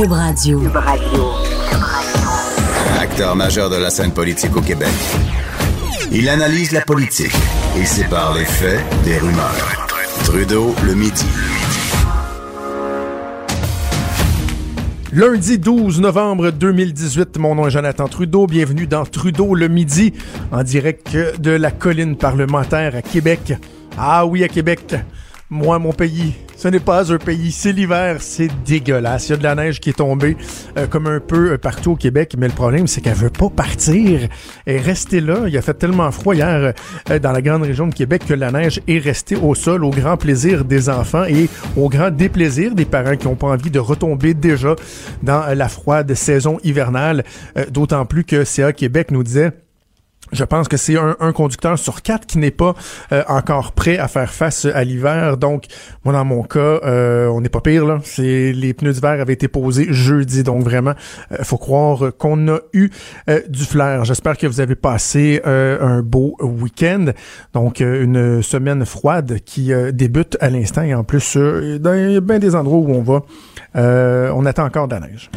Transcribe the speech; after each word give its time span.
Cube 0.00 0.12
Radio. 0.12 0.58
Cube 0.60 0.76
Radio. 0.76 1.24
Acteur 2.98 3.36
majeur 3.36 3.68
de 3.68 3.76
la 3.76 3.90
scène 3.90 4.12
politique 4.12 4.56
au 4.56 4.62
Québec. 4.62 4.88
Il 6.10 6.26
analyse 6.30 6.72
la 6.72 6.80
politique 6.80 7.34
et 7.78 7.84
sépare 7.84 8.34
les 8.34 8.46
faits 8.46 8.80
des 9.04 9.18
rumeurs. 9.18 9.88
Trudeau 10.24 10.74
le 10.86 10.94
midi. 10.94 11.26
Lundi 15.12 15.58
12 15.58 16.00
novembre 16.00 16.50
2018, 16.50 17.36
mon 17.36 17.54
nom 17.56 17.66
est 17.66 17.70
Jonathan 17.70 18.08
Trudeau. 18.08 18.46
Bienvenue 18.46 18.86
dans 18.86 19.04
Trudeau 19.04 19.54
le 19.54 19.68
midi, 19.68 20.14
en 20.50 20.62
direct 20.62 21.14
de 21.14 21.50
la 21.50 21.70
colline 21.70 22.16
parlementaire 22.16 22.96
à 22.96 23.02
Québec. 23.02 23.52
Ah 23.98 24.24
oui, 24.24 24.44
à 24.44 24.48
Québec. 24.48 24.94
Moi, 25.52 25.80
mon 25.80 25.92
pays, 25.92 26.34
ce 26.56 26.68
n'est 26.68 26.78
pas 26.78 27.12
un 27.12 27.18
pays. 27.18 27.50
C'est 27.50 27.72
l'hiver, 27.72 28.18
c'est 28.20 28.48
dégueulasse. 28.64 29.28
Il 29.28 29.32
y 29.32 29.34
a 29.34 29.36
de 29.36 29.42
la 29.42 29.56
neige 29.56 29.80
qui 29.80 29.90
est 29.90 29.94
tombée 29.94 30.36
euh, 30.78 30.86
comme 30.86 31.08
un 31.08 31.18
peu 31.18 31.54
euh, 31.54 31.58
partout 31.58 31.90
au 31.90 31.96
Québec, 31.96 32.36
mais 32.38 32.46
le 32.46 32.54
problème, 32.54 32.86
c'est 32.86 33.00
qu'elle 33.00 33.16
veut 33.16 33.30
pas 33.30 33.50
partir 33.50 34.28
et 34.68 34.78
rester 34.78 35.20
là. 35.20 35.48
Il 35.48 35.58
a 35.58 35.62
fait 35.62 35.74
tellement 35.74 36.08
froid 36.12 36.36
hier 36.36 36.72
euh, 37.10 37.18
dans 37.18 37.32
la 37.32 37.42
grande 37.42 37.64
région 37.64 37.88
de 37.88 37.94
Québec 37.94 38.22
que 38.28 38.34
la 38.34 38.52
neige 38.52 38.80
est 38.86 38.98
restée 38.98 39.34
au 39.34 39.56
sol 39.56 39.84
au 39.84 39.90
grand 39.90 40.16
plaisir 40.16 40.64
des 40.64 40.88
enfants 40.88 41.24
et 41.24 41.48
au 41.76 41.88
grand 41.88 42.12
déplaisir 42.12 42.76
des 42.76 42.84
parents 42.84 43.16
qui 43.16 43.26
n'ont 43.26 43.34
pas 43.34 43.48
envie 43.48 43.72
de 43.72 43.80
retomber 43.80 44.34
déjà 44.34 44.76
dans 45.24 45.52
la 45.52 45.68
froide 45.68 46.14
saison 46.14 46.58
hivernale. 46.62 47.24
D'autant 47.70 48.06
plus 48.06 48.22
que 48.22 48.44
CA 48.44 48.72
Québec 48.72 49.10
nous 49.10 49.24
disait 49.24 49.50
je 50.32 50.44
pense 50.44 50.68
que 50.68 50.76
c'est 50.76 50.96
un, 50.96 51.32
conducteur 51.32 51.78
sur 51.78 52.02
quatre 52.02 52.26
qui 52.26 52.38
n'est 52.38 52.50
pas 52.50 52.74
euh, 53.12 53.22
encore 53.28 53.72
prêt 53.72 53.98
à 53.98 54.08
faire 54.08 54.32
face 54.32 54.64
à 54.64 54.84
l'hiver. 54.84 55.36
Donc, 55.36 55.66
moi, 56.04 56.12
dans 56.12 56.24
mon 56.24 56.42
cas, 56.42 56.58
euh, 56.58 57.28
on 57.28 57.40
n'est 57.40 57.48
pas 57.48 57.60
pire. 57.60 57.84
Là. 57.86 57.98
Les 58.18 58.74
pneus 58.74 58.92
d'hiver 58.92 59.20
avaient 59.20 59.32
été 59.32 59.48
posés 59.48 59.88
jeudi. 59.90 60.42
Donc, 60.42 60.62
vraiment, 60.62 60.94
euh, 61.32 61.42
faut 61.42 61.58
croire 61.58 62.12
qu'on 62.18 62.48
a 62.48 62.58
eu 62.72 62.90
du 63.48 63.64
flair. 63.64 64.04
J'espère 64.04 64.36
que 64.36 64.46
vous 64.46 64.60
avez 64.60 64.74
passé 64.74 65.40
un 65.44 66.02
beau 66.02 66.36
week-end. 66.40 67.06
Donc, 67.52 67.80
une 67.80 68.42
semaine 68.42 68.84
froide 68.84 69.38
qui 69.44 69.72
débute 69.92 70.36
à 70.40 70.50
l'instant. 70.50 70.82
Et 70.82 70.94
en 70.94 71.04
plus, 71.04 71.36
dans 71.36 72.20
bien 72.20 72.38
des 72.38 72.54
endroits 72.54 72.78
où 72.78 72.92
on 72.92 73.02
va, 73.02 73.22
on 74.34 74.46
attend 74.46 74.64
encore 74.64 74.88
de 74.88 74.94
la 74.94 75.00
neige. 75.00 75.30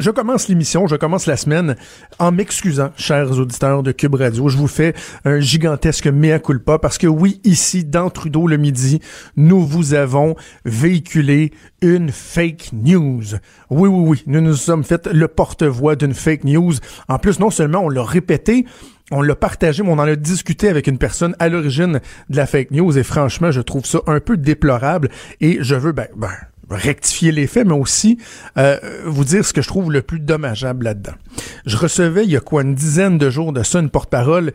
Je 0.00 0.10
commence 0.10 0.48
l'émission, 0.48 0.86
je 0.86 0.96
commence 0.96 1.26
la 1.26 1.36
semaine 1.36 1.76
en 2.18 2.32
m'excusant, 2.32 2.88
chers 2.96 3.38
auditeurs 3.38 3.82
de 3.82 3.92
Cube 3.92 4.14
Radio. 4.14 4.48
Je 4.48 4.56
vous 4.56 4.66
fais 4.66 4.94
un 5.26 5.40
gigantesque 5.40 6.06
mea 6.06 6.38
culpa 6.38 6.78
parce 6.78 6.96
que 6.96 7.06
oui, 7.06 7.38
ici, 7.44 7.84
dans 7.84 8.08
Trudeau 8.08 8.46
le 8.46 8.56
midi, 8.56 9.00
nous 9.36 9.60
vous 9.60 9.92
avons 9.92 10.36
véhiculé 10.64 11.52
une 11.82 12.10
fake 12.10 12.70
news. 12.72 13.24
Oui, 13.68 13.90
oui, 13.90 14.08
oui, 14.08 14.22
nous 14.26 14.40
nous 14.40 14.54
sommes 14.54 14.84
fait 14.84 15.06
le 15.06 15.28
porte-voix 15.28 15.96
d'une 15.96 16.14
fake 16.14 16.44
news. 16.44 16.72
En 17.08 17.18
plus, 17.18 17.38
non 17.38 17.50
seulement 17.50 17.80
on 17.80 17.90
l'a 17.90 18.02
répété, 18.02 18.64
on 19.10 19.20
l'a 19.20 19.34
partagé, 19.34 19.82
mais 19.82 19.90
on 19.90 19.98
en 19.98 19.98
a 19.98 20.16
discuté 20.16 20.70
avec 20.70 20.86
une 20.86 20.96
personne 20.96 21.36
à 21.38 21.50
l'origine 21.50 22.00
de 22.30 22.36
la 22.38 22.46
fake 22.46 22.70
news 22.70 22.96
et 22.96 23.02
franchement, 23.02 23.50
je 23.50 23.60
trouve 23.60 23.84
ça 23.84 23.98
un 24.06 24.20
peu 24.20 24.38
déplorable 24.38 25.10
et 25.42 25.58
je 25.60 25.74
veux, 25.74 25.92
ben, 25.92 26.08
ben 26.16 26.30
rectifier 26.70 27.32
les 27.32 27.46
faits, 27.46 27.66
mais 27.66 27.74
aussi 27.74 28.18
euh, 28.58 28.78
vous 29.04 29.24
dire 29.24 29.44
ce 29.44 29.52
que 29.52 29.62
je 29.62 29.68
trouve 29.68 29.92
le 29.92 30.02
plus 30.02 30.20
dommageable 30.20 30.84
là-dedans. 30.84 31.14
Je 31.66 31.76
recevais 31.76 32.24
il 32.24 32.30
y 32.30 32.36
a 32.36 32.40
quoi 32.40 32.62
une 32.62 32.74
dizaine 32.74 33.18
de 33.18 33.30
jours 33.30 33.52
de 33.52 33.62
ça 33.62 33.80
une 33.80 33.90
porte-parole 33.90 34.52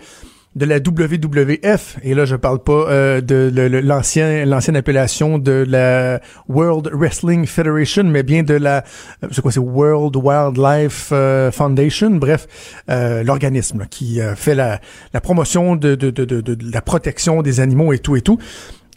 de 0.56 0.66
la 0.66 0.78
WWF 0.78 1.98
et 2.02 2.14
là 2.14 2.24
je 2.24 2.38
parle 2.38 2.60
pas 2.60 2.88
euh, 2.88 3.20
de 3.20 3.52
l'ancien 3.84 4.46
l'ancienne 4.46 4.78
appellation 4.78 5.38
de 5.38 5.66
la 5.68 6.22
World 6.48 6.92
Wrestling 6.94 7.46
Federation 7.46 8.06
mais 8.06 8.24
bien 8.24 8.42
de 8.42 8.54
la 8.54 8.86
euh, 9.22 9.28
c'est 9.32 9.42
quoi 9.42 9.52
c'est 9.52 9.60
World 9.60 10.16
Wildlife 10.16 11.12
Foundation 11.52 12.12
bref 12.12 12.48
l'organisme 12.88 13.86
qui 13.90 14.22
fait 14.38 14.56
la, 14.56 14.80
la 15.14 15.20
promotion 15.20 15.76
de, 15.76 15.96
de, 15.96 16.10
de, 16.10 16.24
de, 16.24 16.58
la 16.72 16.82
protection 16.82 17.42
des 17.42 17.60
animaux 17.60 17.92
et 17.92 18.00
tout 18.00 18.16
et 18.16 18.22
tout 18.22 18.40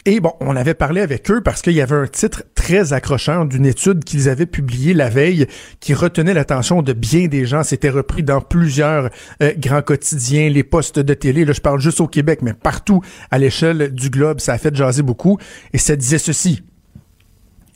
et 0.04 0.20
bon, 0.20 0.32
on 0.41 0.56
avait 0.56 0.75
parlé 0.75 1.00
avec 1.00 1.31
eux 1.31 1.41
parce 1.42 1.60
qu'il 1.60 1.75
y 1.75 1.81
avait 1.81 1.97
un 1.97 2.06
titre 2.06 2.44
très 2.54 2.92
accrocheur 2.92 3.44
d'une 3.47 3.66
étude 3.66 4.04
qu'ils 4.04 4.28
avaient 4.28 4.47
publiée 4.47 4.94
la 4.94 5.09
veille 5.09 5.47
qui 5.81 5.92
retenait 5.92 6.34
l'attention 6.34 6.82
de 6.82 6.92
bien 6.92 7.26
des 7.26 7.47
gens. 7.47 7.62
C'était 7.62 7.91
repris 7.91 8.22
dans 8.22 8.41
plusieurs 8.41 9.10
euh, 9.42 9.53
grands 9.59 9.82
quotidiens, 9.82 10.48
les 10.48 10.62
postes 10.62 10.98
de 10.98 11.14
télé. 11.14 11.44
Là, 11.44 11.53
je 11.53 11.60
parle 11.60 11.81
juste 11.81 12.00
au 12.00 12.06
Québec, 12.06 12.41
mais 12.42 12.54
partout 12.54 13.03
à 13.31 13.38
l'échelle 13.38 13.92
du 13.92 14.09
globe, 14.09 14.41
ça 14.41 14.54
a 14.54 14.59
fait 14.59 14.75
jaser 14.75 15.03
beaucoup. 15.03 15.38
Et 15.72 15.78
ça 15.78 15.97
disait 15.97 16.19
ceci. 16.19 16.62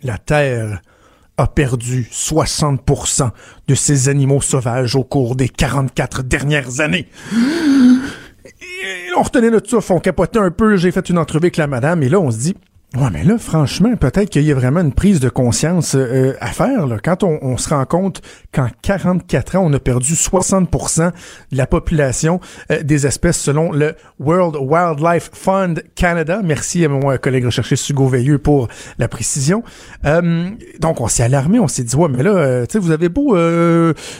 La 0.02 0.18
Terre 0.18 0.80
a 1.36 1.46
perdu 1.46 2.08
60% 2.10 3.30
de 3.68 3.74
ses 3.74 4.08
animaux 4.08 4.40
sauvages 4.40 4.96
au 4.96 5.04
cours 5.04 5.36
des 5.36 5.48
44 5.48 6.22
dernières 6.22 6.80
années 6.80 7.08
on 9.16 9.22
retenait 9.22 9.50
notre 9.50 9.68
souffle, 9.68 9.92
on 9.92 10.00
capotait 10.00 10.38
un 10.38 10.50
peu. 10.50 10.76
J'ai 10.76 10.90
fait 10.90 11.08
une 11.08 11.18
entrevue 11.18 11.46
avec 11.46 11.56
la 11.56 11.66
madame 11.66 12.02
et 12.02 12.08
là, 12.08 12.20
on 12.20 12.30
se 12.30 12.38
dit, 12.38 12.54
Ouais, 12.94 13.08
mais 13.10 13.24
là, 13.24 13.38
franchement, 13.38 13.96
peut-être 13.96 14.28
qu'il 14.28 14.42
y 14.42 14.52
a 14.52 14.54
vraiment 14.54 14.80
une 14.80 14.92
prise 14.92 15.18
de 15.18 15.30
conscience 15.30 15.94
euh, 15.94 16.34
à 16.40 16.48
faire. 16.48 16.86
Là. 16.86 16.98
Quand 17.02 17.22
on, 17.22 17.56
se 17.56 17.70
rend 17.70 17.86
compte 17.86 18.20
qu'en 18.52 18.68
44 18.82 19.56
ans, 19.56 19.64
on 19.64 19.72
a 19.72 19.78
perdu 19.78 20.12
60% 20.12 21.10
de 21.52 21.56
la 21.56 21.66
population 21.66 22.38
euh, 22.70 22.82
des 22.82 23.06
espèces 23.06 23.38
selon 23.38 23.72
le 23.72 23.94
World 24.20 24.56
Wildlife 24.60 25.30
Fund 25.32 25.82
Canada. 25.94 26.42
Merci 26.44 26.84
à 26.84 26.90
mon 26.90 27.16
collègue 27.16 27.46
recherché 27.46 27.76
Sugo 27.76 28.08
Veilleux 28.08 28.36
pour 28.36 28.68
la 28.98 29.08
précision. 29.08 29.62
Euh, 30.04 30.50
donc, 30.78 31.00
on 31.00 31.08
s'est 31.08 31.22
alarmé, 31.22 31.60
on 31.60 31.68
s'est 31.68 31.84
dit, 31.84 31.96
ouais, 31.96 32.10
mais 32.10 32.22
là, 32.22 32.66
tu 32.66 32.72
sais, 32.74 32.78
vous 32.78 32.90
avez 32.90 33.08
beau, 33.08 33.34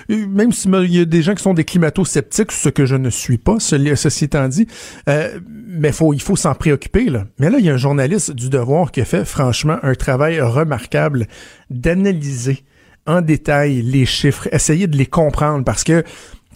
même 0.09 0.53
s'il 0.53 0.73
y 0.87 1.01
a 1.01 1.05
des 1.05 1.21
gens 1.21 1.35
qui 1.35 1.43
sont 1.43 1.53
des 1.53 1.65
climato-sceptiques, 1.65 2.53
ce 2.53 2.71
que 2.71 2.87
je 2.87 2.97
ne 2.97 3.11
suis 3.11 3.37
pas, 3.37 3.57
ceci 3.59 4.25
étant 4.25 4.49
dit, 4.49 4.67
mais 5.07 5.91
il 6.15 6.23
faut 6.23 6.37
s'en 6.37 6.55
préoccuper. 6.55 7.11
Là. 7.11 7.25
Mais 7.39 7.51
là, 7.51 7.59
il 7.59 7.67
y 7.67 7.71
a 7.71 7.75
un 7.75 7.79
journaliste 7.79 8.31
du 8.31 8.49
Devoir 8.63 8.93
qui 8.93 9.01
a 9.01 9.05
fait 9.05 9.25
franchement 9.25 9.79
un 9.83 9.97
travail 9.97 10.41
remarquable 10.41 11.27
d'analyser 11.69 12.63
en 13.07 13.21
détail 13.21 13.83
les 13.83 14.07
chiffres, 14.07 14.49
essayer 14.53 14.87
de 14.87 14.97
les 14.97 15.07
comprendre 15.07 15.65
parce 15.65 15.83
que 15.83 16.05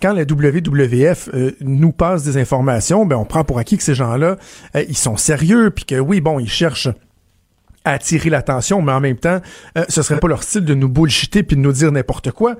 quand 0.00 0.12
la 0.12 0.22
WWF 0.22 1.30
euh, 1.34 1.50
nous 1.62 1.90
passe 1.90 2.22
des 2.22 2.36
informations, 2.36 3.06
ben 3.06 3.16
on 3.16 3.24
prend 3.24 3.42
pour 3.42 3.58
acquis 3.58 3.76
que 3.76 3.82
ces 3.82 3.96
gens-là, 3.96 4.36
euh, 4.76 4.84
ils 4.88 4.96
sont 4.96 5.16
sérieux, 5.16 5.70
puis 5.70 5.84
que 5.84 5.96
oui, 5.96 6.20
bon, 6.20 6.38
ils 6.38 6.48
cherchent 6.48 6.90
à 7.84 7.92
attirer 7.92 8.30
l'attention, 8.30 8.82
mais 8.82 8.92
en 8.92 9.00
même 9.00 9.16
temps, 9.16 9.40
euh, 9.76 9.84
ce 9.88 10.02
serait 10.02 10.20
pas 10.20 10.28
leur 10.28 10.44
style 10.44 10.64
de 10.64 10.74
nous 10.74 10.88
bullshiter 10.88 11.42
puis 11.42 11.56
de 11.56 11.60
nous 11.60 11.72
dire 11.72 11.90
n'importe 11.90 12.30
quoi. 12.30 12.56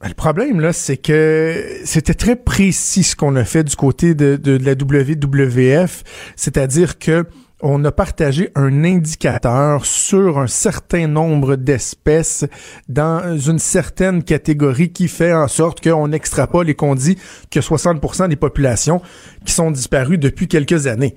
Ben, 0.00 0.08
le 0.08 0.14
problème, 0.14 0.60
là, 0.60 0.72
c'est 0.72 0.96
que 0.96 1.62
c'était 1.84 2.14
très 2.14 2.36
précis 2.36 3.02
ce 3.02 3.14
qu'on 3.14 3.36
a 3.36 3.44
fait 3.44 3.64
du 3.64 3.76
côté 3.76 4.14
de, 4.14 4.36
de, 4.36 4.56
la 4.56 4.72
WWF, 4.72 6.04
c'est-à-dire 6.36 6.98
que 6.98 7.26
on 7.62 7.84
a 7.84 7.92
partagé 7.92 8.50
un 8.54 8.84
indicateur 8.84 9.84
sur 9.84 10.38
un 10.38 10.46
certain 10.46 11.06
nombre 11.06 11.56
d'espèces 11.56 12.44
dans 12.88 13.38
une 13.38 13.58
certaine 13.58 14.22
catégorie 14.22 14.92
qui 14.92 15.08
fait 15.08 15.32
en 15.32 15.48
sorte 15.48 15.82
qu'on 15.82 16.12
extrapole 16.12 16.70
et 16.70 16.74
qu'on 16.74 16.94
dit 16.94 17.18
que 17.50 17.60
60% 17.60 18.28
des 18.28 18.36
populations 18.36 19.02
qui 19.44 19.52
sont 19.52 19.70
disparues 19.70 20.18
depuis 20.18 20.48
quelques 20.48 20.86
années. 20.86 21.14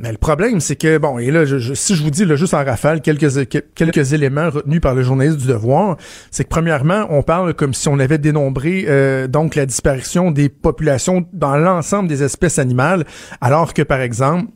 Mais 0.00 0.12
le 0.12 0.18
problème, 0.18 0.60
c'est 0.60 0.76
que, 0.76 0.96
bon, 0.98 1.18
et 1.18 1.32
là, 1.32 1.44
si 1.74 1.96
je 1.96 2.02
vous 2.04 2.10
dis 2.10 2.24
là, 2.24 2.36
juste 2.36 2.54
en 2.54 2.64
rafale 2.64 3.00
quelques, 3.00 3.48
quelques 3.74 4.12
éléments 4.12 4.48
retenus 4.48 4.80
par 4.80 4.94
le 4.94 5.02
journaliste 5.02 5.38
du 5.38 5.48
Devoir, 5.48 5.96
c'est 6.30 6.44
que 6.44 6.48
premièrement, 6.48 7.06
on 7.10 7.24
parle 7.24 7.52
comme 7.54 7.74
si 7.74 7.88
on 7.88 7.98
avait 7.98 8.18
dénombré 8.18 8.84
euh, 8.86 9.26
donc 9.26 9.56
la 9.56 9.66
disparition 9.66 10.30
des 10.30 10.48
populations 10.48 11.26
dans 11.32 11.56
l'ensemble 11.56 12.08
des 12.08 12.22
espèces 12.22 12.60
animales, 12.60 13.06
alors 13.40 13.74
que, 13.74 13.82
par 13.82 14.00
exemple, 14.00 14.52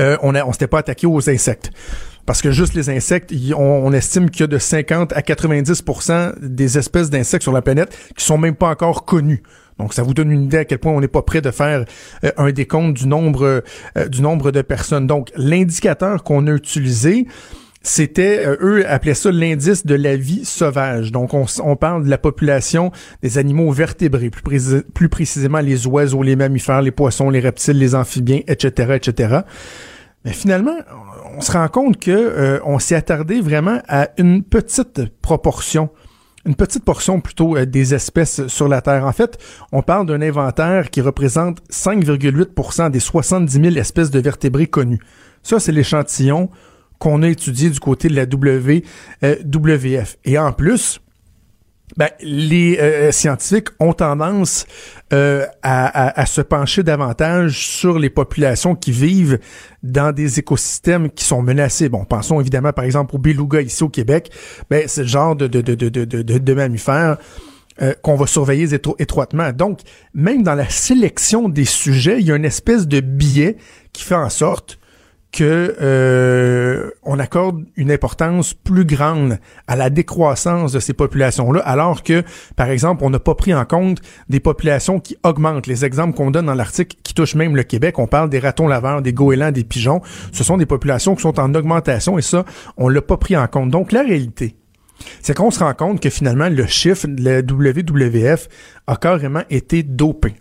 euh, 0.00 0.16
on 0.22 0.32
ne 0.32 0.52
s'était 0.52 0.66
pas 0.66 0.78
attaqué 0.78 1.06
aux 1.06 1.28
insectes. 1.28 1.70
Parce 2.24 2.40
que 2.40 2.52
juste 2.52 2.74
les 2.74 2.88
insectes, 2.88 3.34
on, 3.56 3.92
estime 3.92 4.30
qu'il 4.30 4.42
y 4.42 4.44
a 4.44 4.46
de 4.46 4.58
50 4.58 5.12
à 5.12 5.22
90 5.22 5.82
des 6.40 6.78
espèces 6.78 7.10
d'insectes 7.10 7.42
sur 7.42 7.52
la 7.52 7.62
planète 7.62 7.96
qui 8.16 8.24
sont 8.24 8.38
même 8.38 8.54
pas 8.54 8.68
encore 8.68 9.04
connues. 9.04 9.42
Donc, 9.78 9.92
ça 9.92 10.04
vous 10.04 10.14
donne 10.14 10.30
une 10.30 10.44
idée 10.44 10.58
à 10.58 10.64
quel 10.64 10.78
point 10.78 10.92
on 10.92 11.00
n'est 11.00 11.08
pas 11.08 11.22
prêt 11.22 11.40
de 11.40 11.50
faire 11.50 11.84
euh, 12.24 12.30
un 12.36 12.52
décompte 12.52 12.96
du 12.96 13.08
nombre, 13.08 13.64
euh, 13.96 14.08
du 14.08 14.22
nombre 14.22 14.52
de 14.52 14.62
personnes. 14.62 15.08
Donc, 15.08 15.32
l'indicateur 15.34 16.22
qu'on 16.22 16.46
a 16.46 16.52
utilisé, 16.52 17.26
c'était, 17.82 18.46
euh, 18.46 18.56
eux 18.60 18.88
appelaient 18.88 19.14
ça 19.14 19.30
l'indice 19.30 19.84
de 19.86 19.94
la 19.94 20.16
vie 20.16 20.44
sauvage. 20.44 21.12
Donc, 21.12 21.34
on, 21.34 21.46
on, 21.64 21.76
parle 21.76 22.04
de 22.04 22.10
la 22.10 22.18
population 22.18 22.92
des 23.22 23.38
animaux 23.38 23.70
vertébrés, 23.72 24.30
plus, 24.30 25.08
précisément 25.08 25.60
les 25.60 25.86
oiseaux, 25.86 26.22
les 26.22 26.36
mammifères, 26.36 26.82
les 26.82 26.90
poissons, 26.90 27.30
les 27.30 27.40
reptiles, 27.40 27.78
les 27.78 27.94
amphibiens, 27.94 28.40
etc., 28.46 28.94
etc. 28.94 29.40
Mais 30.24 30.32
finalement, 30.32 30.76
on 31.36 31.40
se 31.40 31.52
rend 31.52 31.68
compte 31.68 31.98
que 31.98 32.10
euh, 32.10 32.60
on 32.64 32.78
s'est 32.78 32.94
attardé 32.94 33.40
vraiment 33.40 33.80
à 33.88 34.10
une 34.18 34.42
petite 34.44 35.06
proportion 35.20 35.90
une 36.44 36.56
petite 36.56 36.84
portion 36.84 37.20
plutôt 37.20 37.56
euh, 37.56 37.66
des 37.66 37.94
espèces 37.94 38.46
sur 38.48 38.68
la 38.68 38.80
Terre. 38.80 39.06
En 39.06 39.12
fait, 39.12 39.38
on 39.70 39.82
parle 39.82 40.06
d'un 40.06 40.20
inventaire 40.20 40.90
qui 40.90 41.00
représente 41.00 41.60
5,8% 41.70 42.90
des 42.90 43.00
70 43.00 43.52
000 43.52 43.76
espèces 43.76 44.10
de 44.10 44.18
vertébrés 44.18 44.66
connues. 44.66 45.00
Ça, 45.42 45.60
c'est 45.60 45.72
l'échantillon 45.72 46.50
qu'on 47.02 47.24
a 47.24 47.28
étudié 47.28 47.68
du 47.68 47.80
côté 47.80 48.06
de 48.06 48.14
la 48.14 48.26
WWF. 48.26 50.18
Et 50.24 50.38
en 50.38 50.52
plus, 50.52 51.00
ben, 51.96 52.08
les 52.20 52.78
euh, 52.78 53.10
scientifiques 53.10 53.70
ont 53.80 53.92
tendance 53.92 54.66
euh, 55.12 55.44
à, 55.64 56.24
se 56.26 56.40
pencher 56.42 56.84
davantage 56.84 57.66
sur 57.66 57.98
les 57.98 58.08
populations 58.08 58.76
qui 58.76 58.92
vivent 58.92 59.40
dans 59.82 60.12
des 60.12 60.38
écosystèmes 60.38 61.10
qui 61.10 61.24
sont 61.24 61.42
menacés. 61.42 61.88
Bon, 61.88 62.04
pensons 62.04 62.40
évidemment 62.40 62.72
par 62.72 62.84
exemple 62.84 63.16
au 63.16 63.18
beluga 63.18 63.60
ici 63.62 63.82
au 63.82 63.88
Québec. 63.88 64.30
Ben, 64.70 64.84
c'est 64.86 65.02
le 65.02 65.08
genre 65.08 65.34
de, 65.34 65.48
de, 65.48 65.60
de, 65.60 66.54
mammifères 66.54 67.16
euh, 67.82 67.94
qu'on 68.00 68.14
va 68.14 68.28
surveiller 68.28 68.78
étroitement. 69.00 69.50
Donc, 69.52 69.80
même 70.14 70.44
dans 70.44 70.54
la 70.54 70.68
sélection 70.68 71.48
des 71.48 71.64
sujets, 71.64 72.20
il 72.20 72.28
y 72.28 72.30
a 72.30 72.36
une 72.36 72.44
espèce 72.44 72.86
de 72.86 73.00
biais 73.00 73.56
qui 73.92 74.04
fait 74.04 74.14
en 74.14 74.30
sorte 74.30 74.78
que 75.32 75.76
euh, 75.80 76.90
on 77.02 77.18
accorde 77.18 77.64
une 77.76 77.90
importance 77.90 78.52
plus 78.52 78.84
grande 78.84 79.38
à 79.66 79.76
la 79.76 79.88
décroissance 79.88 80.72
de 80.72 80.78
ces 80.78 80.92
populations-là, 80.92 81.60
alors 81.60 82.02
que, 82.02 82.22
par 82.54 82.68
exemple, 82.68 83.02
on 83.02 83.10
n'a 83.10 83.18
pas 83.18 83.34
pris 83.34 83.54
en 83.54 83.64
compte 83.64 84.00
des 84.28 84.40
populations 84.40 85.00
qui 85.00 85.16
augmentent. 85.24 85.66
Les 85.66 85.86
exemples 85.86 86.14
qu'on 86.14 86.30
donne 86.30 86.46
dans 86.46 86.54
l'article 86.54 86.98
qui 87.02 87.14
touchent 87.14 87.34
même 87.34 87.56
le 87.56 87.62
Québec, 87.62 87.98
on 87.98 88.06
parle 88.06 88.28
des 88.28 88.38
ratons 88.38 88.68
laveurs, 88.68 89.00
des 89.00 89.14
goélands, 89.14 89.52
des 89.52 89.64
pigeons. 89.64 90.02
Ce 90.32 90.44
sont 90.44 90.58
des 90.58 90.66
populations 90.66 91.14
qui 91.14 91.22
sont 91.22 91.40
en 91.40 91.54
augmentation 91.54 92.18
et 92.18 92.22
ça, 92.22 92.44
on 92.76 92.90
l'a 92.90 93.02
pas 93.02 93.16
pris 93.16 93.36
en 93.36 93.46
compte. 93.46 93.70
Donc, 93.70 93.92
la 93.92 94.02
réalité, 94.02 94.54
c'est 95.22 95.34
qu'on 95.34 95.50
se 95.50 95.60
rend 95.60 95.72
compte 95.72 96.00
que 96.00 96.10
finalement, 96.10 96.50
le 96.50 96.66
chiffre 96.66 97.06
de 97.08 97.24
la 97.24 97.40
WWF 97.40 98.48
a 98.86 98.96
carrément 98.96 99.42
été 99.48 99.82
dopé 99.82 100.34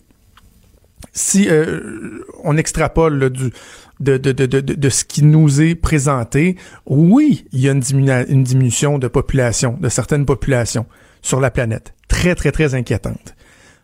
si 1.13 1.49
euh, 1.49 2.23
on 2.43 2.57
extrapole 2.57 3.29
du, 3.29 3.51
de, 4.01 4.17
de, 4.17 4.31
de, 4.31 4.59
de, 4.59 4.89
ce 4.89 5.05
qui 5.05 5.23
nous 5.23 5.61
est 5.61 5.75
présenté, 5.75 6.57
oui, 6.85 7.45
il 7.51 7.61
y 7.61 7.69
a 7.69 7.71
une, 7.71 8.43
diminution 8.43 8.97
de 8.97 9.07
population, 9.07 9.77
de 9.79 9.89
certaines 9.89 10.25
populations 10.25 10.85
sur 11.21 11.39
la 11.39 11.51
planète. 11.51 11.93
Très, 12.07 12.35
très, 12.35 12.51
très 12.51 12.73
inquiétante. 12.73 13.35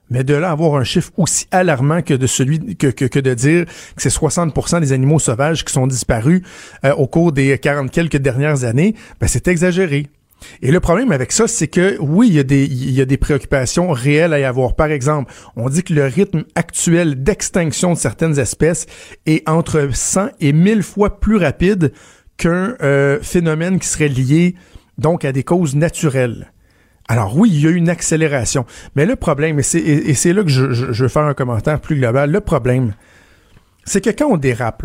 Mais 0.09 0.23
de 0.23 0.33
là 0.33 0.51
avoir 0.51 0.75
un 0.75 0.83
chiffre 0.83 1.11
aussi 1.17 1.47
alarmant 1.51 2.01
que 2.01 2.13
de 2.13 2.27
celui 2.27 2.77
que, 2.77 2.87
que, 2.87 3.05
que 3.05 3.19
de 3.19 3.33
dire 3.33 3.65
que 3.65 4.01
c'est 4.01 4.09
60% 4.09 4.79
des 4.79 4.93
animaux 4.93 5.19
sauvages 5.19 5.65
qui 5.65 5.73
sont 5.73 5.85
disparus 5.85 6.41
euh, 6.85 6.93
au 6.93 7.07
cours 7.07 7.33
des 7.33 7.57
40 7.57 7.91
quelques 7.91 8.17
dernières 8.17 8.63
années, 8.63 8.95
ben 9.19 9.27
c'est 9.27 9.47
exagéré. 9.47 10.07
Et 10.61 10.71
le 10.71 10.79
problème 10.79 11.11
avec 11.11 11.31
ça, 11.31 11.47
c'est 11.47 11.67
que 11.67 11.97
oui, 11.99 12.27
il 12.27 12.35
y, 12.35 13.01
a 13.01 13.05
des, 13.05 13.17
préoccupations 13.17 13.91
réelles 13.91 14.33
à 14.33 14.39
y 14.39 14.43
avoir. 14.43 14.75
Par 14.75 14.91
exemple, 14.91 15.33
on 15.55 15.69
dit 15.69 15.83
que 15.83 15.93
le 15.93 16.05
rythme 16.05 16.43
actuel 16.55 17.23
d'extinction 17.23 17.93
de 17.93 17.97
certaines 17.97 18.39
espèces 18.39 18.85
est 19.25 19.47
entre 19.49 19.89
100 19.91 20.29
et 20.39 20.53
1000 20.53 20.83
fois 20.83 21.19
plus 21.19 21.37
rapide 21.37 21.91
qu'un 22.37 22.75
euh, 22.81 23.19
phénomène 23.21 23.79
qui 23.79 23.87
serait 23.87 24.09
lié 24.09 24.55
donc 24.97 25.25
à 25.25 25.31
des 25.31 25.43
causes 25.43 25.75
naturelles. 25.75 26.51
Alors 27.07 27.37
oui, 27.37 27.49
il 27.51 27.61
y 27.61 27.67
a 27.67 27.71
une 27.71 27.89
accélération. 27.89 28.65
Mais 28.95 29.05
le 29.05 29.15
problème, 29.15 29.59
et 29.59 29.63
c'est 29.63 30.33
là 30.33 30.43
que 30.43 30.49
je, 30.49 30.63
veux 30.63 31.07
faire 31.07 31.23
un 31.23 31.33
commentaire 31.33 31.79
plus 31.79 31.95
global, 31.95 32.31
le 32.31 32.41
problème, 32.41 32.93
c'est 33.85 34.03
que 34.03 34.09
quand 34.09 34.29
on 34.29 34.37
dérape, 34.37 34.83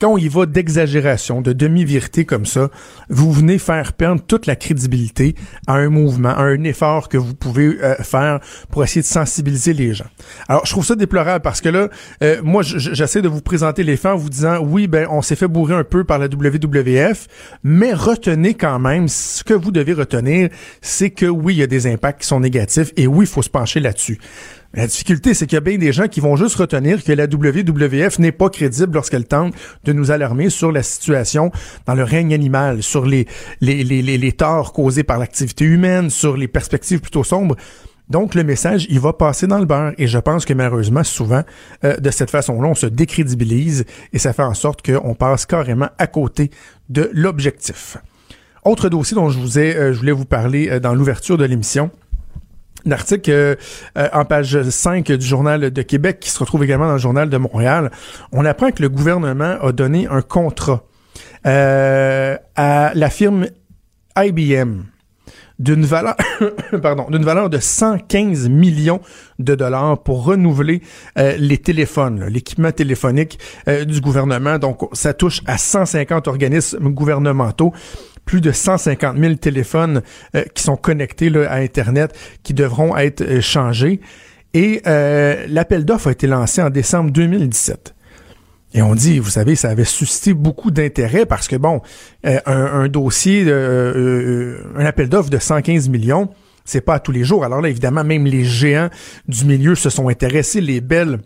quand 0.00 0.08
on 0.08 0.18
y 0.18 0.28
va 0.28 0.46
d'exagération, 0.46 1.40
de 1.40 1.52
demi-vérité 1.52 2.24
comme 2.24 2.46
ça, 2.46 2.70
vous 3.08 3.32
venez 3.32 3.58
faire 3.58 3.92
perdre 3.92 4.22
toute 4.26 4.46
la 4.46 4.56
crédibilité 4.56 5.34
à 5.66 5.74
un 5.74 5.88
mouvement, 5.88 6.30
à 6.30 6.42
un 6.42 6.64
effort 6.64 7.08
que 7.08 7.16
vous 7.16 7.34
pouvez 7.34 7.78
euh, 7.82 7.94
faire 7.96 8.40
pour 8.70 8.84
essayer 8.84 9.02
de 9.02 9.06
sensibiliser 9.06 9.72
les 9.72 9.94
gens. 9.94 10.06
Alors, 10.48 10.66
je 10.66 10.72
trouve 10.72 10.84
ça 10.84 10.96
déplorable 10.96 11.42
parce 11.42 11.60
que 11.60 11.68
là, 11.68 11.88
euh, 12.22 12.40
moi, 12.42 12.62
j'essaie 12.62 13.22
de 13.22 13.28
vous 13.28 13.40
présenter 13.40 13.82
les 13.82 13.96
faits 13.96 14.12
en 14.12 14.16
vous 14.16 14.30
disant, 14.30 14.58
oui, 14.58 14.88
ben, 14.88 15.06
on 15.10 15.22
s'est 15.22 15.36
fait 15.36 15.48
bourrer 15.48 15.74
un 15.74 15.84
peu 15.84 16.04
par 16.04 16.18
la 16.18 16.26
WWF, 16.26 17.28
mais 17.62 17.92
retenez 17.92 18.54
quand 18.54 18.78
même, 18.78 19.08
ce 19.08 19.44
que 19.44 19.54
vous 19.54 19.70
devez 19.70 19.92
retenir, 19.92 20.48
c'est 20.80 21.10
que 21.10 21.26
oui, 21.26 21.54
il 21.54 21.58
y 21.58 21.62
a 21.62 21.66
des 21.66 21.86
impacts 21.86 22.22
qui 22.22 22.26
sont 22.26 22.40
négatifs 22.40 22.92
et 22.96 23.06
oui, 23.06 23.24
il 23.24 23.28
faut 23.28 23.42
se 23.42 23.50
pencher 23.50 23.80
là-dessus. 23.80 24.18
La 24.76 24.88
difficulté, 24.88 25.34
c'est 25.34 25.46
qu'il 25.46 25.54
y 25.54 25.58
a 25.58 25.60
bien 25.60 25.78
des 25.78 25.92
gens 25.92 26.08
qui 26.08 26.18
vont 26.18 26.34
juste 26.34 26.56
retenir 26.56 27.04
que 27.04 27.12
la 27.12 27.26
WWF 27.26 28.18
n'est 28.18 28.32
pas 28.32 28.50
crédible 28.50 28.94
lorsqu'elle 28.94 29.24
tente 29.24 29.54
de 29.84 29.92
nous 29.92 30.10
alarmer 30.10 30.50
sur 30.50 30.72
la 30.72 30.82
situation 30.82 31.52
dans 31.86 31.94
le 31.94 32.02
règne 32.02 32.34
animal, 32.34 32.82
sur 32.82 33.06
les, 33.06 33.28
les, 33.60 33.84
les, 33.84 34.02
les, 34.02 34.32
torts 34.32 34.72
causés 34.72 35.04
par 35.04 35.18
l'activité 35.18 35.64
humaine, 35.64 36.10
sur 36.10 36.36
les 36.36 36.48
perspectives 36.48 37.00
plutôt 37.00 37.22
sombres. 37.22 37.54
Donc, 38.10 38.34
le 38.34 38.42
message, 38.42 38.86
il 38.90 38.98
va 38.98 39.12
passer 39.12 39.46
dans 39.46 39.60
le 39.60 39.64
beurre. 39.64 39.92
Et 39.96 40.08
je 40.08 40.18
pense 40.18 40.44
que 40.44 40.52
malheureusement, 40.52 41.04
souvent, 41.04 41.42
euh, 41.84 41.96
de 41.96 42.10
cette 42.10 42.30
façon-là, 42.30 42.68
on 42.68 42.74
se 42.74 42.86
décrédibilise 42.86 43.84
et 44.12 44.18
ça 44.18 44.32
fait 44.32 44.42
en 44.42 44.54
sorte 44.54 44.84
qu'on 44.84 45.14
passe 45.14 45.46
carrément 45.46 45.88
à 45.98 46.08
côté 46.08 46.50
de 46.88 47.10
l'objectif. 47.14 47.96
Autre 48.64 48.88
dossier 48.88 49.14
dont 49.14 49.28
je 49.28 49.38
vous 49.38 49.58
ai, 49.58 49.76
euh, 49.76 49.92
je 49.92 49.98
voulais 49.98 50.12
vous 50.12 50.24
parler 50.24 50.68
euh, 50.68 50.80
dans 50.80 50.94
l'ouverture 50.94 51.38
de 51.38 51.44
l'émission, 51.44 51.90
un 52.86 52.90
article 52.90 53.30
euh, 53.30 53.54
euh, 53.98 54.08
en 54.12 54.24
page 54.24 54.60
5 54.62 55.10
du 55.12 55.26
Journal 55.26 55.70
de 55.70 55.82
Québec 55.82 56.18
qui 56.20 56.30
se 56.30 56.38
retrouve 56.38 56.64
également 56.64 56.86
dans 56.86 56.92
le 56.94 56.98
Journal 56.98 57.28
de 57.28 57.36
Montréal. 57.36 57.90
On 58.32 58.44
apprend 58.44 58.70
que 58.70 58.82
le 58.82 58.88
gouvernement 58.88 59.56
a 59.60 59.72
donné 59.72 60.06
un 60.08 60.22
contrat 60.22 60.84
euh, 61.46 62.36
à 62.56 62.92
la 62.94 63.10
firme 63.10 63.46
IBM 64.16 64.82
d'une 65.60 65.84
valeur 65.84 66.16
pardon 66.82 67.06
d'une 67.08 67.24
valeur 67.24 67.48
de 67.48 67.58
115 67.58 68.48
millions 68.48 69.00
de 69.38 69.54
dollars 69.54 70.02
pour 70.02 70.24
renouveler 70.24 70.82
les 71.16 71.58
téléphones 71.58 72.24
l'équipement 72.24 72.72
téléphonique 72.72 73.38
du 73.86 74.00
gouvernement 74.00 74.58
donc 74.58 74.80
ça 74.94 75.14
touche 75.14 75.42
à 75.46 75.56
150 75.56 76.26
organismes 76.26 76.88
gouvernementaux 76.88 77.72
plus 78.24 78.40
de 78.40 78.52
150 78.52 79.18
000 79.18 79.34
téléphones 79.34 80.02
euh, 80.34 80.44
qui 80.54 80.62
sont 80.62 80.76
connectés 80.76 81.32
à 81.46 81.54
Internet 81.54 82.14
qui 82.42 82.54
devront 82.54 82.96
être 82.96 83.22
euh, 83.22 83.40
changés. 83.40 84.00
Et 84.52 84.82
euh, 84.86 85.46
l'appel 85.48 85.84
d'offres 85.84 86.08
a 86.08 86.12
été 86.12 86.26
lancé 86.26 86.62
en 86.62 86.70
décembre 86.70 87.10
2017. 87.10 87.94
Et 88.72 88.82
on 88.82 88.94
dit, 88.94 89.18
vous 89.18 89.30
savez, 89.30 89.54
ça 89.54 89.70
avait 89.70 89.84
suscité 89.84 90.34
beaucoup 90.34 90.70
d'intérêt 90.70 91.26
parce 91.26 91.46
que, 91.46 91.54
bon, 91.54 91.80
un, 92.24 92.88
dossier, 92.88 93.48
un 93.48 94.84
appel 94.84 95.08
d'offres 95.08 95.30
de 95.30 95.38
115 95.38 95.88
millions, 95.88 96.30
c'est 96.64 96.80
pas 96.80 96.94
à 96.94 96.98
tous 96.98 97.12
les 97.12 97.22
jours. 97.22 97.44
Alors 97.44 97.60
là, 97.60 97.68
évidemment, 97.68 98.02
même 98.02 98.26
les 98.26 98.44
géants 98.44 98.90
du 99.28 99.44
milieu 99.44 99.76
se 99.76 99.90
sont 99.90 100.08
intéressés, 100.08 100.60
les 100.60 100.80
belles, 100.80 101.20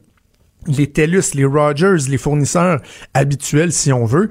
les 0.66 0.88
TELUS, 0.88 1.34
les 1.34 1.44
Rogers, 1.44 2.08
les 2.08 2.18
fournisseurs 2.18 2.80
habituels, 3.14 3.72
si 3.72 3.92
on 3.92 4.04
veut. 4.04 4.28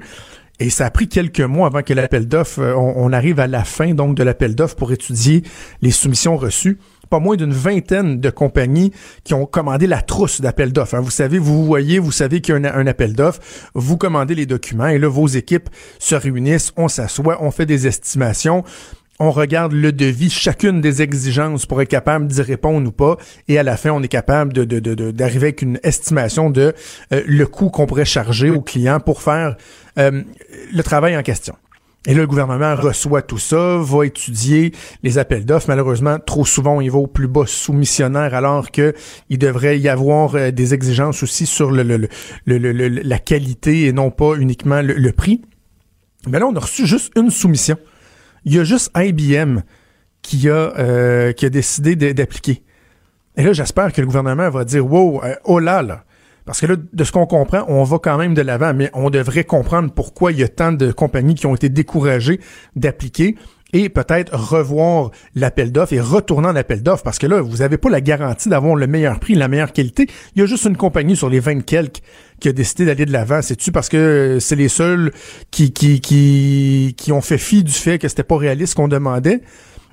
Et 0.60 0.70
ça 0.70 0.86
a 0.86 0.90
pris 0.90 1.08
quelques 1.08 1.40
mois 1.40 1.68
avant 1.68 1.82
que 1.82 1.94
l'appel 1.94 2.26
d'offres, 2.26 2.60
euh, 2.60 2.74
on, 2.74 3.12
arrive 3.12 3.38
à 3.38 3.46
la 3.46 3.62
fin 3.62 3.94
donc 3.94 4.16
de 4.16 4.24
l'appel 4.24 4.56
d'offres 4.56 4.74
pour 4.74 4.90
étudier 4.90 5.42
les 5.82 5.92
soumissions 5.92 6.36
reçues. 6.36 6.78
Pas 7.10 7.20
moins 7.20 7.36
d'une 7.36 7.52
vingtaine 7.52 8.20
de 8.20 8.28
compagnies 8.28 8.92
qui 9.24 9.34
ont 9.34 9.46
commandé 9.46 9.86
la 9.86 10.02
trousse 10.02 10.40
d'appel 10.40 10.72
d'offres. 10.72 10.96
Hein. 10.96 11.00
Vous 11.00 11.12
savez, 11.12 11.38
vous 11.38 11.64
voyez, 11.64 12.00
vous 12.00 12.12
savez 12.12 12.40
qu'il 12.40 12.54
y 12.54 12.66
a 12.66 12.76
un, 12.76 12.86
appel 12.86 13.14
d'offres, 13.14 13.40
vous 13.74 13.96
commandez 13.96 14.34
les 14.34 14.46
documents 14.46 14.88
et 14.88 14.98
là, 14.98 15.08
vos 15.08 15.28
équipes 15.28 15.70
se 15.98 16.16
réunissent, 16.16 16.72
on 16.76 16.88
s'assoit, 16.88 17.42
on 17.42 17.50
fait 17.50 17.64
des 17.64 17.86
estimations 17.86 18.64
on 19.18 19.30
regarde 19.30 19.72
le 19.72 19.92
devis, 19.92 20.30
chacune 20.30 20.80
des 20.80 21.02
exigences 21.02 21.66
pour 21.66 21.82
être 21.82 21.88
capable 21.88 22.26
d'y 22.26 22.42
répondre 22.42 22.88
ou 22.88 22.92
pas, 22.92 23.16
et 23.48 23.58
à 23.58 23.62
la 23.62 23.76
fin, 23.76 23.90
on 23.90 24.02
est 24.02 24.08
capable 24.08 24.52
de, 24.52 24.64
d'arriver 25.10 25.48
avec 25.48 25.62
une 25.62 25.80
estimation 25.82 26.50
de 26.50 26.74
euh, 27.12 27.22
le 27.26 27.46
coût 27.46 27.70
qu'on 27.70 27.86
pourrait 27.86 28.04
charger 28.04 28.50
au 28.50 28.60
client 28.60 29.00
pour 29.00 29.22
faire 29.22 29.56
euh, 29.98 30.22
le 30.72 30.82
travail 30.82 31.16
en 31.16 31.22
question. 31.22 31.54
Et 32.06 32.14
là, 32.14 32.20
le 32.20 32.26
gouvernement 32.26 32.76
reçoit 32.76 33.22
tout 33.22 33.38
ça, 33.38 33.76
va 33.78 34.06
étudier 34.06 34.72
les 35.02 35.18
appels 35.18 35.44
d'offres. 35.44 35.66
Malheureusement, 35.68 36.18
trop 36.18 36.46
souvent, 36.46 36.80
il 36.80 36.90
va 36.90 36.98
au 36.98 37.06
plus 37.08 37.26
bas 37.26 37.44
soumissionnaire, 37.46 38.34
alors 38.34 38.70
que 38.70 38.94
il 39.28 39.38
devrait 39.38 39.78
y 39.80 39.88
avoir 39.88 40.36
euh, 40.36 40.50
des 40.50 40.74
exigences 40.74 41.22
aussi 41.22 41.44
sur 41.44 41.72
le, 41.72 42.08
la 42.46 43.18
qualité 43.18 43.86
et 43.86 43.92
non 43.92 44.10
pas 44.10 44.36
uniquement 44.36 44.80
le, 44.80 45.12
prix. 45.12 45.42
Mais 46.28 46.38
là, 46.38 46.46
on 46.46 46.54
a 46.54 46.60
reçu 46.60 46.86
juste 46.86 47.12
une 47.16 47.30
soumission. 47.30 47.76
Il 48.48 48.54
y 48.54 48.58
a 48.58 48.64
juste 48.64 48.90
IBM 48.96 49.58
qui 50.22 50.48
a, 50.48 50.72
euh, 50.78 51.32
qui 51.32 51.44
a 51.44 51.50
décidé 51.50 51.96
d'appliquer. 52.14 52.62
Et 53.36 53.42
là, 53.42 53.52
j'espère 53.52 53.92
que 53.92 54.00
le 54.00 54.06
gouvernement 54.06 54.48
va 54.48 54.64
dire, 54.64 54.90
wow, 54.90 55.20
oh 55.44 55.58
là 55.58 55.82
là, 55.82 56.04
parce 56.46 56.62
que 56.62 56.66
là, 56.66 56.76
de 56.76 57.04
ce 57.04 57.12
qu'on 57.12 57.26
comprend, 57.26 57.66
on 57.68 57.84
va 57.84 57.98
quand 57.98 58.16
même 58.16 58.32
de 58.32 58.40
l'avant, 58.40 58.72
mais 58.72 58.88
on 58.94 59.10
devrait 59.10 59.44
comprendre 59.44 59.92
pourquoi 59.92 60.32
il 60.32 60.38
y 60.38 60.42
a 60.42 60.48
tant 60.48 60.72
de 60.72 60.92
compagnies 60.92 61.34
qui 61.34 61.44
ont 61.44 61.54
été 61.54 61.68
découragées 61.68 62.40
d'appliquer 62.74 63.36
et 63.72 63.88
peut-être 63.88 64.34
revoir 64.34 65.10
l'appel 65.34 65.72
d'offres 65.72 65.92
et 65.92 66.00
retourner 66.00 66.48
en 66.48 66.56
appel 66.56 66.82
d'offres 66.82 67.02
parce 67.02 67.18
que 67.18 67.26
là, 67.26 67.40
vous 67.40 67.58
n'avez 67.58 67.76
pas 67.76 67.90
la 67.90 68.00
garantie 68.00 68.48
d'avoir 68.48 68.74
le 68.74 68.86
meilleur 68.86 69.20
prix, 69.20 69.34
la 69.34 69.48
meilleure 69.48 69.72
qualité. 69.72 70.06
Il 70.34 70.40
y 70.40 70.42
a 70.42 70.46
juste 70.46 70.64
une 70.64 70.76
compagnie 70.76 71.16
sur 71.16 71.28
les 71.28 71.40
20 71.40 71.60
quelques 71.60 72.00
qui 72.40 72.48
a 72.48 72.52
décidé 72.52 72.86
d'aller 72.86 73.04
de 73.04 73.12
l'avant. 73.12 73.42
C'est-tu 73.42 73.72
parce 73.72 73.88
que 73.88 74.38
c'est 74.40 74.56
les 74.56 74.68
seuls 74.68 75.12
qui, 75.50 75.72
qui, 75.72 76.00
qui, 76.00 76.94
qui 76.96 77.12
ont 77.12 77.20
fait 77.20 77.38
fi 77.38 77.64
du 77.64 77.72
fait 77.72 77.98
que 77.98 78.08
c'était 78.08 78.22
pas 78.22 78.36
réaliste 78.36 78.74
qu'on 78.74 78.88
demandait? 78.88 79.42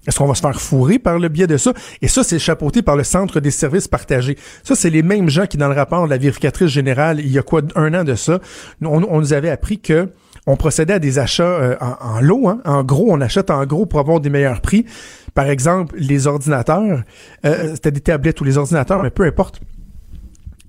Est-ce 0.08 0.20
qu'on 0.20 0.28
va 0.28 0.36
se 0.36 0.42
faire 0.42 0.60
fourrer 0.62 1.00
par 1.00 1.20
le 1.20 1.30
biais 1.30 1.48
de 1.48 1.58
ça? 1.58 1.74
Et 2.02 2.08
ça, 2.08 2.24
c'est 2.24 2.40
chapeauté 2.40 2.82
par 2.82 2.96
le 2.96 3.04
Centre 3.04 3.40
des 3.40 3.52
services 3.52 3.88
partagés. 3.88 4.38
Ça, 4.64 4.76
c'est 4.76 4.90
les 4.90 5.02
mêmes 5.02 5.30
gens 5.30 5.48
qui, 5.48 5.58
dans 5.58 5.68
le 5.68 5.74
rapport 5.74 6.06
de 6.06 6.10
la 6.10 6.18
vérificatrice 6.18 6.70
générale, 6.70 7.20
il 7.20 7.32
y 7.32 7.40
a 7.40 7.42
quoi, 7.42 7.62
un 7.76 7.94
an 7.94 8.04
de 8.04 8.16
ça, 8.16 8.40
on, 8.82 9.00
nous 9.00 9.34
avait 9.34 9.50
appris 9.50 9.80
que 9.80 10.10
on 10.48 10.56
procédait 10.56 10.94
à 10.94 11.00
des 11.00 11.20
achats 11.20 11.44
euh, 11.44 11.76
en, 11.80 12.20
lot. 12.22 12.48
Hein. 12.48 12.62
En 12.66 12.84
gros, 12.84 13.12
on 13.12 13.22
achète 13.22 13.50
en 13.50 13.66
gros 13.66 13.86
pour 13.86 14.00
avoir 14.00 14.20
des 14.20 14.30
meilleurs 14.30 14.62
prix. 14.62 14.86
Par 15.34 15.50
exemple, 15.50 15.96
les 15.98 16.28
ordinateurs, 16.28 17.04
euh, 17.46 17.72
c'était 17.74 17.92
des 17.92 18.02
tablettes 18.02 18.40
ou 18.42 18.44
les 18.44 18.58
ordinateurs, 18.58 19.04
mais 19.04 19.10
peu 19.10 19.24
importe. 19.24 19.60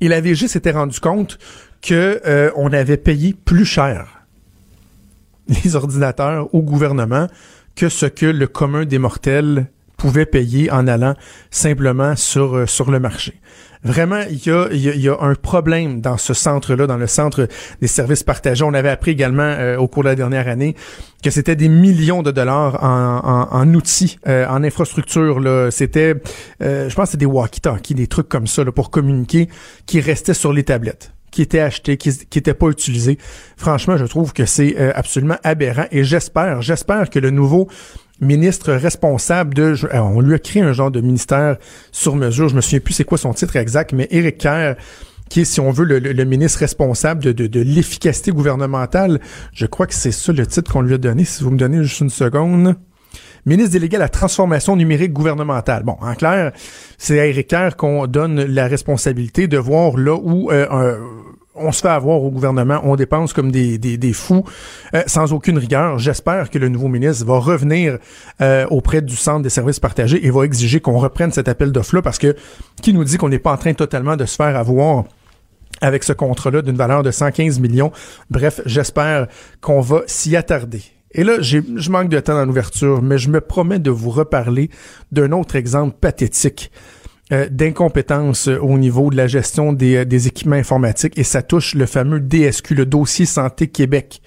Et 0.01 0.09
la 0.09 0.21
VG 0.21 0.49
s'était 0.49 0.73
rendu 0.73 0.99
compte 1.01 1.39
que 1.83 2.21
euh, 2.27 2.51
on 2.57 2.73
avait 2.73 2.97
payé 2.97 3.35
plus 3.35 3.65
cher 3.65 4.27
les 5.49 5.77
ordinateurs 5.77 6.53
au 6.55 6.63
gouvernement 6.63 7.29
que 7.77 7.89
ce 7.89 8.07
que 8.07 8.27
le 8.27 8.47
commun 8.47 8.85
des 8.85 8.99
mortels 8.99 9.67
pouvait 9.97 10.27
payer 10.27 10.71
en 10.71 10.87
allant 10.87 11.15
simplement 11.51 12.17
sur, 12.17 12.69
sur 12.69 12.91
le 12.91 13.01
marché. 13.01 13.41
Vraiment, 13.87 14.23
il 14.29 14.45
y 14.45 14.51
a, 14.51 14.69
y 14.73 15.09
a, 15.09 15.17
un 15.21 15.35
problème 15.37 16.01
dans 16.01 16.17
ce 16.17 16.35
centre-là, 16.35 16.89
dans 16.89 16.97
le 16.97 17.07
centre 17.07 17.47
des 17.81 17.87
services 17.87 18.25
partagés. 18.25 18.65
On 18.65 18.75
avait 18.75 18.89
appris 18.89 19.13
également 19.13 19.45
euh, 19.45 19.77
au 19.77 19.87
cours 19.87 20.03
de 20.03 20.09
la 20.09 20.17
dernière 20.17 20.49
année 20.49 20.75
que 21.23 21.31
c'était 21.31 21.55
des 21.55 21.69
millions 21.69 22.23
de 22.23 22.33
dollars 22.33 22.83
en, 22.83 23.49
en, 23.49 23.75
outils, 23.75 24.19
euh, 24.27 24.45
en 24.49 24.65
infrastructure. 24.65 25.41
C'était, 25.71 26.15
euh, 26.63 26.89
je 26.89 26.95
pense, 26.97 27.11
c'était 27.11 27.27
des 27.27 27.31
walkie-talkies, 27.31 27.95
des 27.95 28.09
trucs 28.09 28.29
comme 28.29 28.49
ça 28.49 28.65
là, 28.65 28.73
pour 28.73 28.91
communiquer, 28.91 29.49
qui 29.87 30.01
restaient 30.01 30.35
sur 30.35 30.53
les 30.53 30.65
tablettes 30.65 31.13
qui 31.33 31.43
étaient 31.43 31.61
achetés, 31.61 31.99
qui 31.99 32.09
n'étaient 32.35 32.55
pas 32.55 32.69
utilisés. 32.69 33.19
Franchement, 33.59 33.99
je 33.99 34.07
trouve 34.07 34.33
que 34.33 34.47
c'est 34.47 34.79
absolument 34.95 35.37
aberrant 35.45 35.85
et 35.91 36.03
j'espère, 36.03 36.63
j'espère 36.63 37.11
que 37.11 37.19
le 37.19 37.29
nouveau 37.29 37.69
ministre 38.21 38.73
responsable 38.73 39.55
de... 39.55 39.75
Euh, 39.85 39.99
on 39.99 40.21
lui 40.21 40.35
a 40.35 40.39
créé 40.39 40.63
un 40.63 40.73
genre 40.73 40.91
de 40.91 41.01
ministère 41.01 41.57
sur 41.93 42.17
mesure. 42.17 42.49
Je 42.49 42.57
me 42.57 42.61
souviens 42.61 42.81
plus 42.81 42.95
c'est 42.95 43.05
quoi 43.05 43.19
son 43.19 43.33
titre 43.35 43.57
exact, 43.57 43.93
mais 43.93 44.09
Éric 44.11 44.39
Kerr 44.39 44.77
qui 45.29 45.41
est, 45.41 45.45
si 45.45 45.61
on 45.61 45.71
veut, 45.71 45.85
le, 45.85 46.25
ministre 46.25 46.61
responsable 46.61 47.35
de, 47.35 47.61
l'efficacité 47.61 48.31
gouvernementale. 48.31 49.21
Je 49.53 49.67
crois 49.67 49.87
que 49.87 49.95
c'est 49.95 50.13
ça 50.13 50.33
le 50.33 50.47
titre 50.47 50.73
qu'on 50.73 50.83
lui 50.83 50.95
a 50.95 50.99
donné. 50.99 51.25
Si 51.25 51.43
vous 51.43 51.51
me 51.51 51.59
donnez 51.59 51.83
juste 51.83 52.01
une 52.01 52.11
seconde. 52.11 52.77
Ministre 53.45 53.73
délégué 53.73 53.97
à 53.97 54.01
la 54.01 54.09
transformation 54.09 54.77
numérique 54.77 55.13
gouvernementale. 55.13 55.85
Bon, 55.85 55.97
en 56.01 56.15
clair, 56.15 56.53
c'est 56.99 57.21
à 57.21 57.27
Éric 57.27 57.49
Kerr 57.49 57.77
qu'on 57.77 58.07
donne 58.07 58.43
la 58.43 58.67
responsabilité 58.67 59.47
de 59.47 59.57
voir 59.59 59.97
là 59.97 60.17
où 60.17 60.51
euh, 60.51 60.67
un 60.71 60.99
on 61.59 61.73
se 61.73 61.81
fait 61.81 61.89
avoir 61.89 62.23
au 62.23 62.31
gouvernement, 62.31 62.81
on 62.85 62.97
dépense 62.97 63.33
comme 63.33 63.51
des, 63.51 63.79
des, 63.79 64.13
fous, 64.13 64.45
euh, 64.95 65.03
sans 65.07 65.33
aucune 65.33 65.59
rigueur. 65.59 65.99
J'espère 65.99 66.51
que 66.51 66.59
le 66.59 66.69
nouveau 66.69 66.89
ministre 66.89 67.25
va 67.27 67.39
revenir 67.39 67.99
euh, 68.41 68.67
auprès 68.71 69.03
du 69.03 69.17
Centre 69.17 69.43
des 69.43 69.51
services 69.51 69.81
partagés 69.81 70.25
et 70.27 70.31
va 70.31 70.45
exiger 70.45 70.81
qu'on 70.81 70.99
reprenne 70.99 71.33
cet 71.33 71.49
appel 71.49 71.73
d'offres-là, 71.73 72.03
parce 72.03 72.19
que 72.19 72.37
qui 72.83 72.93
nous 72.93 73.05
dit 73.05 73.17
qu'on 73.17 73.29
n'est 73.29 73.39
pas 73.39 73.53
en 73.53 73.57
train 73.57 73.75
totalement 73.75 74.17
de 74.17 74.25
se 74.25 74.37
faire 74.37 74.57
avoir 74.57 75.05
avec 75.81 76.05
ce 76.05 76.13
contrat-là 76.13 76.63
d'une 76.63 76.77
valeur 76.77 77.03
de 77.03 77.11
115 77.11 77.61
millions. 77.61 77.93
Bref, 78.31 78.61
j'espère 78.65 79.27
qu'on 79.61 79.81
va 79.81 80.03
s'y 80.07 80.37
attarder. 80.37 80.83
Et 81.13 81.25
là, 81.25 81.41
je 81.41 81.91
manque 81.91 82.09
de 82.09 82.21
temps 82.21 82.35
dans 82.35 82.45
l'ouverture, 82.45 83.01
mais 83.03 83.17
je 83.17 83.31
me 83.31 83.41
promets 83.41 83.79
de 83.79 83.91
vous 83.91 84.11
reparler 84.11 84.71
d'un 85.13 85.33
autre 85.33 85.57
exemple 85.57 85.97
pathétique 86.01 86.71
euh, 87.33 87.49
d'incompétence 87.51 88.47
au 88.47 88.79
niveau 88.79 89.11
de 89.11 89.17
la 89.17 89.27
gestion 89.27 89.73
des, 89.73 89.97
euh, 89.97 90.05
des, 90.05 90.29
équipements 90.29 90.55
informatiques 90.55 91.19
et 91.19 91.25
ça 91.25 91.43
touche 91.43 91.75
le 91.75 91.87
fameux 91.87 92.21
DSQ, 92.21 92.75
le 92.77 92.87
dossier 92.87 93.27
santé 93.27 93.67
Québec 93.67 94.23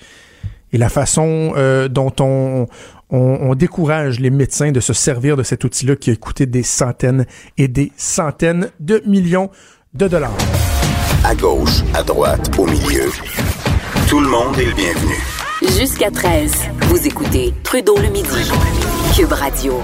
et 0.74 0.78
la 0.78 0.90
façon 0.90 1.54
euh, 1.56 1.88
dont 1.88 2.12
on, 2.20 2.68
on, 3.10 3.56
décourage 3.56 4.20
les 4.20 4.30
médecins 4.30 4.74
de 4.74 4.82
se 4.82 4.92
servir 4.92 5.38
de 5.38 5.44
cet 5.44 5.64
outil-là 5.64 5.96
qui 5.96 6.12
a 6.12 6.16
coûté 6.18 6.46
des 6.46 6.62
centaines 6.62 7.26
et 7.58 7.70
des 7.70 7.94
centaines 7.96 8.70
de 8.82 9.02
millions 9.06 9.50
de 9.94 10.10
dollars. 10.10 10.38
À 11.24 11.34
gauche, 11.36 11.84
à 11.94 12.04
droite, 12.04 12.52
au 12.58 12.66
milieu, 12.66 13.10
tout 14.10 14.20
le 14.20 14.28
monde 14.28 14.58
est 14.60 14.66
le 14.66 14.76
bienvenu. 14.76 15.16
Jusqu'à 15.80 16.12
13, 16.12 16.54
vous 16.90 17.08
écoutez 17.08 17.54
Trudeau 17.64 17.98
le 17.98 18.10
midi, 18.10 18.52
Cube 19.16 19.32
Radio. 19.32 19.82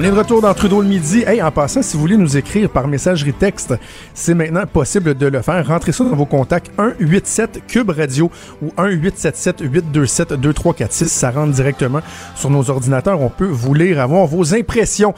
On 0.00 0.04
est 0.04 0.12
de 0.12 0.16
retour 0.16 0.40
dans 0.40 0.54
Trudeau 0.54 0.80
le 0.80 0.86
midi. 0.86 1.24
Hey, 1.26 1.42
en 1.42 1.50
passant, 1.50 1.82
si 1.82 1.96
vous 1.96 2.02
voulez 2.02 2.16
nous 2.16 2.36
écrire 2.36 2.70
par 2.70 2.86
messagerie 2.86 3.32
texte, 3.32 3.74
c'est 4.14 4.32
maintenant 4.32 4.64
possible 4.64 5.16
de 5.16 5.26
le 5.26 5.42
faire. 5.42 5.66
Rentrez 5.66 5.90
ça 5.90 6.04
dans 6.04 6.14
vos 6.14 6.24
contacts 6.24 6.70
187 6.76 7.62
Cube 7.66 7.90
Radio 7.90 8.30
ou 8.62 8.66
1877 8.66 9.60
827 9.60 10.34
2346. 10.34 11.08
Ça 11.08 11.32
rentre 11.32 11.50
directement 11.50 11.98
sur 12.36 12.48
nos 12.48 12.70
ordinateurs. 12.70 13.20
On 13.20 13.28
peut 13.28 13.48
vous 13.50 13.74
lire, 13.74 13.98
avoir 13.98 14.24
vos 14.28 14.54
impressions. 14.54 15.14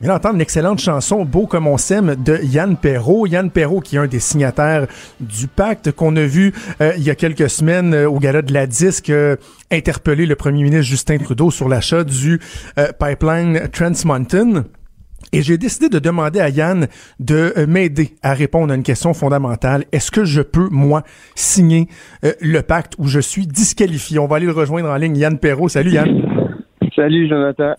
On 0.00 0.10
entendre 0.10 0.36
une 0.36 0.40
excellente 0.40 0.78
chanson, 0.78 1.24
Beau 1.24 1.48
comme 1.48 1.66
on 1.66 1.76
s'aime, 1.76 2.14
de 2.14 2.38
Yann 2.44 2.76
Perrault. 2.76 3.26
Yann 3.26 3.50
Perrault, 3.50 3.80
qui 3.80 3.96
est 3.96 3.98
un 3.98 4.06
des 4.06 4.20
signataires 4.20 4.86
du 5.18 5.48
pacte 5.48 5.90
qu'on 5.90 6.14
a 6.14 6.22
vu 6.22 6.54
euh, 6.80 6.92
il 6.96 7.02
y 7.02 7.10
a 7.10 7.16
quelques 7.16 7.50
semaines 7.50 7.94
euh, 7.94 8.08
au 8.08 8.20
gala 8.20 8.42
de 8.42 8.52
la 8.52 8.68
disque, 8.68 9.10
euh, 9.10 9.34
interpeller 9.72 10.24
le 10.26 10.36
premier 10.36 10.62
ministre 10.62 10.84
Justin 10.84 11.18
Trudeau 11.18 11.50
sur 11.50 11.68
l'achat 11.68 12.04
du 12.04 12.40
pipeline 13.00 13.68
Trans 13.72 13.90
Mountain. 14.04 14.66
Et 15.32 15.42
j'ai 15.42 15.58
décidé 15.58 15.88
de 15.88 15.98
demander 15.98 16.38
à 16.38 16.48
Yann 16.48 16.86
de 17.18 17.66
m'aider 17.68 18.14
à 18.22 18.34
répondre 18.34 18.72
à 18.72 18.76
une 18.76 18.84
question 18.84 19.12
fondamentale. 19.14 19.84
Est-ce 19.90 20.12
que 20.12 20.24
je 20.24 20.42
peux, 20.42 20.68
moi, 20.70 21.02
signer 21.34 21.88
le 22.40 22.60
pacte 22.60 22.94
où 22.98 23.08
je 23.08 23.20
suis 23.20 23.46
disqualifié? 23.46 24.20
On 24.20 24.26
va 24.26 24.36
aller 24.36 24.46
le 24.46 24.52
rejoindre 24.52 24.88
en 24.88 24.96
ligne. 24.96 25.16
Yann 25.16 25.38
Perrault. 25.38 25.68
Salut, 25.68 25.90
Yann. 25.90 26.37
Salut, 26.98 27.28
Jonathan. 27.28 27.76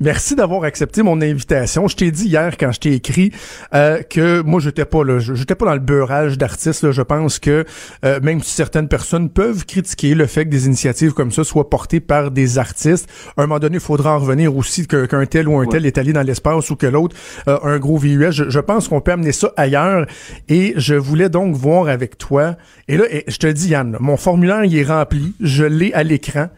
Merci 0.00 0.34
d'avoir 0.34 0.64
accepté 0.64 1.04
mon 1.04 1.20
invitation. 1.20 1.86
Je 1.86 1.94
t'ai 1.94 2.10
dit 2.10 2.26
hier 2.26 2.56
quand 2.58 2.72
je 2.72 2.80
t'ai 2.80 2.92
écrit 2.92 3.30
euh, 3.72 4.02
que 4.02 4.42
moi 4.42 4.60
j'étais 4.60 4.84
pas 4.84 5.04
là, 5.04 5.20
j'étais 5.20 5.54
pas 5.54 5.66
dans 5.66 5.74
le 5.74 5.78
beurrage 5.78 6.38
d'artistes. 6.38 6.90
Je 6.90 7.02
pense 7.02 7.38
que 7.38 7.64
euh, 8.04 8.18
même 8.20 8.40
si 8.40 8.50
certaines 8.50 8.88
personnes 8.88 9.30
peuvent 9.30 9.64
critiquer 9.64 10.16
le 10.16 10.26
fait 10.26 10.44
que 10.44 10.50
des 10.50 10.66
initiatives 10.66 11.12
comme 11.12 11.30
ça 11.30 11.44
soient 11.44 11.70
portées 11.70 12.00
par 12.00 12.32
des 12.32 12.58
artistes, 12.58 13.08
à 13.36 13.42
un 13.42 13.46
moment 13.46 13.60
donné, 13.60 13.76
il 13.76 13.80
faudra 13.80 14.16
en 14.16 14.18
revenir 14.18 14.56
aussi 14.56 14.88
qu'un 14.88 15.26
tel 15.26 15.46
ou 15.46 15.58
un 15.60 15.66
tel 15.66 15.86
est 15.86 15.96
allé 15.96 16.12
dans 16.12 16.22
l'espace 16.22 16.68
ou 16.70 16.74
que 16.74 16.88
l'autre 16.88 17.14
euh, 17.46 17.58
un 17.62 17.78
gros 17.78 17.96
VUS. 17.96 18.32
Je, 18.32 18.60
pense 18.60 18.88
qu'on 18.88 19.00
peut 19.00 19.12
amener 19.12 19.32
ça 19.32 19.52
ailleurs. 19.56 20.06
Et 20.48 20.74
je 20.76 20.96
voulais 20.96 21.28
donc 21.28 21.54
voir 21.54 21.86
avec 21.86 22.18
toi. 22.18 22.56
Et 22.88 22.96
là, 22.96 23.04
je 23.28 23.36
te 23.36 23.46
dis 23.46 23.68
Yann, 23.68 23.96
mon 24.00 24.16
formulaire 24.16 24.64
il 24.64 24.76
est 24.76 24.82
rempli, 24.82 25.32
je 25.40 25.62
l'ai 25.62 25.92
à 25.92 26.02
l'écran. 26.02 26.48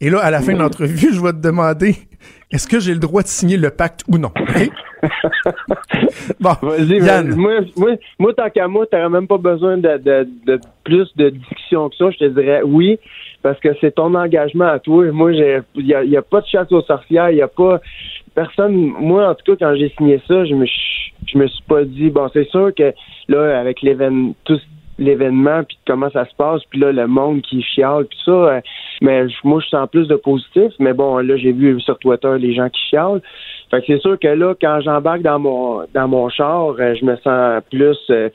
Et 0.00 0.10
là, 0.10 0.20
à 0.20 0.30
la 0.30 0.40
fin 0.40 0.52
de 0.52 0.58
l'entrevue, 0.58 1.12
je 1.12 1.20
vais 1.20 1.32
te 1.32 1.40
demander 1.40 1.96
est-ce 2.50 2.68
que 2.68 2.80
j'ai 2.80 2.94
le 2.94 3.00
droit 3.00 3.22
de 3.22 3.28
signer 3.28 3.56
le 3.56 3.70
pacte 3.70 4.02
ou 4.08 4.16
non? 4.16 4.30
bon, 6.40 6.52
vas-y, 6.62 7.04
Yann. 7.04 7.34
Moi, 7.34 7.60
moi, 7.76 7.90
moi, 8.18 8.32
tant 8.32 8.48
qu'à 8.48 8.68
moi, 8.68 8.86
t'aurais 8.86 9.08
même 9.08 9.26
pas 9.26 9.38
besoin 9.38 9.76
de, 9.76 9.98
de, 9.98 10.60
plus 10.84 11.08
de 11.16 11.30
discussion 11.30 11.88
que 11.88 11.96
ça. 11.96 12.10
Je 12.10 12.18
te 12.18 12.24
dirais 12.26 12.62
oui, 12.64 12.98
parce 13.42 13.58
que 13.60 13.68
c'est 13.80 13.96
ton 13.96 14.14
engagement 14.14 14.68
à 14.68 14.78
toi. 14.78 15.10
Moi, 15.12 15.34
il 15.34 15.62
n'y 15.76 15.94
a, 15.94 16.04
y 16.04 16.16
a 16.16 16.22
pas 16.22 16.40
de 16.40 16.46
chasse 16.46 16.70
aux 16.72 16.82
sorcières, 16.82 17.30
il 17.30 17.36
n'y 17.36 17.42
a 17.42 17.48
pas 17.48 17.80
personne. 18.34 18.72
Moi, 18.72 19.28
en 19.28 19.34
tout 19.34 19.52
cas, 19.52 19.66
quand 19.66 19.76
j'ai 19.76 19.92
signé 19.98 20.22
ça, 20.26 20.44
je 20.44 20.54
me, 20.54 20.66
je 21.26 21.38
me 21.38 21.46
suis 21.48 21.64
pas 21.64 21.84
dit, 21.84 22.10
bon, 22.10 22.28
c'est 22.32 22.48
sûr 22.48 22.72
que 22.74 22.94
là, 23.28 23.60
avec 23.60 23.82
l'événement, 23.82 24.34
tout 24.44 24.58
l'événement 24.98 25.62
puis 25.64 25.78
comment 25.86 26.10
ça 26.10 26.24
se 26.24 26.34
passe 26.34 26.62
puis 26.70 26.80
là 26.80 26.92
le 26.92 27.06
monde 27.06 27.42
qui 27.42 27.62
chiale 27.62 28.06
puis 28.06 28.18
ça 28.24 28.30
euh, 28.30 28.60
mais 29.00 29.26
moi 29.44 29.60
je 29.60 29.68
sens 29.68 29.88
plus 29.90 30.08
de 30.08 30.16
positif 30.16 30.72
mais 30.78 30.92
bon 30.92 31.18
là 31.18 31.36
j'ai 31.36 31.52
vu 31.52 31.80
sur 31.80 31.98
Twitter 31.98 32.36
les 32.38 32.54
gens 32.54 32.68
qui 32.68 32.80
chialent 32.90 33.22
fait 33.70 33.80
que 33.80 33.86
c'est 33.86 34.00
sûr 34.00 34.18
que 34.18 34.28
là, 34.28 34.54
quand 34.60 34.80
j'embarque 34.80 35.22
dans 35.22 35.38
mon 35.38 35.84
dans 35.92 36.08
mon 36.08 36.30
char, 36.30 36.74
euh, 36.78 36.94
je 36.98 37.04
me 37.04 37.16
sens 37.16 37.62
plus 37.70 37.98
euh, 38.10 38.30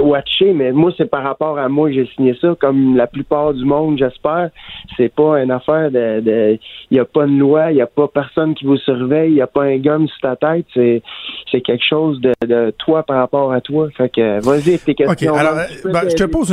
watché, 0.00 0.54
mais 0.54 0.72
moi, 0.72 0.92
c'est 0.96 1.10
par 1.10 1.22
rapport 1.22 1.58
à 1.58 1.68
moi 1.68 1.88
que 1.88 1.94
j'ai 1.94 2.06
signé 2.16 2.36
ça, 2.40 2.54
comme 2.58 2.96
la 2.96 3.06
plupart 3.06 3.52
du 3.52 3.64
monde, 3.64 3.98
j'espère. 3.98 4.50
C'est 4.96 5.14
pas 5.14 5.42
une 5.42 5.50
affaire 5.50 5.90
de 5.90 6.58
il 6.90 6.96
y 6.96 7.00
a 7.00 7.04
pas 7.04 7.26
de 7.26 7.32
loi, 7.32 7.70
il 7.70 7.76
y 7.76 7.82
a 7.82 7.86
pas 7.86 8.08
personne 8.08 8.54
qui 8.54 8.64
vous 8.64 8.78
surveille, 8.78 9.32
il 9.32 9.36
y 9.36 9.42
a 9.42 9.46
pas 9.46 9.64
un 9.64 9.76
gun 9.76 10.06
sur 10.06 10.20
ta 10.22 10.36
tête, 10.36 10.64
c'est 10.72 11.02
c'est 11.50 11.60
quelque 11.60 11.84
chose 11.86 12.20
de, 12.20 12.32
de, 12.46 12.70
toi 12.78 13.02
par 13.02 13.18
rapport 13.18 13.52
à 13.52 13.60
toi. 13.60 13.88
Fait 13.96 14.08
que 14.08 14.42
vas-y 14.42 14.78
tes 14.78 14.94
questions. 14.94 15.34
alors, 15.34 15.58
euh, 15.58 15.92
ben, 15.92 16.08
je 16.08 16.14
te 16.14 16.24
pose 16.24 16.50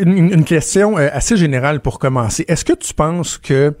une, 0.00 0.32
une, 0.32 0.44
question 0.44 0.96
assez 0.96 1.36
générale 1.36 1.80
pour 1.80 1.98
commencer. 1.98 2.44
Est-ce 2.48 2.64
que 2.64 2.72
tu 2.72 2.94
penses 2.94 3.38
que 3.38 3.74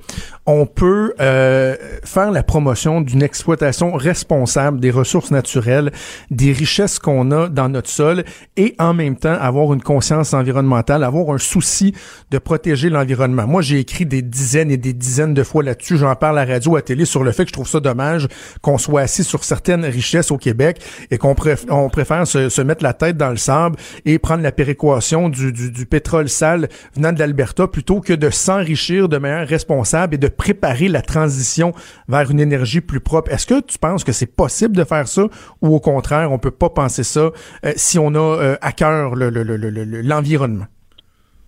on 0.46 0.66
peut 0.66 1.14
faire 1.16 2.30
la 2.30 2.42
promotion 2.42 3.00
d'une 3.00 3.22
exploitation 3.22 3.85
responsable 3.92 4.80
des 4.80 4.90
ressources 4.90 5.30
naturelles, 5.30 5.92
des 6.30 6.52
richesses 6.52 6.98
qu'on 6.98 7.30
a 7.30 7.48
dans 7.48 7.68
notre 7.68 7.90
sol 7.90 8.24
et 8.56 8.74
en 8.78 8.94
même 8.94 9.16
temps 9.16 9.36
avoir 9.40 9.72
une 9.72 9.82
conscience 9.82 10.34
environnementale, 10.34 11.04
avoir 11.04 11.34
un 11.34 11.38
souci 11.38 11.94
de 12.30 12.38
protéger 12.38 12.90
l'environnement. 12.90 13.46
Moi, 13.46 13.62
j'ai 13.62 13.78
écrit 13.78 14.06
des 14.06 14.22
dizaines 14.22 14.70
et 14.70 14.76
des 14.76 14.92
dizaines 14.92 15.34
de 15.34 15.42
fois 15.42 15.62
là-dessus. 15.62 15.96
J'en 15.96 16.14
parle 16.14 16.38
à 16.38 16.44
radio, 16.44 16.76
à 16.76 16.82
télé 16.82 17.04
sur 17.04 17.22
le 17.22 17.32
fait 17.32 17.44
que 17.44 17.48
je 17.48 17.54
trouve 17.54 17.68
ça 17.68 17.80
dommage 17.80 18.28
qu'on 18.62 18.78
soit 18.78 19.02
assis 19.02 19.24
sur 19.24 19.44
certaines 19.44 19.84
richesses 19.84 20.30
au 20.30 20.38
Québec 20.38 20.80
et 21.10 21.18
qu'on 21.18 21.34
on 21.70 21.88
préfère 21.88 22.26
se, 22.26 22.62
mettre 22.62 22.82
la 22.82 22.92
tête 22.92 23.16
dans 23.16 23.30
le 23.30 23.36
sable 23.36 23.76
et 24.04 24.18
prendre 24.18 24.42
la 24.42 24.52
péréquation 24.52 25.28
du, 25.28 25.52
du, 25.52 25.86
pétrole 25.86 26.28
sale 26.28 26.68
venant 26.94 27.12
de 27.12 27.18
l'Alberta 27.18 27.68
plutôt 27.68 28.00
que 28.00 28.12
de 28.12 28.30
s'enrichir 28.30 29.08
de 29.08 29.18
manière 29.18 29.46
responsable 29.46 30.14
et 30.14 30.18
de 30.18 30.28
préparer 30.28 30.88
la 30.88 31.02
transition 31.02 31.72
vers 32.08 32.30
une 32.30 32.40
énergie 32.40 32.80
plus 32.80 33.00
propre. 33.00 33.30
Est-ce 33.32 33.46
que 33.46 33.60
tu 33.60 33.75
penses 33.78 34.04
que 34.04 34.12
c'est 34.12 34.34
possible 34.34 34.76
de 34.76 34.84
faire 34.84 35.06
ça 35.08 35.26
ou 35.62 35.74
au 35.74 35.80
contraire, 35.80 36.32
on 36.32 36.38
peut 36.38 36.50
pas 36.50 36.70
penser 36.70 37.04
ça 37.04 37.20
euh, 37.20 37.72
si 37.76 37.98
on 37.98 38.14
a 38.14 38.18
euh, 38.18 38.56
à 38.60 38.72
cœur 38.72 39.14
l'environnement? 39.14 40.66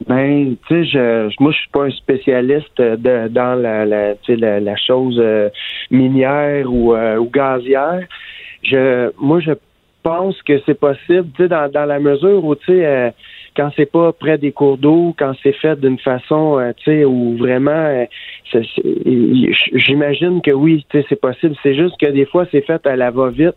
Ben, 0.07 0.55
tu 0.69 0.75
sais, 0.75 0.85
je, 0.85 1.43
moi, 1.43 1.51
je 1.51 1.59
suis 1.59 1.71
pas 1.71 1.85
un 1.85 1.91
spécialiste 1.91 2.81
de, 2.81 3.29
dans 3.29 3.61
la, 3.61 3.85
la, 3.85 4.77
chose 4.77 5.19
euh, 5.19 5.49
minière 5.91 6.73
ou, 6.73 6.95
euh, 6.95 7.21
gazière. 7.33 8.07
Je, 8.63 9.11
moi, 9.19 9.41
je 9.41 9.53
pense 10.05 10.41
que 10.43 10.61
c'est 10.67 10.79
possible, 10.79 11.29
tu 11.35 11.43
sais, 11.43 11.49
dans, 11.49 11.71
dans 11.71 11.85
la 11.85 11.99
mesure 11.99 12.45
où, 12.45 12.55
tu 12.55 12.67
sais, 12.67 12.87
euh, 12.87 13.11
quand 13.59 13.71
c'est 13.77 13.91
pas 13.91 14.13
près 14.13 14.39
des 14.39 14.53
cours 14.53 14.79
d'eau, 14.79 15.15
quand 15.19 15.33
c'est 15.43 15.53
fait 15.53 15.79
d'une 15.81 15.99
façon, 15.99 16.59
tu 16.77 16.85
sais, 16.85 17.05
où 17.05 17.37
vraiment, 17.37 18.07
j'imagine 19.75 20.41
que 20.41 20.53
oui, 20.53 20.87
tu 20.89 21.01
sais, 21.01 21.07
c'est 21.09 21.21
possible. 21.21 21.57
C'est 21.65 21.75
juste 21.75 21.97
que 22.01 22.07
des 22.07 22.25
fois, 22.25 22.47
c'est 22.53 22.65
fait 22.65 22.87
à 22.87 22.95
la 22.95 23.11
va-vite 23.11 23.57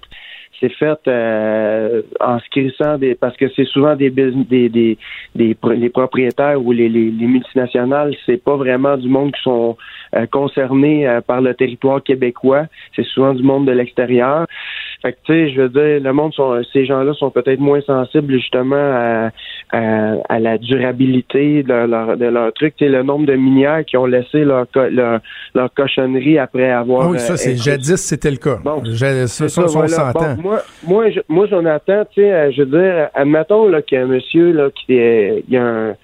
c'est 0.62 0.72
fait 0.74 1.00
euh, 1.08 2.04
en 2.20 2.40
se 2.40 2.50
crissant 2.50 2.98
des 2.98 3.16
parce 3.16 3.36
que 3.36 3.50
c'est 3.56 3.66
souvent 3.66 3.96
des 3.96 4.12
des, 4.12 4.70
des, 4.70 4.98
des, 5.36 5.58
les 5.76 5.90
propriétaires 5.90 6.64
ou 6.64 6.72
les, 6.72 6.88
les, 6.88 7.10
les 7.10 7.26
multinationales, 7.26 8.16
c'est 8.26 8.42
pas 8.42 8.56
vraiment 8.56 8.96
du 8.96 9.10
monde 9.10 9.34
qui 9.34 9.42
sont 9.42 9.72
euh, 9.72 9.74
concernés 10.32 11.08
euh, 11.08 11.22
par 11.22 11.42
le 11.42 11.54
territoire 11.54 12.04
québécois, 12.04 12.66
c'est 12.96 13.06
souvent 13.06 13.34
du 13.34 13.44
monde 13.44 13.66
de 13.66 13.72
l'extérieur. 13.72 14.46
Fait 15.02 15.14
que 15.14 15.18
tu 15.24 15.34
sais, 15.34 15.54
je 15.54 15.62
veux 15.62 15.70
dire, 15.70 16.00
le 16.04 16.14
monde 16.14 16.34
sont 16.34 16.62
ces 16.74 16.86
gens-là 16.86 17.14
sont 17.14 17.32
peut-être 17.32 17.60
moins 17.60 17.82
sensibles 17.82 18.34
justement 18.34 18.76
à, 18.76 19.32
à, 19.72 20.40
la 20.40 20.58
durabilité 20.58 21.64
de 21.64 21.74
leur, 21.74 22.18
de 22.18 22.26
leur 22.26 22.54
truc. 22.54 22.76
Tu 22.78 22.86
sais, 22.86 22.92
le 22.92 23.02
nombre 23.02 23.26
de 23.26 23.34
minières 23.34 23.84
qui 23.86 23.98
ont 23.98 24.06
laissé 24.06 24.44
leur 24.44 24.68
leur, 24.76 25.20
leur 25.56 25.74
cochonnerie 25.74 26.38
après 26.38 26.70
avoir. 26.70 27.10
Oui, 27.10 27.20
ça 27.20 27.38
c'est 27.38 27.56
jadis 27.56 27.96
c'était 27.96 28.32
le 28.32 28.38
cas. 28.38 28.60
Bon, 28.64 28.84
ça, 28.86 29.28
ça, 29.28 29.50
ça, 29.50 29.62
on 29.64 29.88
s'entend 29.88 30.32
moi, 30.42 30.62
moi, 30.86 31.10
je, 31.10 31.20
moi, 31.28 31.48
Jonathan, 31.48 32.04
tu 32.14 32.22
sais, 32.22 32.32
euh, 32.32 32.52
je 32.52 32.64
veux 32.64 32.80
dire, 32.80 33.10
admettons 33.14 33.68
là 33.68 33.82
qu'il 33.82 33.98
y 33.98 34.02
a 34.02 34.04
un 34.04 34.08
monsieur 34.08 34.52
là 34.52 34.70
qui 34.70 34.94
est, 34.94 35.44
il 35.48 35.54
y 35.54 35.58
a 35.58 35.64
un 35.64 35.96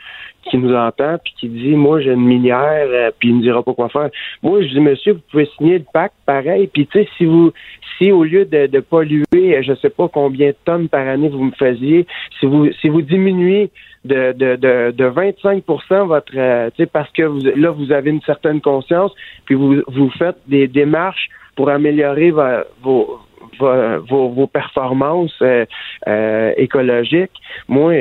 qui 0.49 0.57
nous 0.57 0.73
entend 0.73 1.17
puis 1.23 1.33
qui 1.39 1.49
dit 1.49 1.75
moi 1.75 2.01
j'ai 2.01 2.13
une 2.13 2.25
minière 2.25 2.87
euh, 2.87 3.11
puis 3.17 3.29
il 3.29 3.37
ne 3.37 3.41
dira 3.41 3.63
pas 3.63 3.73
quoi 3.73 3.89
faire. 3.89 4.09
Moi 4.41 4.61
je 4.61 4.67
dis 4.67 4.79
monsieur 4.79 5.13
vous 5.13 5.21
pouvez 5.31 5.47
signer 5.57 5.79
le 5.79 5.85
pacte 5.91 6.15
pareil 6.25 6.67
puis 6.67 6.87
tu 6.87 6.99
sais 6.99 7.09
si 7.17 7.25
vous 7.25 7.51
si 7.97 8.11
au 8.11 8.23
lieu 8.23 8.45
de, 8.45 8.67
de 8.67 8.79
polluer 8.79 9.25
je 9.33 9.73
sais 9.81 9.89
pas 9.89 10.07
combien 10.07 10.49
de 10.49 10.55
tonnes 10.65 10.89
par 10.89 11.07
année 11.07 11.29
vous 11.29 11.43
me 11.43 11.51
faisiez 11.51 12.05
si 12.39 12.45
vous 12.45 12.71
si 12.81 12.89
vous 12.89 13.01
diminuez 13.01 13.71
de, 14.05 14.31
de, 14.33 14.55
de, 14.55 14.91
de 14.91 15.09
25% 15.09 16.07
votre 16.07 16.31
euh, 16.35 16.69
tu 16.75 16.83
sais 16.83 16.85
parce 16.85 17.11
que 17.11 17.23
vous, 17.23 17.39
là 17.55 17.71
vous 17.71 17.91
avez 17.91 18.09
une 18.11 18.21
certaine 18.21 18.61
conscience 18.61 19.11
puis 19.45 19.55
vous 19.55 19.81
vous 19.87 20.09
faites 20.11 20.37
des 20.47 20.67
démarches 20.67 21.29
pour 21.55 21.69
améliorer 21.69 22.31
vos, 22.31 23.19
vos, 23.59 24.29
vos 24.29 24.47
performances 24.47 25.33
euh, 25.41 25.65
euh, 26.07 26.53
écologiques. 26.57 27.31
Moi, 27.67 27.93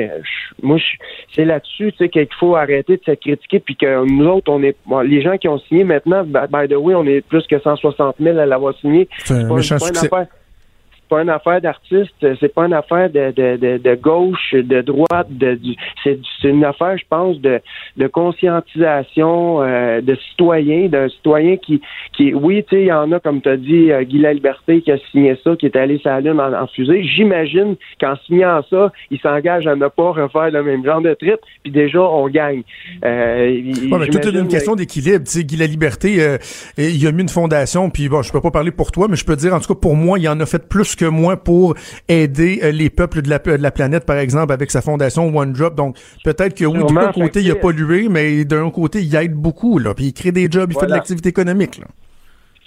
moi, 0.61 0.77
c'est 1.33 1.45
là-dessus, 1.45 1.91
tu 1.93 1.97
sais, 1.97 2.09
qu'il 2.09 2.27
faut 2.39 2.55
arrêter 2.55 2.97
de 2.97 3.03
se 3.03 3.11
critiquer, 3.11 3.59
puis 3.59 3.75
que 3.75 4.05
nous 4.05 4.25
autres, 4.25 4.51
on 4.51 4.63
est, 4.63 4.75
les 5.03 5.21
gens 5.21 5.37
qui 5.37 5.47
ont 5.47 5.59
signé 5.59 5.83
maintenant, 5.83 6.23
by 6.23 6.67
the 6.67 6.75
way, 6.75 6.95
on 6.95 7.05
est 7.05 7.21
plus 7.21 7.45
que 7.47 7.59
160 7.59 8.15
000 8.19 8.37
à 8.37 8.45
l'avoir 8.45 8.75
signé. 8.79 9.07
C'est 9.23 10.09
pas, 10.09 10.25
pas 11.07 11.21
une 11.21 11.29
affaire 11.29 11.61
d'artiste, 11.61 12.13
c'est 12.21 12.53
pas 12.53 12.65
une 12.65 12.73
affaire 12.73 13.09
de, 13.09 13.31
de, 13.31 13.77
de, 13.77 13.95
gauche, 13.95 14.53
de 14.53 14.81
droite, 14.81 15.27
de, 15.29 15.57
c'est, 16.03 16.19
une 16.43 16.63
affaire, 16.63 16.97
je 16.97 17.05
pense, 17.09 17.39
de, 17.39 17.59
de 17.97 18.07
conscientisation 18.07 19.61
euh, 19.61 20.01
de 20.01 20.15
citoyens, 20.29 20.87
d'un 20.87 21.09
citoyen 21.09 21.57
qui, 21.57 21.81
qui 22.15 22.33
oui, 22.33 22.63
tu 22.63 22.75
sais, 22.75 22.81
il 22.83 22.87
y 22.87 22.91
en 22.91 23.11
a, 23.11 23.19
comme 23.19 23.41
tu 23.41 23.49
as 23.49 23.57
dit, 23.57 23.91
euh, 23.91 24.03
Guy 24.03 24.19
Liberté 24.19 24.81
qui 24.81 24.91
a 24.91 24.97
signé 25.11 25.37
ça, 25.43 25.55
qui 25.55 25.65
est 25.65 25.75
allé 25.75 25.97
sur 25.99 26.09
la 26.09 26.21
Lune 26.21 26.39
en, 26.39 26.67
fusée. 26.67 27.03
J'imagine 27.03 27.75
qu'en 27.99 28.15
signant 28.25 28.61
ça, 28.69 28.91
il 29.11 29.19
s'engage 29.19 29.67
à 29.67 29.75
ne 29.75 29.87
pas 29.87 30.11
refaire 30.11 30.51
le 30.51 30.63
même 30.63 30.83
genre 30.85 31.01
de 31.01 31.13
trip, 31.13 31.37
puis 31.63 31.71
déjà, 31.71 32.01
on 32.01 32.27
gagne. 32.27 32.63
Euh, 33.05 33.61
mais 33.99 34.07
tout 34.07 34.19
est 34.19 34.31
une 34.31 34.47
question 34.47 34.75
d'équilibre. 34.75 35.23
Tu 35.25 35.31
sais, 35.31 35.43
Guy 35.43 35.55
Liberté, 35.55 36.21
euh, 36.21 36.37
il 36.77 37.05
a 37.07 37.11
mis 37.11 37.21
une 37.21 37.29
fondation, 37.29 37.89
puis 37.89 38.09
bon, 38.09 38.21
je 38.21 38.31
peux 38.31 38.41
pas 38.41 38.51
parler 38.51 38.71
pour 38.71 38.91
toi, 38.91 39.07
mais 39.09 39.15
je 39.15 39.25
peux 39.25 39.35
dire, 39.35 39.53
en 39.53 39.59
tout 39.59 39.73
cas, 39.73 39.79
pour 39.79 39.95
moi, 39.95 40.19
il 40.19 40.27
en 40.27 40.39
a 40.39 40.45
fait 40.45 40.67
plus 40.67 40.95
que 40.97 41.05
moi 41.05 41.37
pour 41.37 41.75
aider 42.09 42.59
euh, 42.63 42.71
les 42.71 42.89
peuples 42.89 43.21
de 43.21 43.29
la, 43.29 43.39
de 43.39 43.63
la, 43.63 43.71
planète, 43.71 44.05
par 44.05 44.17
exemple, 44.17 44.51
avec 44.51 44.71
sa 44.71 44.81
fondation 44.81 45.35
One 45.35 45.53
Drop. 45.53 45.75
Donc, 45.75 45.97
peut-être 46.23 46.55
que 46.55 46.65
oui, 46.65 46.79
d'un 46.93 47.11
côté, 47.11 47.41
il 47.41 47.51
a 47.51 47.55
pollué, 47.55 48.09
mais 48.09 48.43
d'un 48.43 48.69
côté, 48.69 49.01
il 49.01 49.15
aide 49.15 49.33
beaucoup, 49.33 49.79
là. 49.79 49.93
Puis 49.93 50.05
il 50.05 50.13
crée 50.13 50.31
des 50.31 50.49
jobs, 50.51 50.71
il 50.71 50.79
fait 50.79 50.85
de 50.85 50.91
l'activité 50.91 51.29
économique, 51.29 51.79
là. 51.79 51.87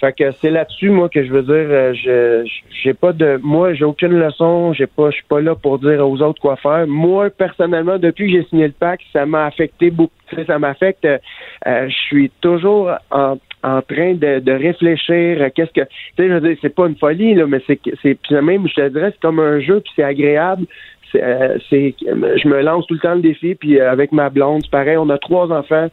Fait 0.01 0.13
que 0.13 0.31
c'est 0.41 0.49
là-dessus, 0.49 0.89
moi, 0.89 1.09
que 1.09 1.23
je 1.23 1.31
veux 1.31 1.43
dire, 1.43 1.53
euh, 1.53 1.93
je 1.93 2.49
j'ai 2.83 2.95
pas 2.95 3.13
de, 3.13 3.39
moi, 3.43 3.75
j'ai 3.75 3.85
aucune 3.85 4.17
leçon, 4.17 4.73
j'ai 4.73 4.87
pas, 4.87 5.11
je 5.11 5.17
suis 5.17 5.25
pas 5.29 5.41
là 5.41 5.53
pour 5.53 5.77
dire 5.77 5.99
aux 6.07 6.19
autres 6.23 6.41
quoi 6.41 6.55
faire. 6.55 6.87
Moi, 6.87 7.29
personnellement, 7.29 7.99
depuis 7.99 8.25
que 8.25 8.39
j'ai 8.39 8.47
signé 8.47 8.65
le 8.65 8.73
pacte, 8.73 9.03
ça 9.13 9.27
m'a 9.27 9.45
affecté 9.45 9.91
beaucoup. 9.91 10.11
Ça 10.47 10.57
m'affecte. 10.57 11.05
Euh, 11.05 11.19
je 11.65 11.95
suis 12.07 12.31
toujours 12.41 12.89
en, 13.11 13.37
en 13.63 13.81
train 13.81 14.13
de, 14.13 14.39
de 14.39 14.51
réfléchir. 14.51 15.49
Qu'est-ce 15.55 15.71
que, 15.71 15.81
tu 15.81 16.15
sais, 16.17 16.27
je 16.27 16.33
veux 16.33 16.41
dire, 16.41 16.57
c'est 16.61 16.75
pas 16.75 16.87
une 16.87 16.97
folie 16.97 17.35
là, 17.35 17.45
mais 17.47 17.61
c'est, 17.67 17.79
c'est 18.01 18.41
même, 18.41 18.67
je 18.67 18.73
te 18.73 18.89
dirais, 18.89 19.11
c'est 19.11 19.21
comme 19.21 19.39
un 19.39 19.59
jeu, 19.59 19.79
puis 19.81 19.91
c'est 19.95 20.03
agréable. 20.03 20.65
C'est, 21.11 21.23
euh, 21.23 21.57
je 21.69 22.47
me 22.47 22.61
lance 22.61 22.87
tout 22.87 22.93
le 22.93 22.99
temps 23.01 23.15
le 23.15 23.21
défi, 23.21 23.55
puis 23.55 23.79
avec 23.81 24.13
ma 24.13 24.29
blonde, 24.29 24.69
pareil, 24.69 24.97
on 24.97 25.09
a 25.09 25.17
trois 25.17 25.51
enfants. 25.51 25.89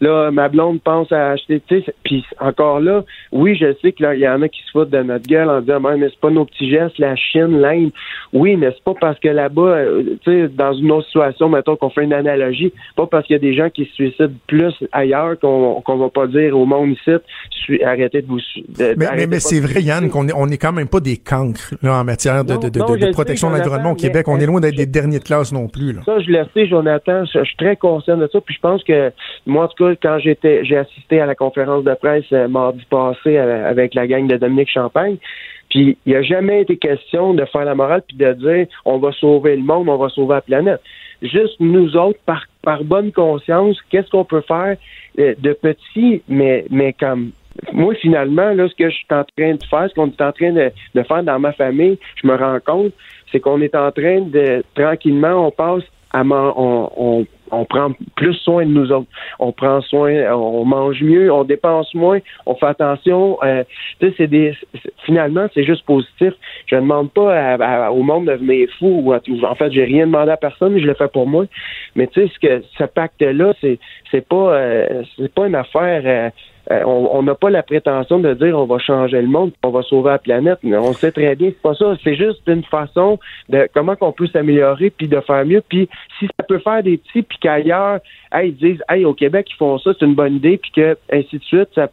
Là, 0.00 0.30
ma 0.30 0.48
blonde 0.48 0.80
pense 0.82 1.12
à 1.12 1.32
acheter, 1.32 1.60
tu 1.68 1.82
sais, 1.82 1.94
puis 2.04 2.24
encore 2.38 2.80
là, 2.80 3.04
oui, 3.32 3.56
je 3.56 3.74
sais 3.82 3.92
qu'il 3.92 4.06
y 4.18 4.28
en 4.28 4.40
a 4.40 4.48
qui 4.48 4.62
se 4.62 4.70
foutent 4.70 4.90
de 4.90 5.02
notre 5.02 5.26
gueule 5.26 5.50
en 5.50 5.60
disant, 5.60 5.80
mais 5.80 6.08
c'est 6.08 6.20
pas 6.20 6.30
nos 6.30 6.46
petits 6.46 6.70
gestes, 6.70 6.98
la 6.98 7.16
Chine, 7.16 7.60
l'Inde. 7.60 7.90
Oui, 8.32 8.56
mais 8.56 8.70
c'est 8.70 8.84
pas 8.84 8.94
parce 8.98 9.18
que 9.20 9.28
là-bas, 9.28 9.62
euh, 9.62 10.16
tu 10.24 10.30
sais, 10.30 10.48
dans 10.48 10.72
une 10.72 10.90
autre 10.92 11.06
situation, 11.06 11.48
mettons 11.48 11.76
qu'on 11.76 11.90
fait 11.90 12.04
une 12.04 12.12
analogie, 12.14 12.72
pas 12.96 13.06
parce 13.06 13.26
qu'il 13.26 13.34
y 13.34 13.38
a 13.38 13.40
des 13.40 13.54
gens 13.54 13.68
qui 13.68 13.84
se 13.84 13.92
suicident 13.92 14.32
plus 14.46 14.74
ailleurs 14.92 15.38
qu'on 15.38 15.80
qu'on 15.82 15.96
va 15.96 16.08
pas 16.08 16.26
dire 16.26 16.56
au 16.56 16.66
monde 16.66 16.90
ici, 16.92 17.10
arrêtez 17.84 18.22
de 18.22 18.26
vous. 18.26 18.40
mais, 18.78 19.26
mais, 19.26 19.40
c'est 19.40 19.60
vrai, 19.60 19.82
Yann, 19.82 20.08
qu'on 20.08 20.28
est, 20.28 20.32
on 20.34 20.48
est 20.48 20.58
quand 20.58 20.72
même 20.72 20.88
pas 20.88 21.00
des 21.00 21.16
cancres 21.16 21.74
là, 21.82 22.00
en 22.00 22.04
matière 22.04 22.44
de, 22.44 22.56
de, 22.56 22.68
de, 22.68 23.12
protection 23.12 23.50
de 23.50 23.56
l'environnement 23.56 23.92
au 23.92 23.96
Québec. 23.96 24.26
On 24.28 24.38
est 24.38 24.46
loin 24.46 24.60
d'être 24.60 24.76
des 24.76 24.86
derniers 24.86 25.18
de 25.18 25.24
classe 25.24 25.52
non 25.52 25.68
plus. 25.68 25.92
Là. 25.92 26.00
Ça, 26.04 26.18
je 26.20 26.30
le 26.30 26.44
sais, 26.54 26.66
Jonathan. 26.66 27.24
Je 27.24 27.44
suis 27.44 27.56
très 27.56 27.76
conscient 27.76 28.16
de 28.16 28.28
ça. 28.32 28.40
Puis 28.40 28.54
je 28.54 28.60
pense 28.60 28.82
que 28.84 29.12
moi, 29.46 29.64
en 29.64 29.68
tout 29.68 29.84
cas, 29.84 29.89
quand 30.02 30.18
j'étais, 30.18 30.64
j'ai 30.64 30.76
assisté 30.76 31.20
à 31.20 31.26
la 31.26 31.34
conférence 31.34 31.84
de 31.84 31.94
presse 31.94 32.24
euh, 32.32 32.48
mardi 32.48 32.84
passé 32.88 33.36
euh, 33.36 33.68
avec 33.68 33.94
la 33.94 34.06
gang 34.06 34.26
de 34.26 34.36
Dominique 34.36 34.70
Champagne. 34.70 35.16
Puis 35.68 35.96
il 36.04 36.12
n'y 36.12 36.16
a 36.16 36.22
jamais 36.22 36.62
été 36.62 36.76
question 36.76 37.34
de 37.34 37.44
faire 37.44 37.64
la 37.64 37.74
morale 37.74 38.02
puis 38.06 38.16
de 38.16 38.32
dire 38.32 38.66
on 38.84 38.98
va 38.98 39.12
sauver 39.12 39.56
le 39.56 39.62
monde, 39.62 39.88
on 39.88 39.96
va 39.96 40.08
sauver 40.08 40.34
la 40.34 40.40
planète. 40.40 40.80
Juste 41.22 41.56
nous 41.60 41.96
autres, 41.96 42.18
par, 42.24 42.46
par 42.62 42.82
bonne 42.82 43.12
conscience, 43.12 43.78
qu'est-ce 43.90 44.10
qu'on 44.10 44.24
peut 44.24 44.40
faire 44.40 44.76
euh, 45.18 45.34
de 45.38 45.52
petit, 45.52 46.22
mais, 46.28 46.64
mais 46.70 46.92
comme 46.92 47.32
moi, 47.72 47.94
finalement, 47.94 48.52
là, 48.52 48.68
ce 48.68 48.74
que 48.74 48.88
je 48.88 48.94
suis 48.94 49.06
en 49.10 49.24
train 49.36 49.54
de 49.54 49.64
faire, 49.64 49.88
ce 49.88 49.94
qu'on 49.94 50.06
est 50.06 50.22
en 50.22 50.32
train 50.32 50.52
de, 50.52 51.02
faire 51.02 51.22
dans 51.22 51.38
ma 51.38 51.52
famille, 51.52 51.98
je 52.22 52.26
me 52.26 52.34
rends 52.36 52.58
compte, 52.64 52.92
c'est 53.30 53.40
qu'on 53.40 53.60
est 53.60 53.74
en 53.74 53.90
train 53.92 54.20
de 54.22 54.64
tranquillement, 54.74 55.46
on 55.46 55.50
passe 55.50 55.84
à 56.12 56.22
on, 56.24 57.26
on 57.50 57.64
prend 57.64 57.92
plus 58.16 58.34
soin 58.34 58.64
de 58.64 58.70
nous 58.70 58.92
autres. 58.92 59.08
On 59.38 59.52
prend 59.52 59.80
soin, 59.80 60.32
on 60.32 60.64
mange 60.64 61.02
mieux, 61.02 61.32
on 61.32 61.44
dépense 61.44 61.92
moins, 61.94 62.18
on 62.46 62.54
fait 62.54 62.66
attention. 62.66 63.38
Euh, 63.42 63.64
c'est 64.00 64.26
des, 64.26 64.54
finalement, 65.04 65.46
c'est 65.54 65.64
juste 65.64 65.84
positif. 65.84 66.32
Je 66.66 66.76
ne 66.76 66.80
demande 66.82 67.10
pas 67.12 67.90
au 67.90 68.02
monde 68.02 68.26
de 68.26 68.32
venir 68.32 68.68
fou. 68.78 69.02
Ou 69.04 69.44
en 69.44 69.54
fait, 69.54 69.72
j'ai 69.72 69.84
rien 69.84 70.06
demandé 70.06 70.30
à 70.30 70.36
personne, 70.36 70.78
je 70.78 70.86
le 70.86 70.94
fais 70.94 71.08
pour 71.08 71.26
moi. 71.26 71.46
Mais 71.96 72.06
tu 72.06 72.20
sais, 72.20 72.32
ce 72.34 72.38
que 72.38 72.62
ce 72.78 72.84
pacte-là, 72.84 73.52
c'est 73.60 73.78
c'est 74.10 74.26
pas 74.26 74.54
euh, 74.54 75.02
c'est 75.16 75.32
pas 75.32 75.46
une 75.46 75.54
affaire. 75.54 76.02
Euh, 76.04 76.30
euh, 76.70 76.82
on 76.84 77.22
n'a 77.22 77.34
pas 77.34 77.50
la 77.50 77.62
prétention 77.62 78.20
de 78.20 78.32
dire 78.34 78.56
on 78.56 78.66
va 78.66 78.78
changer 78.78 79.20
le 79.20 79.26
monde, 79.26 79.52
on 79.64 79.70
va 79.70 79.82
sauver 79.82 80.10
la 80.10 80.18
planète. 80.18 80.58
Mais 80.62 80.76
on 80.76 80.92
sait 80.92 81.10
très 81.10 81.34
bien, 81.34 81.48
c'est 81.48 81.62
pas 81.62 81.74
ça. 81.74 81.96
C'est 82.04 82.14
juste 82.14 82.42
une 82.46 82.62
façon 82.64 83.18
de 83.48 83.68
comment 83.74 83.96
qu'on 83.96 84.12
peut 84.12 84.28
s'améliorer 84.28 84.90
puis 84.90 85.08
de 85.08 85.20
faire 85.20 85.44
mieux. 85.44 85.62
Puis 85.68 85.88
si 86.18 86.26
ça 86.26 86.44
peut 86.46 86.58
faire 86.60 86.82
des 86.82 86.98
petits, 86.98 87.22
puis 87.22 87.38
qu'ailleurs, 87.40 87.98
ils 88.42 88.54
disent, 88.54 88.82
hey, 88.88 89.04
au 89.04 89.14
Québec 89.14 89.48
ils 89.50 89.56
font 89.56 89.78
ça, 89.78 89.90
c'est 89.98 90.06
une 90.06 90.14
bonne 90.14 90.36
idée, 90.36 90.58
puis 90.58 90.70
que 90.70 90.96
ainsi 91.12 91.38
de 91.38 91.44
suite. 91.44 91.68
Ça, 91.74 91.88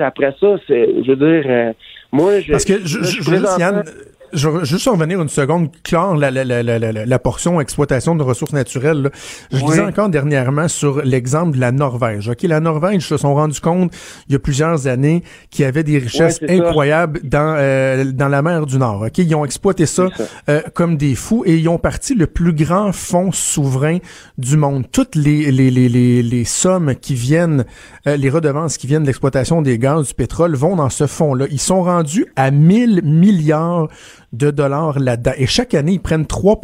après 0.00 0.34
ça, 0.40 0.56
c'est, 0.66 1.04
je 1.04 1.12
veux 1.12 1.16
dire, 1.16 1.44
euh, 1.46 1.72
moi, 2.10 2.40
je, 2.40 2.52
parce 2.52 2.64
que 2.64 2.80
je, 2.80 3.02
je, 3.02 3.60
Yann, 3.60 3.84
je 4.32 4.48
veux 4.48 4.64
juste 4.64 4.86
revenir 4.88 5.20
une 5.20 5.28
seconde, 5.28 5.70
clore 5.82 6.16
la, 6.16 6.30
la, 6.30 6.44
la, 6.44 6.62
la, 6.62 6.78
la 6.78 7.18
portion 7.18 7.60
exploitation 7.60 8.14
de 8.14 8.22
ressources 8.22 8.52
naturelles. 8.52 9.02
Là. 9.02 9.10
Je 9.52 9.64
disais 9.64 9.82
encore 9.82 10.08
dernièrement 10.08 10.68
sur 10.68 11.02
l'exemple 11.02 11.56
de 11.56 11.60
la 11.60 11.72
Norvège. 11.72 12.28
Ok, 12.28 12.42
la 12.42 12.60
Norvège 12.60 13.06
se 13.06 13.16
sont 13.16 13.34
rendus 13.34 13.60
compte 13.60 13.92
il 14.28 14.32
y 14.32 14.36
a 14.36 14.38
plusieurs 14.38 14.86
années 14.86 15.22
qu'il 15.50 15.64
y 15.64 15.66
avait 15.66 15.82
des 15.82 15.98
richesses 15.98 16.40
incroyables 16.48 17.20
dans 17.24 17.56
euh, 17.58 18.04
dans 18.12 18.28
la 18.28 18.42
mer 18.42 18.66
du 18.66 18.78
Nord. 18.78 19.02
Ok, 19.02 19.18
ils 19.18 19.34
ont 19.34 19.44
exploité 19.44 19.86
ça, 19.86 20.08
euh, 20.48 20.60
comme 20.74 20.96
des 20.96 21.14
fous 21.14 21.42
et 21.46 21.56
ils 21.56 21.68
ont 21.68 21.78
parti 21.78 22.14
le 22.14 22.26
plus 22.26 22.52
grand 22.52 22.92
fonds 22.92 23.32
souverain 23.32 23.98
du 24.36 24.56
monde. 24.56 24.84
Toutes 24.90 25.14
les 25.14 25.50
les 25.50 25.70
les 25.70 25.88
les, 25.88 26.22
les 26.22 26.44
sommes 26.44 26.94
qui 26.94 27.14
viennent, 27.14 27.64
euh, 28.06 28.16
les 28.16 28.30
redevances 28.30 28.76
qui 28.76 28.86
viennent 28.86 29.02
de 29.02 29.08
l'exploitation 29.08 29.62
des 29.62 29.78
gaz, 29.78 30.08
du 30.08 30.14
pétrole 30.14 30.54
vont 30.54 30.76
dans 30.76 30.90
ce 30.90 31.06
fonds-là. 31.06 31.46
Ils 31.50 31.60
sont 31.60 31.82
rendus 31.82 32.26
à 32.36 32.50
1000 32.50 33.02
milliards 33.04 33.88
de 34.32 34.50
dollars 34.50 34.98
là-dedans. 34.98 35.32
Et 35.36 35.46
chaque 35.46 35.74
année, 35.74 35.92
ils 35.92 36.00
prennent 36.00 36.26
3 36.26 36.60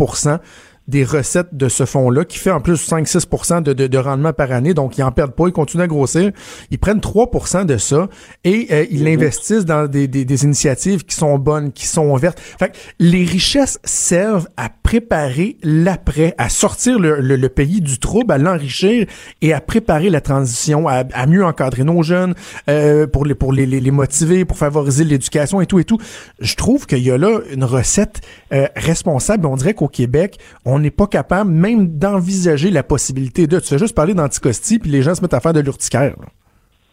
des 0.89 1.05
recettes 1.05 1.49
de 1.53 1.69
ce 1.69 1.87
fonds-là, 1.87 2.25
qui 2.25 2.39
fait 2.39 2.51
en 2.51 2.61
plus 2.61 2.77
5-6 2.91 3.63
de, 3.63 3.73
de, 3.73 3.87
de, 3.87 3.99
rendement 3.99 4.33
par 4.33 4.53
année, 4.53 4.75
donc 4.75 4.99
ils 4.99 5.03
en 5.03 5.13
perdent 5.13 5.35
pas, 5.35 5.47
ils 5.47 5.53
continuent 5.53 5.83
à 5.83 5.87
grossir. 5.87 6.31
Ils 6.71 6.79
prennent 6.79 7.01
3 7.01 7.31
de 7.65 7.77
ça 7.79 8.09
et 8.45 8.69
euh, 8.71 8.85
ils 8.91 9.05
mm-hmm. 9.05 9.15
investissent 9.15 9.65
dans 9.65 9.87
des, 9.87 10.09
des, 10.09 10.25
des, 10.25 10.45
initiatives 10.45 11.05
qui 11.05 11.17
sont 11.17 11.39
bonnes, 11.39 11.73
qui 11.73 11.87
sont 11.87 12.15
vertes. 12.17 12.39
Fait 12.41 12.71
que 12.71 12.77
les 12.99 13.25
richesses 13.25 13.79
servent 13.85 14.49
à 14.57 14.69
préparer 14.69 15.57
l'après, 15.63 16.35
à 16.39 16.49
sortir 16.49 16.99
le, 16.99 17.21
le, 17.21 17.49
pays 17.49 17.81
du 17.81 17.99
trouble, 17.99 18.33
à 18.33 18.39
l'enrichir 18.39 19.07
et 19.41 19.53
à 19.53 19.61
préparer 19.61 20.11
la 20.11 20.21
transition, 20.21 20.87
à, 20.89 21.05
à 21.13 21.27
mieux 21.27 21.45
encadrer 21.45 21.85
nos 21.85 22.03
jeunes, 22.03 22.35
euh, 22.69 23.07
pour, 23.07 23.25
les, 23.25 23.35
pour 23.35 23.53
les, 23.53 23.67
les, 23.67 23.81
les, 23.81 23.91
motiver, 23.91 24.45
pour 24.45 24.59
favoriser 24.59 25.05
l'éducation 25.05 25.61
et 25.61 25.67
tout 25.67 25.79
et 25.79 25.85
tout. 25.85 25.99
Je 26.41 26.55
trouve 26.57 26.87
qu'il 26.87 27.03
y 27.03 27.11
a 27.11 27.17
là 27.17 27.41
une 27.51 27.65
recette 27.65 28.21
euh, 28.53 28.67
responsable. 28.77 29.47
On 29.47 29.57
dirait 29.57 29.75
qu'au 29.75 29.89
Québec, 29.89 30.39
on 30.65 30.74
n'est 30.79 30.91
pas 30.91 31.07
capable 31.07 31.51
même 31.51 31.99
d'envisager 31.99 32.71
la 32.71 32.83
possibilité 32.83 33.47
de. 33.47 33.59
Tu 33.61 33.69
fais 33.69 33.79
juste 33.79 33.95
parler 33.95 34.15
d'anticosti, 34.15 34.79
puis 34.79 34.91
les 34.91 35.03
gens 35.03 35.15
se 35.15 35.23
mettent 35.23 35.35
à 35.35 35.41
faire 35.41 35.53
de 35.53 35.61
l'urticaire. 35.61 36.15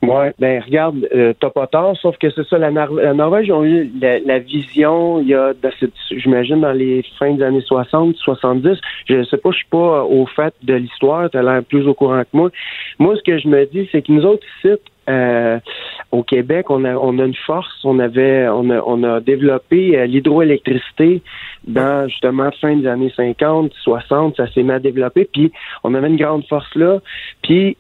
Oui, 0.04 0.30
ben 0.40 0.64
regarde, 0.66 1.08
euh, 1.14 1.34
t'as 1.40 1.52
pas 1.52 1.68
tort, 1.68 1.96
sauf 1.96 2.18
que 2.18 2.32
c'est 2.32 2.48
ça, 2.48 2.58
la, 2.58 2.72
Norvège 2.72 3.52
ont 3.52 3.64
eu 3.64 3.92
la, 4.02 4.40
vision 4.40 5.20
il 5.20 5.28
y 5.28 5.36
a, 5.36 5.54
j'imagine, 6.10 6.60
dans 6.60 6.72
les 6.72 7.06
fins 7.20 7.36
des 7.36 7.44
années 7.44 7.62
60, 7.62 8.16
70. 8.16 8.80
Je 9.06 9.24
sais 9.26 9.38
pas, 9.38 9.52
je 9.52 9.58
suis 9.58 9.68
pas 9.70 10.04
au 10.04 10.26
fait 10.26 10.56
de 10.64 10.74
l'histoire, 10.74 11.30
t'as 11.30 11.44
l'air 11.44 11.64
plus 11.64 11.88
au 11.88 11.94
courant 11.94 12.24
que 12.24 12.30
moi. 12.34 12.50
Moi, 12.98 13.16
ce 13.16 13.22
que 13.22 13.38
je 13.38 13.48
me 13.48 13.64
dis, 13.68 13.88
c'est 13.92 14.02
que 14.02 14.12
nous 14.12 14.26
autres 14.26 14.46
sites, 14.64 14.82
euh, 15.08 15.60
au 16.12 16.24
Québec, 16.24 16.70
on 16.70 16.84
a, 16.84 16.96
on 16.96 17.18
a 17.20 17.26
une 17.26 17.36
force, 17.36 17.74
on 17.84 18.00
avait, 18.00 18.48
on 18.50 18.70
a, 18.70 18.82
on 18.86 19.04
a 19.04 19.22
développé 19.22 19.98
euh, 19.98 20.06
l'hydroélectricité 20.06 21.22
dans 21.66 22.08
justement 22.10 22.52
fin 22.60 22.76
des 22.76 22.88
années 22.88 23.14
50, 23.16 23.72
60, 23.82 24.36
ça 24.36 24.52
s'est 24.52 24.64
mal 24.64 24.82
développé, 24.82 25.28
puis 25.32 25.52
on 25.84 25.94
avait 25.94 26.10
une 26.10 26.18
grande 26.18 26.46
force 26.48 26.74
là. 26.76 27.00
Puis 27.42 27.78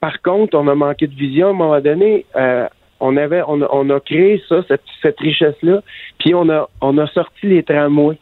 par 0.00 0.20
contre, 0.22 0.56
on 0.56 0.68
a 0.68 0.74
manqué 0.74 1.06
de 1.06 1.14
vision 1.14 1.48
à 1.48 1.50
un 1.50 1.54
moment 1.54 1.80
donné. 1.80 2.26
Euh, 2.36 2.66
on 3.00 3.16
avait, 3.16 3.42
on 3.46 3.62
a, 3.62 3.68
on 3.72 3.88
a 3.88 4.00
créé 4.00 4.42
ça, 4.46 4.62
cette, 4.68 4.82
cette 5.02 5.18
richesse-là, 5.18 5.82
puis 6.18 6.34
on 6.34 6.48
a, 6.50 6.68
on 6.82 6.98
a 6.98 7.06
sorti 7.06 7.46
les 7.46 7.62
tramways. 7.62 8.18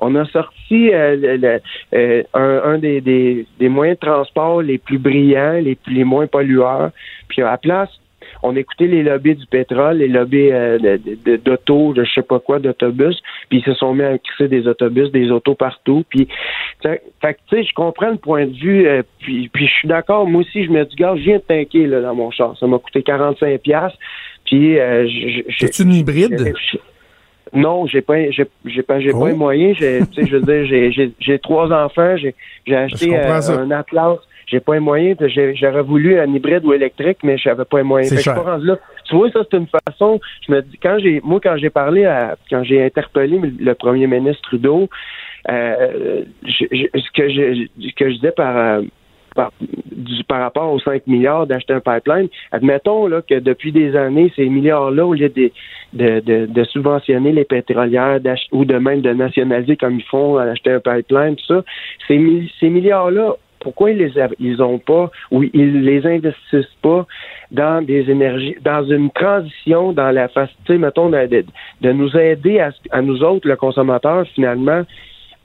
On 0.00 0.16
a 0.16 0.24
sorti 0.26 0.90
euh, 0.92 1.58
un, 1.92 2.60
un 2.64 2.78
des, 2.78 3.00
des, 3.00 3.46
des, 3.60 3.68
moyens 3.68 3.98
de 4.00 4.06
transport 4.06 4.60
les 4.60 4.76
plus 4.76 4.98
brillants, 4.98 5.52
les, 5.52 5.78
les 5.86 6.04
moins 6.04 6.26
pollueurs. 6.26 6.90
Puis 7.28 7.42
à 7.42 7.52
la 7.52 7.58
place 7.58 7.90
on 8.44 8.54
écoutait 8.56 8.86
les 8.86 9.02
lobbies 9.02 9.34
du 9.34 9.46
pétrole, 9.46 9.96
les 9.96 10.08
lobbies 10.08 10.50
euh, 10.52 10.78
d'auto, 11.44 11.94
de, 11.94 12.04
je 12.04 12.12
sais 12.12 12.22
pas 12.22 12.38
quoi, 12.38 12.58
d'autobus, 12.58 13.18
puis 13.48 13.58
ils 13.60 13.64
se 13.64 13.72
sont 13.72 13.94
mis 13.94 14.02
à 14.02 14.18
crisser 14.18 14.48
des 14.48 14.68
autobus, 14.68 15.10
des 15.10 15.30
autos 15.30 15.54
partout. 15.54 16.04
Puis, 16.10 16.28
fait 16.82 17.00
tu 17.22 17.56
sais, 17.56 17.64
je 17.64 17.72
comprends 17.72 18.10
le 18.10 18.18
point 18.18 18.46
de 18.46 18.52
vue, 18.52 18.86
euh, 18.86 19.02
puis, 19.20 19.48
puis 19.48 19.66
je 19.66 19.72
suis 19.72 19.88
d'accord. 19.88 20.26
Moi 20.26 20.42
aussi, 20.42 20.62
je 20.62 20.70
me 20.70 20.84
dis, 20.84 20.94
gars, 20.94 21.16
je 21.16 21.22
viens 21.22 21.38
de 21.38 21.42
tanker 21.42 21.86
là, 21.86 22.02
dans 22.02 22.14
mon 22.14 22.30
char. 22.30 22.54
Ça 22.58 22.66
m'a 22.66 22.78
coûté 22.78 23.02
45 23.02 23.60
pièces. 23.62 23.92
Puis, 24.44 24.78
euh, 24.78 25.08
c'est 25.58 25.78
une 25.78 25.94
hybride? 25.94 26.52
Non, 27.54 27.86
j'ai 27.86 28.02
pas, 28.02 28.30
j'ai, 28.30 28.44
pas, 28.82 29.00
j'ai 29.00 29.12
pas 29.12 29.18
oh. 29.20 29.26
les 29.26 29.32
moyens. 29.32 29.76
J'ai, 29.78 30.00
je 30.16 30.36
veux 30.36 30.42
dire, 30.42 30.66
j'ai, 30.66 30.92
j'ai, 30.92 31.12
j'ai 31.18 31.38
trois 31.38 31.72
enfants. 31.72 32.16
J'ai, 32.16 32.34
j'ai 32.66 32.76
acheté 32.76 33.16
un 33.16 33.70
Atlas 33.70 34.18
j'ai 34.46 34.60
pas 34.60 34.74
les 34.74 34.80
moyens. 34.80 35.16
J'aurais 35.54 35.82
voulu 35.82 36.18
un 36.18 36.32
hybride 36.32 36.64
ou 36.64 36.72
électrique, 36.72 37.18
mais 37.22 37.38
j'avais 37.38 37.64
pas 37.64 37.78
les 37.78 37.84
moyens. 37.84 38.22
Fait 38.22 38.34
pas 38.34 38.58
là. 38.58 38.76
Tu 39.04 39.16
vois, 39.16 39.30
ça, 39.30 39.40
c'est 39.50 39.56
une 39.56 39.68
façon. 39.86 40.20
Je 40.46 40.52
me 40.52 40.62
dis, 40.62 40.78
quand 40.82 40.98
j'ai, 40.98 41.20
moi, 41.22 41.40
quand 41.42 41.56
j'ai 41.56 41.70
parlé 41.70 42.04
à, 42.04 42.36
quand 42.50 42.64
j'ai 42.64 42.84
interpellé 42.84 43.38
le 43.38 43.74
premier 43.74 44.06
ministre 44.06 44.42
Trudeau, 44.42 44.88
euh, 45.50 46.22
ce 46.46 47.10
que 47.14 47.28
je, 47.28 47.66
ce 47.78 47.94
que 47.94 48.08
je 48.08 48.14
disais 48.14 48.32
par, 48.32 48.56
euh, 48.56 48.82
par, 49.34 49.52
par, 50.26 50.40
rapport 50.40 50.72
aux 50.72 50.80
5 50.80 51.06
milliards 51.06 51.46
d'acheter 51.46 51.74
un 51.74 51.80
pipeline, 51.80 52.28
admettons 52.50 53.06
là, 53.08 53.20
que 53.20 53.38
depuis 53.38 53.72
des 53.72 53.94
années, 53.94 54.32
ces 54.36 54.48
milliards-là, 54.48 55.04
au 55.04 55.12
lieu 55.12 55.28
de, 55.28 55.50
de, 55.92 56.20
de, 56.20 56.46
de 56.46 56.64
subventionner 56.64 57.32
les 57.32 57.44
pétrolières 57.44 58.20
ou 58.52 58.64
de 58.64 58.78
même 58.78 59.02
de 59.02 59.12
nationaliser 59.12 59.76
comme 59.76 59.96
ils 59.96 60.04
font, 60.04 60.38
acheter 60.38 60.72
un 60.72 60.80
pipeline, 60.80 61.36
tout 61.36 61.46
ça, 61.46 61.64
ces, 62.08 62.48
ces 62.58 62.70
milliards-là 62.70 63.34
pourquoi 63.64 63.90
ils 63.90 63.98
les 63.98 64.12
ils 64.38 64.62
ont 64.62 64.78
pas 64.78 65.10
ou 65.32 65.42
ils 65.42 65.82
les 65.82 66.06
investissent 66.06 66.76
pas 66.82 67.06
dans 67.50 67.84
des 67.84 68.08
énergies, 68.10 68.56
dans 68.62 68.84
une 68.84 69.10
transition, 69.10 69.92
dans 69.92 70.10
la 70.10 70.28
facilité, 70.28 70.78
mettons, 70.78 71.10
de, 71.10 71.92
nous 71.92 72.16
aider 72.16 72.60
à, 72.60 72.70
à, 72.90 73.00
nous 73.02 73.24
autres, 73.24 73.48
le 73.48 73.56
consommateur, 73.56 74.26
finalement, 74.34 74.82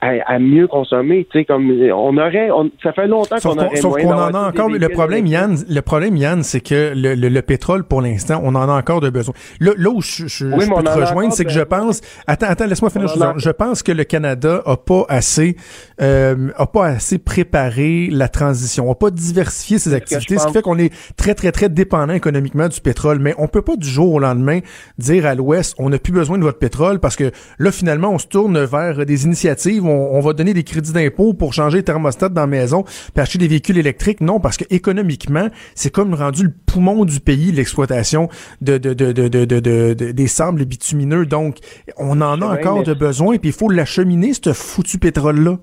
à, 0.00 0.38
mieux 0.38 0.66
consommer. 0.66 1.26
Tu 1.30 1.40
sais, 1.40 1.44
comme 1.44 1.70
on 1.70 2.16
aurait, 2.16 2.48
ça 2.82 2.92
fait 2.92 3.06
longtemps 3.06 3.36
qu'on 3.42 3.58
aurait 3.58 3.76
Sauf 3.76 4.00
qu'on 4.00 4.12
en 4.12 4.34
a 4.34 4.48
encore. 4.48 4.68
Le 4.70 4.88
problème, 4.88 5.26
Yann, 5.26 5.56
le 5.68 5.80
problème, 5.82 6.16
Yann, 6.16 6.42
c'est 6.42 6.60
que 6.60 6.92
le, 6.94 7.14
le, 7.14 7.42
pétrole, 7.42 7.84
pour 7.84 8.00
l'instant, 8.00 8.40
on 8.42 8.54
en 8.54 8.68
a 8.68 8.72
encore 8.72 9.00
de 9.00 9.10
besoin. 9.10 9.34
Là, 9.60 9.72
là 9.76 9.90
où 9.90 10.00
je, 10.00 10.26
je, 10.26 10.46
peux 10.46 10.82
te 10.82 10.90
rejoindre, 10.90 11.32
c'est 11.32 11.44
que 11.44 11.50
je 11.50 11.60
pense. 11.60 12.00
Attends, 12.26 12.46
attends, 12.48 12.66
laisse-moi 12.66 12.90
finir. 12.90 13.08
Je, 13.36 13.50
pense 13.50 13.82
que 13.82 13.92
le 13.92 14.04
Canada 14.04 14.62
a 14.64 14.76
pas 14.76 15.04
assez, 15.08 15.56
euh, 16.00 16.48
a 16.56 16.66
pas 16.66 16.86
assez 16.86 17.18
préparé 17.18 18.08
la 18.10 18.28
transition, 18.28 18.90
a 18.90 18.94
pas 18.94 19.10
diversifié 19.10 19.78
ses 19.78 19.92
activités, 19.92 20.38
ce 20.38 20.46
qui 20.46 20.52
fait 20.52 20.62
qu'on 20.62 20.78
est 20.78 20.92
très, 21.16 21.34
très, 21.34 21.52
très 21.52 21.68
dépendant 21.68 22.14
économiquement 22.14 22.68
du 22.68 22.80
pétrole. 22.80 23.18
Mais 23.18 23.34
on 23.38 23.48
peut 23.48 23.62
pas 23.62 23.76
du 23.76 23.88
jour 23.88 24.14
au 24.14 24.18
lendemain 24.18 24.60
dire 24.98 25.26
à 25.26 25.34
l'Ouest, 25.34 25.74
on 25.78 25.90
n'a 25.90 25.98
plus 25.98 26.12
besoin 26.12 26.38
de 26.38 26.42
votre 26.42 26.58
pétrole 26.58 27.00
parce 27.00 27.16
que 27.16 27.30
là, 27.58 27.70
finalement, 27.70 28.10
on 28.10 28.18
se 28.18 28.26
tourne 28.26 28.64
vers 28.64 29.04
des 29.04 29.24
initiatives 29.24 29.84
on, 29.90 30.20
va 30.20 30.32
donner 30.32 30.54
des 30.54 30.62
crédits 30.62 30.92
d'impôt 30.92 31.34
pour 31.34 31.52
changer 31.52 31.78
les 31.78 31.84
thermostats 31.84 32.28
dans 32.28 32.42
la 32.42 32.46
maison 32.46 32.82
puis 32.82 33.22
acheter 33.22 33.38
des 33.38 33.48
véhicules 33.48 33.78
électriques. 33.78 34.20
Non, 34.20 34.40
parce 34.40 34.56
que 34.56 34.64
économiquement, 34.70 35.48
c'est 35.74 35.92
comme 35.92 36.14
rendu 36.14 36.44
le 36.44 36.52
poumon 36.66 37.04
du 37.04 37.20
pays, 37.20 37.52
l'exploitation 37.52 38.28
de, 38.60 38.78
de, 38.78 38.94
de, 38.94 39.12
de, 39.12 40.12
des 40.12 40.26
sables 40.26 40.64
bitumineux. 40.64 41.26
Donc, 41.26 41.56
on 41.96 42.20
en 42.20 42.40
a 42.42 42.46
encore 42.46 42.82
de 42.82 42.94
besoin, 42.94 43.36
puis 43.38 43.50
il 43.50 43.54
faut 43.54 43.68
l'acheminer, 43.68 44.32
ce 44.32 44.52
foutu 44.52 44.98
pétrole-là. 44.98 45.58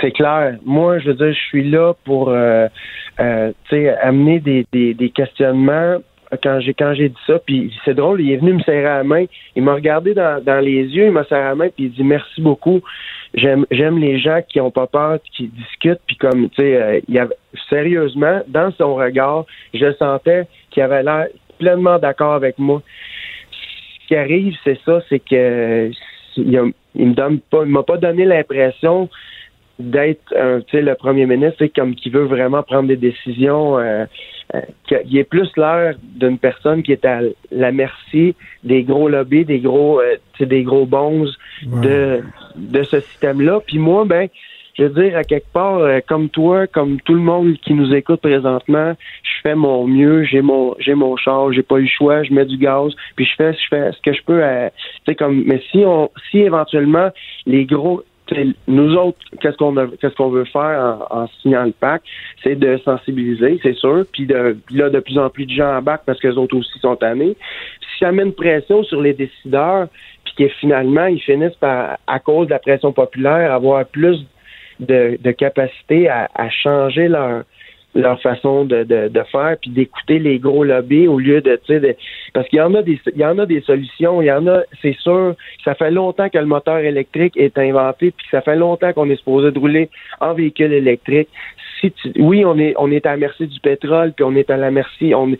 C'est 0.00 0.12
clair. 0.12 0.58
Moi, 0.64 0.98
je 1.00 1.08
veux 1.08 1.14
dire, 1.14 1.32
je 1.32 1.48
suis 1.48 1.68
là 1.68 1.92
pour 2.04 2.30
euh, 2.30 2.68
euh, 3.20 3.52
amener 4.00 4.40
des, 4.40 4.66
des, 4.72 4.94
des 4.94 5.10
questionnements 5.10 5.98
quand 6.42 6.60
j'ai 6.60 6.74
quand 6.74 6.94
j'ai 6.94 7.08
dit 7.08 7.22
ça, 7.26 7.38
puis 7.38 7.72
c'est 7.84 7.94
drôle, 7.94 8.20
il 8.20 8.32
est 8.32 8.36
venu 8.36 8.54
me 8.54 8.60
serrer 8.60 8.82
la 8.82 9.04
main, 9.04 9.24
il 9.54 9.62
m'a 9.62 9.74
regardé 9.74 10.14
dans, 10.14 10.42
dans 10.42 10.60
les 10.60 10.84
yeux, 10.84 11.06
il 11.06 11.12
m'a 11.12 11.24
serré 11.24 11.42
la 11.42 11.54
main, 11.54 11.68
puis 11.68 11.86
il 11.86 11.92
dit 11.92 12.04
merci 12.04 12.40
beaucoup. 12.40 12.80
J'aime 13.34 13.66
j'aime 13.70 13.98
les 13.98 14.18
gens 14.18 14.40
qui 14.46 14.60
ont 14.60 14.70
pas 14.70 14.86
peur, 14.86 15.18
qui 15.36 15.48
discutent, 15.48 16.00
puis 16.06 16.16
comme 16.16 16.48
tu 16.50 16.62
sais, 16.62 16.76
euh, 16.76 17.00
il 17.08 17.18
avait 17.18 17.36
sérieusement 17.68 18.42
dans 18.48 18.70
son 18.72 18.94
regard, 18.94 19.44
je 19.74 19.92
sentais 19.94 20.46
qu'il 20.70 20.82
avait 20.82 21.02
l'air 21.02 21.26
pleinement 21.58 21.98
d'accord 21.98 22.34
avec 22.34 22.58
moi. 22.58 22.82
Ce 23.50 24.08
qui 24.08 24.16
arrive, 24.16 24.54
c'est 24.64 24.78
ça, 24.84 25.02
c'est 25.08 25.20
que 25.20 25.90
il, 26.36 26.72
il 26.94 27.08
me 27.08 27.14
donne 27.14 27.40
pas, 27.40 27.62
il 27.64 27.70
m'a 27.70 27.82
pas 27.82 27.98
donné 27.98 28.24
l'impression 28.24 29.08
d'être 29.78 30.32
le 30.72 30.94
premier 30.94 31.26
ministre 31.26 31.66
comme 31.74 31.94
qui 31.94 32.10
veut 32.10 32.24
vraiment 32.24 32.62
prendre 32.62 32.88
des 32.88 32.96
décisions 32.96 33.78
euh, 33.78 34.04
euh, 34.54 34.60
il 35.06 35.16
est 35.18 35.24
plus 35.24 35.50
l'air 35.56 35.94
d'une 36.02 36.38
personne 36.38 36.82
qui 36.82 36.92
est 36.92 37.04
à 37.04 37.20
la 37.50 37.72
merci 37.72 38.34
des 38.64 38.82
gros 38.82 39.08
lobbies 39.08 39.44
des 39.44 39.60
gros 39.60 40.00
euh, 40.00 40.16
des 40.40 40.62
gros 40.62 40.86
bons 40.86 41.26
de 41.62 42.22
de 42.56 42.82
ce 42.82 43.00
système 43.00 43.40
là 43.40 43.60
puis 43.60 43.78
moi 43.78 44.04
ben 44.04 44.28
je 44.74 44.84
veux 44.84 45.02
dire 45.02 45.16
à 45.16 45.24
quelque 45.24 45.50
part 45.52 45.80
comme 46.06 46.28
toi 46.28 46.66
comme 46.66 47.00
tout 47.00 47.14
le 47.14 47.20
monde 47.20 47.56
qui 47.64 47.74
nous 47.74 47.94
écoute 47.94 48.20
présentement 48.20 48.94
je 49.22 49.30
fais 49.42 49.54
mon 49.54 49.86
mieux 49.86 50.24
j'ai 50.24 50.42
mon 50.42 50.74
j'ai 50.78 50.94
mon 50.94 51.16
char 51.16 51.52
j'ai 51.52 51.62
pas 51.62 51.76
eu 51.76 51.82
le 51.82 51.88
choix 51.88 52.22
je 52.22 52.32
mets 52.32 52.46
du 52.46 52.56
gaz 52.58 52.92
puis 53.16 53.24
je 53.24 53.34
fais 53.36 53.52
je 53.52 53.68
fais 53.70 53.92
ce 53.92 54.00
que 54.02 54.12
je 54.12 54.22
peux 54.24 54.42
tu 55.06 55.14
comme 55.14 55.44
mais 55.46 55.62
si 55.70 55.84
on 55.86 56.10
si 56.30 56.38
éventuellement 56.40 57.10
les 57.46 57.64
gros 57.64 58.02
nous 58.68 58.94
autres, 58.94 59.18
qu'est-ce 59.40 59.56
qu'on 59.56 59.74
qu'est-ce 59.74 60.14
qu'on 60.14 60.30
veut 60.30 60.44
faire 60.44 61.06
en, 61.10 61.26
signant 61.40 61.64
le 61.64 61.72
pacte, 61.72 62.04
c'est 62.42 62.54
de 62.54 62.78
sensibiliser, 62.84 63.58
c'est 63.62 63.74
sûr, 63.74 64.04
puis 64.12 64.26
de 64.26 64.56
là 64.70 64.90
de 64.90 65.00
plus 65.00 65.18
en 65.18 65.28
plus 65.28 65.46
de 65.46 65.52
gens 65.52 65.76
embarquent 65.76 66.04
parce 66.06 66.20
que 66.20 66.28
les 66.28 66.38
autres 66.38 66.56
aussi 66.56 66.78
sont 66.78 66.96
tannés. 66.96 67.36
Si 67.80 67.98
ça 67.98 68.12
met 68.12 68.22
une 68.22 68.32
pression 68.32 68.84
sur 68.84 69.00
les 69.00 69.12
décideurs, 69.12 69.88
puis 70.24 70.34
que 70.38 70.48
finalement, 70.54 71.06
ils 71.06 71.20
finissent 71.20 71.56
par, 71.56 71.98
à 72.06 72.18
cause 72.20 72.46
de 72.46 72.52
la 72.52 72.58
pression 72.58 72.92
populaire, 72.92 73.52
avoir 73.52 73.84
plus 73.86 74.24
de, 74.80 75.18
de 75.20 75.30
capacité 75.32 76.08
à, 76.08 76.28
à 76.34 76.48
changer 76.48 77.08
leur 77.08 77.42
leur 77.94 78.20
façon 78.20 78.64
de, 78.64 78.84
de, 78.84 79.08
de 79.08 79.22
faire 79.30 79.56
puis 79.60 79.70
d'écouter 79.70 80.18
les 80.18 80.38
gros 80.38 80.64
lobbies 80.64 81.06
au 81.06 81.18
lieu 81.18 81.40
de 81.40 81.60
tu 81.64 81.78
sais 81.78 81.96
parce 82.32 82.48
qu'il 82.48 82.58
y 82.58 82.62
en 82.62 82.74
a 82.74 82.82
des 82.82 82.98
il 83.14 83.20
y 83.20 83.24
en 83.24 83.38
a 83.38 83.46
des 83.46 83.60
solutions 83.60 84.22
il 84.22 84.26
y 84.26 84.32
en 84.32 84.46
a 84.46 84.62
c'est 84.80 84.96
sûr 84.96 85.34
ça 85.64 85.74
fait 85.74 85.90
longtemps 85.90 86.28
que 86.30 86.38
le 86.38 86.46
moteur 86.46 86.78
électrique 86.78 87.36
est 87.36 87.58
inventé 87.58 88.12
puis 88.12 88.26
ça 88.30 88.40
fait 88.40 88.56
longtemps 88.56 88.92
qu'on 88.92 89.10
est 89.10 89.16
supposé 89.16 89.50
de 89.50 89.58
rouler 89.58 89.90
en 90.20 90.32
véhicule 90.32 90.72
électrique 90.72 91.28
si 91.80 91.92
oui 92.18 92.44
on 92.46 92.58
est 92.58 92.74
on 92.78 92.90
est 92.90 93.04
à 93.04 93.10
la 93.10 93.16
merci 93.18 93.46
du 93.46 93.60
pétrole 93.60 94.12
puis 94.12 94.24
on 94.24 94.34
est 94.36 94.48
à 94.48 94.56
la 94.56 94.70
merci 94.70 95.12
on 95.14 95.30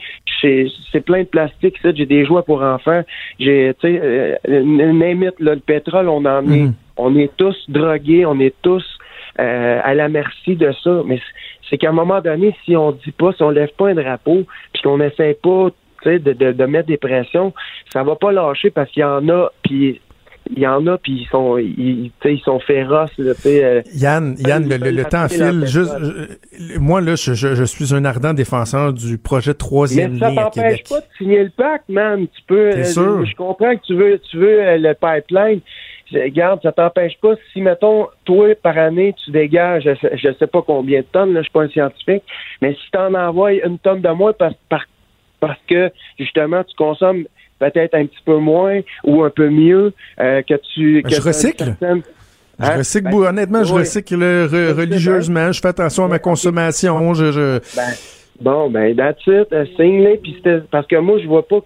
c'est 0.42 1.04
plein 1.04 1.20
de 1.20 1.28
plastique 1.28 1.76
ça 1.82 1.92
j'ai 1.94 2.06
des 2.06 2.26
joies 2.26 2.42
pour 2.42 2.62
enfants 2.62 3.02
j'ai 3.38 3.72
tu 3.80 3.88
sais 3.88 4.00
euh, 4.02 4.36
le 4.44 5.54
pétrole 5.56 6.08
on 6.08 6.24
en 6.26 6.50
est 6.50 6.64
mm-hmm. 6.64 6.72
on 6.98 7.16
est 7.16 7.30
tous 7.36 7.56
drogués 7.68 8.26
on 8.26 8.38
est 8.40 8.54
tous 8.60 8.84
euh, 9.40 9.80
à 9.82 9.94
la 9.94 10.08
merci 10.08 10.56
de 10.56 10.72
ça 10.84 11.02
mais 11.06 11.20
c'est 11.68 11.78
qu'à 11.78 11.88
un 11.88 11.92
moment 11.92 12.20
donné, 12.20 12.54
si 12.64 12.76
on 12.76 12.92
dit 12.92 13.12
pas, 13.12 13.32
si 13.32 13.42
on 13.42 13.50
lève 13.50 13.70
pas 13.78 13.88
un 13.88 13.94
drapeau, 13.94 14.44
puis 14.74 14.82
qu'on 14.82 14.98
n'essaie 14.98 15.38
pas 15.42 15.70
de, 16.04 16.18
de, 16.18 16.52
de, 16.52 16.64
mettre 16.66 16.88
des 16.88 16.98
pressions, 16.98 17.54
ça 17.90 18.02
va 18.02 18.16
pas 18.16 18.30
lâcher 18.32 18.70
parce 18.70 18.90
qu'il 18.90 19.00
y 19.00 19.04
en 19.04 19.26
a, 19.30 19.50
puis 19.62 20.00
il 20.50 20.58
y 20.58 20.66
en 20.66 20.86
a, 20.86 20.98
puis 20.98 21.22
ils 21.22 21.28
sont, 21.28 21.56
ils, 21.56 22.10
ils 22.24 22.40
sont 22.40 22.58
féroces. 22.60 23.16
Là, 23.16 23.32
euh, 23.46 23.82
Yann, 23.94 24.34
Yann, 24.38 24.68
le, 24.68 24.90
le, 24.90 25.04
temps 25.04 25.28
file. 25.28 25.64
Juste, 25.66 25.94
moi, 26.78 27.00
là, 27.00 27.14
je, 27.14 27.32
je, 27.32 27.64
suis 27.64 27.94
un 27.94 28.04
ardent 28.04 28.34
défenseur 28.34 28.92
du 28.92 29.18
projet 29.18 29.54
troisième 29.54 30.22
à 30.22 30.28
Québec. 30.28 30.34
Ça 30.34 30.44
t'empêche 30.44 30.84
pas 30.84 31.00
de 31.00 31.06
signer 31.16 31.44
le 31.44 31.50
pacte, 31.50 31.88
man. 31.88 32.26
Tu 32.26 32.42
peux. 32.46 32.70
Euh, 32.70 32.84
je 33.24 33.36
comprends 33.36 33.74
que 33.76 33.82
tu 33.86 33.94
veux, 33.94 34.20
tu 34.30 34.36
veux 34.36 34.60
euh, 34.60 34.78
le 34.78 34.94
pipeline, 34.94 35.60
Garde, 36.28 36.60
ça 36.62 36.72
t'empêche 36.72 37.18
pas. 37.20 37.34
Si, 37.52 37.60
mettons, 37.60 38.08
toi, 38.24 38.54
par 38.62 38.76
année, 38.78 39.14
tu 39.24 39.30
dégages, 39.30 39.84
je 39.84 40.28
ne 40.28 40.34
sais 40.34 40.46
pas 40.46 40.62
combien 40.62 41.00
de 41.00 41.06
tonnes, 41.12 41.32
là, 41.32 41.40
je 41.40 41.44
suis 41.44 41.52
pas 41.52 41.62
un 41.62 41.68
scientifique, 41.68 42.22
mais 42.60 42.74
si 42.74 42.90
tu 42.90 42.98
en 42.98 43.14
envoies 43.14 43.54
une 43.64 43.78
tonne 43.78 44.00
de 44.00 44.08
moins 44.10 44.32
parce, 44.32 44.54
parce 45.40 45.58
que, 45.68 45.90
justement, 46.18 46.62
tu 46.64 46.74
consommes 46.76 47.24
peut-être 47.58 47.94
un 47.94 48.06
petit 48.06 48.22
peu 48.24 48.38
moins 48.38 48.80
ou 49.04 49.22
un 49.22 49.30
peu 49.30 49.48
mieux 49.48 49.92
euh, 50.20 50.42
que 50.42 50.54
tu... 50.74 51.02
je 51.06 51.20
recycle. 51.20 51.76
Je 51.80 51.86
hein? 52.66 52.76
recycle, 52.76 53.10
ben, 53.10 53.28
honnêtement, 53.28 53.64
je 53.64 53.72
recycle 53.72 54.22
religieusement. 54.76 55.52
Je 55.52 55.60
fais 55.60 55.68
attention 55.68 56.04
à 56.04 56.08
ma 56.08 56.18
consommation. 56.18 57.14
Je, 57.14 57.32
je... 57.32 57.58
Ben, 57.76 57.92
bon, 58.40 58.70
ben, 58.70 58.94
that's 58.96 59.26
it. 59.26 59.48
Uh, 59.52 59.66
signe 59.76 60.18
parce 60.70 60.86
que 60.86 60.96
moi, 60.96 61.18
je 61.18 61.26
vois 61.26 61.46
pas. 61.46 61.60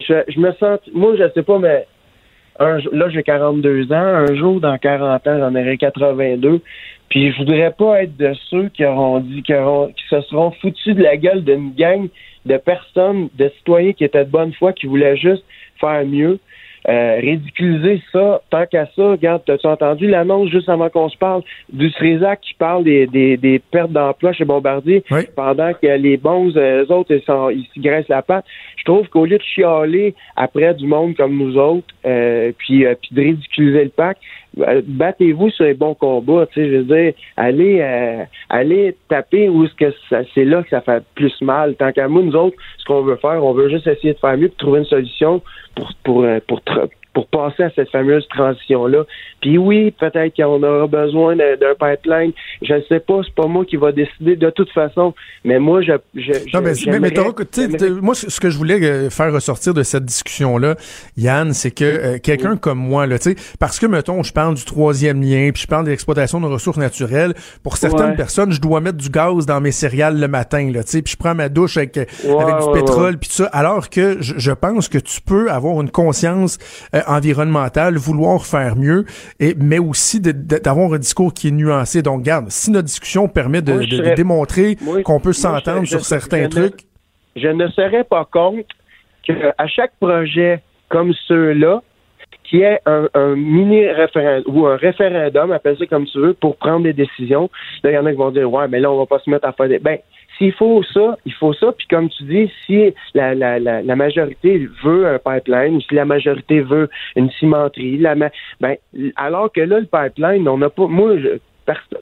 Je, 0.00 0.22
je 0.28 0.38
me 0.38 0.52
sens. 0.52 0.80
Moi, 0.92 1.16
je 1.16 1.24
sais 1.34 1.42
pas, 1.42 1.58
mais 1.58 1.86
là, 2.58 3.08
j'ai 3.08 3.22
42 3.22 3.92
ans. 3.92 3.96
Un 3.96 4.34
jour, 4.34 4.60
dans 4.60 4.76
40 4.76 5.26
ans, 5.26 5.38
j'en 5.38 5.54
aurai 5.54 5.76
82. 5.76 6.60
Puis 7.08 7.32
je 7.32 7.38
voudrais 7.38 7.72
pas 7.72 8.02
être 8.02 8.16
de 8.16 8.34
ceux 8.50 8.68
qui 8.68 8.84
auront 8.84 9.20
dit, 9.20 9.42
qui, 9.42 9.52
qui 9.52 10.08
se 10.10 10.20
seront 10.22 10.50
foutus 10.50 10.94
de 10.94 11.02
la 11.02 11.16
gueule 11.16 11.42
d'une 11.42 11.72
gang 11.74 12.08
de 12.44 12.56
personnes, 12.56 13.28
de 13.36 13.50
citoyens 13.58 13.92
qui 13.92 14.04
étaient 14.04 14.24
de 14.24 14.30
bonne 14.30 14.52
foi, 14.54 14.72
qui 14.72 14.86
voulaient 14.86 15.16
juste 15.16 15.44
faire 15.80 16.04
mieux. 16.04 16.38
Euh, 16.88 17.16
ridiculiser 17.20 18.00
ça, 18.12 18.40
tant 18.50 18.64
qu'à 18.66 18.86
ça, 18.94 19.10
regarde, 19.10 19.42
as-tu 19.48 19.66
entendu 19.66 20.06
l'annonce 20.06 20.48
juste 20.48 20.68
avant 20.68 20.88
qu'on 20.88 21.08
se 21.08 21.18
parle 21.18 21.42
du 21.72 21.90
Srézac 21.90 22.40
qui 22.40 22.54
parle 22.54 22.84
des, 22.84 23.06
des, 23.06 23.36
des 23.36 23.58
pertes 23.58 23.90
d'emploi 23.90 24.32
chez 24.32 24.44
Bombardier 24.44 25.04
pendant 25.34 25.72
que 25.74 25.86
les 25.86 26.16
bons, 26.16 26.56
euh, 26.56 26.86
autres, 26.88 27.14
ils, 27.14 27.22
sont, 27.22 27.50
ils 27.50 27.66
se 27.74 27.80
graissent 27.80 28.08
la 28.08 28.22
patte? 28.22 28.44
Je 28.76 28.84
trouve 28.84 29.08
qu'au 29.08 29.26
lieu 29.26 29.38
de 29.38 29.42
chialer 29.42 30.14
après 30.36 30.72
du 30.74 30.86
monde 30.86 31.16
comme 31.16 31.36
nous 31.36 31.58
autres, 31.58 31.86
euh, 32.06 32.52
puis, 32.56 32.86
euh, 32.86 32.94
puis 33.00 33.10
de 33.12 33.22
ridiculiser 33.22 33.84
le 33.84 33.90
pack, 33.90 34.18
battez-vous 34.56 35.50
sur 35.50 35.64
les 35.64 35.74
bons 35.74 35.94
combats, 35.94 36.46
tu 36.46 36.60
sais, 36.60 36.70
je 36.70 36.76
veux 36.78 36.84
dire, 36.84 37.12
allez, 37.36 38.26
allez 38.48 38.96
taper 39.08 39.48
où 39.48 39.64
est-ce 39.64 39.74
que 39.74 39.94
c'est 40.34 40.44
là 40.44 40.62
que 40.62 40.70
ça 40.70 40.80
fait 40.80 41.02
plus 41.14 41.40
mal. 41.42 41.74
Tant 41.76 41.92
qu'à 41.92 42.08
nous, 42.08 42.22
nous 42.22 42.36
autres, 42.36 42.56
ce 42.78 42.84
qu'on 42.84 43.02
veut 43.02 43.16
faire, 43.16 43.44
on 43.44 43.52
veut 43.52 43.68
juste 43.68 43.86
essayer 43.86 44.14
de 44.14 44.18
faire 44.18 44.36
mieux, 44.36 44.48
de 44.48 44.54
trouver 44.54 44.80
une 44.80 44.86
solution 44.86 45.42
pour, 45.74 45.92
pour, 46.02 46.26
pour, 46.46 46.60
pour 46.62 46.88
passer 47.26 47.64
à 47.64 47.70
cette 47.74 47.90
fameuse 47.90 48.26
transition-là. 48.28 49.04
Puis 49.40 49.58
oui, 49.58 49.90
peut-être 49.92 50.34
qu'on 50.36 50.62
aura 50.62 50.86
besoin 50.86 51.36
d'un 51.36 51.74
pipeline. 51.78 52.32
Je 52.62 52.74
ne 52.74 52.80
sais 52.88 53.00
pas, 53.00 53.20
c'est 53.24 53.34
pas 53.34 53.46
moi 53.46 53.64
qui 53.64 53.76
va 53.76 53.92
décider 53.92 54.36
de 54.36 54.50
toute 54.50 54.70
façon. 54.70 55.14
Mais 55.44 55.58
moi, 55.58 55.82
je. 55.82 55.92
je 56.14 56.32
non, 56.54 56.60
mais, 56.60 56.72
mais, 56.86 57.00
mais 57.00 57.90
moi, 58.00 58.14
ce 58.14 58.40
que 58.40 58.50
je 58.50 58.58
voulais 58.58 58.82
euh, 58.82 59.10
faire 59.10 59.32
ressortir 59.32 59.74
de 59.74 59.82
cette 59.82 60.04
discussion-là, 60.04 60.76
Yann, 61.16 61.52
c'est 61.52 61.70
que 61.70 61.84
euh, 61.84 62.18
quelqu'un 62.18 62.56
comme 62.56 62.78
moi, 62.78 63.06
là, 63.06 63.18
tu 63.18 63.30
sais, 63.30 63.36
parce 63.58 63.78
que, 63.78 63.86
mettons, 63.86 64.22
je 64.22 64.32
parle 64.32 64.54
du 64.54 64.64
troisième 64.64 65.22
lien, 65.22 65.50
puis 65.52 65.62
je 65.62 65.66
parle 65.66 65.84
de 65.84 65.90
l'exploitation 65.90 66.40
de 66.40 66.46
ressources 66.46 66.78
naturelles, 66.78 67.34
pour 67.62 67.76
certaines 67.76 68.16
personnes, 68.16 68.52
je 68.52 68.60
dois 68.60 68.80
mettre 68.80 68.98
du 68.98 69.10
gaz 69.10 69.46
dans 69.46 69.60
mes 69.60 69.72
céréales 69.72 70.18
le 70.18 70.28
matin, 70.28 70.70
là, 70.72 70.82
tu 70.82 70.90
sais, 70.90 71.02
puis 71.02 71.12
je 71.12 71.16
prends 71.16 71.34
ma 71.34 71.48
douche 71.48 71.76
avec, 71.76 71.96
avec 71.96 72.08
du 72.08 72.72
pétrole, 72.72 73.18
puis 73.18 73.30
ça, 73.30 73.46
alors 73.46 73.90
que 73.90 74.18
je, 74.20 74.34
je, 74.36 74.52
pense 74.52 74.88
que 74.88 74.98
tu 74.98 75.20
peux 75.20 75.50
avoir 75.50 75.80
une 75.80 75.90
conscience 75.90 76.58
euh, 76.94 77.00
environnementale, 77.08 77.96
vouloir 77.96 78.44
faire 78.44 78.76
mieux, 78.76 79.04
et, 79.40 79.54
mais 79.58 79.78
aussi 79.78 80.20
d'avoir 80.20 80.92
un 80.92 80.98
discours 80.98 81.32
qui 81.34 81.48
est 81.48 81.52
nuancé. 81.52 82.02
Donc, 82.02 82.22
garde, 82.22 82.50
si 82.50 82.70
notre 82.70 82.86
discussion 82.86 83.28
permet 83.28 83.62
de, 83.62 84.14
démontrer 84.14 84.76
qu'on 85.04 85.20
peut 85.20 85.32
s'entendre 85.32 85.86
sur 85.86 86.04
certains 86.04 86.48
trucs. 86.48 86.86
je 87.36 87.48
ne 87.48 87.68
serais 87.68 88.04
pas 88.04 88.24
contre 88.30 88.68
qu'à 89.22 89.66
chaque 89.66 89.92
projet 90.00 90.62
comme 90.88 91.12
ceux-là, 91.26 91.82
qui 92.44 92.62
est 92.62 92.80
un, 92.86 93.36
mini 93.36 93.86
référendum 93.86 94.54
ou 94.54 94.66
un 94.66 94.76
référendum, 94.76 95.52
appelle 95.52 95.76
ça 95.78 95.86
comme 95.86 96.06
tu 96.06 96.18
veux, 96.18 96.32
pour 96.32 96.56
prendre 96.56 96.84
des 96.84 96.94
décisions. 96.94 97.50
Là, 97.82 97.90
il 97.90 97.94
y 97.94 97.98
en 97.98 98.06
a 98.06 98.10
qui 98.10 98.16
vont 98.16 98.30
dire 98.30 98.50
Ouais, 98.50 98.66
mais 98.68 98.80
là, 98.80 98.90
on 98.90 98.98
va 98.98 99.06
pas 99.06 99.18
se 99.18 99.28
mettre 99.28 99.46
à 99.46 99.52
faire 99.52 99.68
des. 99.68 99.78
Ben, 99.78 99.98
s'il 100.38 100.52
faut 100.52 100.82
ça, 100.94 101.18
il 101.26 101.32
faut 101.34 101.52
ça. 101.52 101.72
Puis 101.72 101.86
comme 101.88 102.08
tu 102.08 102.22
dis, 102.24 102.50
si 102.64 102.94
la, 103.14 103.34
la, 103.34 103.58
la, 103.58 103.96
majorité 103.96 104.66
veut 104.82 105.06
un 105.06 105.18
pipeline, 105.18 105.80
si 105.82 105.94
la 105.94 106.04
majorité 106.04 106.60
veut 106.60 106.88
une 107.16 107.30
cimenterie, 107.32 107.98
la 107.98 108.14
ben, 108.14 108.76
alors 109.16 109.52
que 109.52 109.60
là, 109.60 109.80
le 109.80 109.86
pipeline, 109.86 110.48
on 110.48 110.58
n'a 110.58 110.70
pas. 110.70 110.86
Moi, 110.86 111.16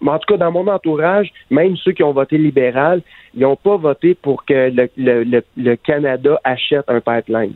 en 0.07 0.19
tout 0.19 0.35
cas, 0.35 0.37
dans 0.37 0.53
mon 0.53 0.69
entourage, 0.69 1.33
même 1.51 1.77
ceux 1.77 1.93
qui 1.93 2.05
ont 2.05 2.13
voté 2.13 2.39
libéral, 2.39 3.03
ils 3.35 3.41
n'ont 3.41 3.57
pas 3.57 3.77
voté 3.77 4.15
pour 4.15 4.45
que 4.45 4.71
le, 4.71 4.89
le, 4.97 5.43
le 5.57 5.77
Canada 5.77 6.41
achète 6.45 6.85
un 6.89 7.01
pipeline. 7.01 7.55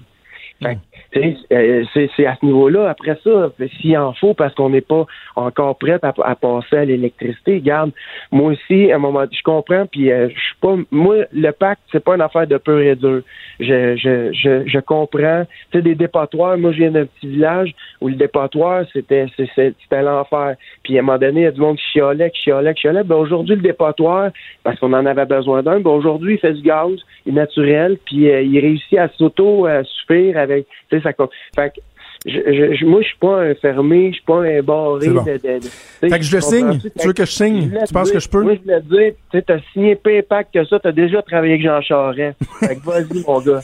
C'est 1.13 2.27
à 2.27 2.37
ce 2.37 2.45
niveau-là. 2.45 2.89
Après 2.89 3.19
ça, 3.25 3.51
s'il 3.81 3.97
en 3.99 4.13
faut, 4.15 4.35
parce 4.35 4.55
qu'on 4.55 4.71
n'est 4.71 4.81
pas 4.81 5.07
encore 5.37 5.77
prêt 5.77 5.99
à, 6.03 6.35
passer 6.35 6.77
à 6.77 6.85
l'électricité, 6.85 7.61
garde, 7.61 7.91
moi 8.31 8.53
aussi, 8.53 8.93
à 8.93 8.97
un 8.97 8.99
moment, 8.99 9.25
je 9.31 9.43
comprends, 9.43 9.87
puis 9.87 10.11
euh, 10.11 10.29
je 10.29 10.41
suis 10.41 10.57
pas, 10.61 10.77
moi, 10.91 11.17
le 11.33 11.51
pacte, 11.51 11.83
c'est 11.91 12.05
pas 12.05 12.15
une 12.15 12.21
affaire 12.21 12.47
de 12.47 12.57
peu 12.57 12.85
et 12.85 12.95
dur. 12.95 13.23
Je, 13.59 13.97
je, 13.97 14.33
je, 14.33 14.67
je 14.67 14.79
comprends. 14.79 15.45
Tu 15.73 15.79
sais, 15.79 15.83
des 15.83 15.95
dépotoirs, 15.95 16.57
moi, 16.59 16.73
je 16.73 16.79
viens 16.79 16.91
d'un 16.91 17.07
petit 17.07 17.29
village 17.29 17.75
où 18.01 18.09
le 18.09 18.15
dépotoir, 18.15 18.85
c'était, 18.93 19.27
c'était 19.37 20.03
l'enfer. 20.03 20.57
Puis 20.83 20.97
à 20.97 21.01
un 21.01 21.03
moment 21.03 21.19
donné, 21.19 21.41
il 21.41 21.45
y 21.45 21.47
a 21.47 21.53
du 21.53 21.61
monde 21.61 21.77
qui 21.77 21.85
chialait, 21.93 22.31
qui. 22.31 22.51
Ben, 22.51 23.17
aujourd'hui, 23.17 23.57
le 23.57 23.63
dépotoir, 23.63 24.31
parce 24.65 24.79
qu'on 24.79 24.93
en 24.93 25.07
avait 25.07 25.27
besoin 25.27 25.63
d'un, 25.63 25.81
ben, 25.81 25.91
aujourd'hui, 25.91 26.35
il 26.35 26.39
fait 26.39 26.53
du 26.53 26.63
gaz, 26.63 26.91
il 27.27 27.33
est 27.33 27.37
naturel, 27.37 27.99
puis 28.05 28.31
euh, 28.31 28.43
il 28.43 28.59
réussit 28.59 28.99
à 28.99 29.09
s'auto-suffire 29.17 30.39
avec, 30.39 30.67
ça 31.03 31.13
fait 31.55 31.73
que, 31.75 31.81
je, 32.27 32.77
je, 32.79 32.85
moi, 32.85 33.01
je 33.01 33.07
suis 33.09 33.19
pas 33.19 33.41
un 33.41 33.55
fermé, 33.55 34.09
je 34.09 34.17
suis 34.17 34.25
pas 34.25 34.43
un 34.43 34.63
barré. 34.63 35.09
Bon. 35.09 35.23
De, 35.23 35.33
de, 35.39 35.61
fait 36.01 36.19
que 36.19 36.23
je 36.23 36.37
le 36.37 36.43
signe. 36.43 36.79
Tu 36.99 37.07
veux 37.07 37.13
que 37.15 37.25
je 37.25 37.31
signe? 37.31 37.73
Tu 37.87 37.95
penses 37.95 38.11
que 38.11 38.19
je 38.19 38.29
peux? 38.29 38.43
Moi, 38.43 38.57
je 38.57 38.61
voulais 38.61 38.81
dire, 38.83 39.15
tu 39.31 39.39
sais, 39.39 39.53
as 39.53 39.61
signé 39.73 39.97
PayPack 39.97 40.49
que 40.53 40.65
ça, 40.67 40.79
tu 40.79 40.89
as 40.89 40.93
déjà 40.93 41.23
travaillé 41.23 41.55
avec 41.55 41.65
Jean 41.65 41.81
Charest. 41.81 42.37
fait 42.61 42.77
que 42.77 42.85
vas-y, 42.85 43.25
mon 43.27 43.41
gars. 43.41 43.63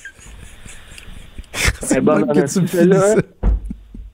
C'est 1.80 2.00
bon, 2.00 2.26
que 2.26 2.52
tu 2.52 2.60
me 2.60 2.92
ça. 2.92 3.16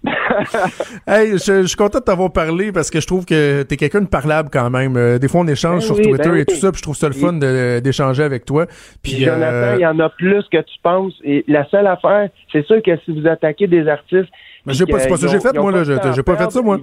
hey, 1.06 1.32
je, 1.32 1.64
suis 1.66 1.76
content 1.76 1.98
de 1.98 2.04
t'avoir 2.04 2.32
parlé 2.32 2.72
parce 2.72 2.90
que 2.90 3.00
je 3.00 3.06
trouve 3.06 3.24
que 3.24 3.62
t'es 3.62 3.76
quelqu'un 3.76 4.00
de 4.00 4.06
parlable 4.06 4.48
quand 4.52 4.68
même. 4.70 4.96
Euh, 4.96 5.18
des 5.18 5.28
fois, 5.28 5.42
on 5.42 5.46
échange 5.46 5.80
ben 5.80 5.94
sur 5.94 5.96
Twitter 5.96 6.28
ben 6.28 6.36
et 6.36 6.44
tout 6.44 6.56
ça, 6.56 6.72
puis 6.72 6.78
je 6.78 6.82
trouve 6.82 6.96
ça 6.96 7.08
le 7.08 7.14
fun 7.14 7.34
d'échanger 7.34 8.24
avec 8.24 8.44
toi. 8.44 8.66
Puis, 9.02 9.24
Jonathan, 9.24 9.44
euh, 9.44 9.74
il 9.76 9.82
y 9.82 9.86
en 9.86 9.98
a 10.00 10.08
plus 10.08 10.44
que 10.50 10.58
tu 10.58 10.74
penses. 10.82 11.14
Et 11.22 11.44
la 11.46 11.68
seule 11.68 11.86
affaire, 11.86 12.28
c'est 12.50 12.66
sûr 12.66 12.82
que 12.82 12.96
si 13.04 13.18
vous 13.18 13.26
attaquez 13.26 13.66
des 13.66 13.86
artistes... 13.86 14.30
Mais 14.66 14.74
j'ai 14.74 14.86
pas, 14.86 14.98
c'est 14.98 15.08
pas 15.08 15.16
ça 15.16 15.26
que 15.26 15.32
j'ai 15.32 15.40
fait, 15.40 15.56
moi, 15.56 15.72
là. 15.72 15.84
J'ai 15.84 16.22
pas 16.22 16.36
fait 16.36 16.50
ça, 16.50 16.62
moi. 16.62 16.78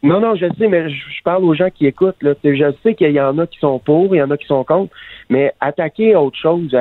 Non, 0.00 0.20
non, 0.20 0.36
je 0.36 0.46
sais, 0.56 0.68
mais 0.68 0.88
je, 0.90 1.22
parle 1.24 1.44
aux 1.44 1.54
gens 1.54 1.70
qui 1.70 1.86
écoutent. 1.86 2.22
Là. 2.22 2.34
Je 2.44 2.72
sais 2.84 2.94
qu'il 2.94 3.10
y 3.10 3.20
en 3.20 3.36
a 3.38 3.46
qui 3.48 3.58
sont 3.58 3.80
pour, 3.80 4.14
il 4.14 4.18
y 4.18 4.22
en 4.22 4.30
a 4.30 4.36
qui 4.36 4.46
sont 4.46 4.62
contre, 4.62 4.94
mais 5.28 5.52
attaquer 5.60 6.14
autre 6.14 6.38
chose, 6.38 6.72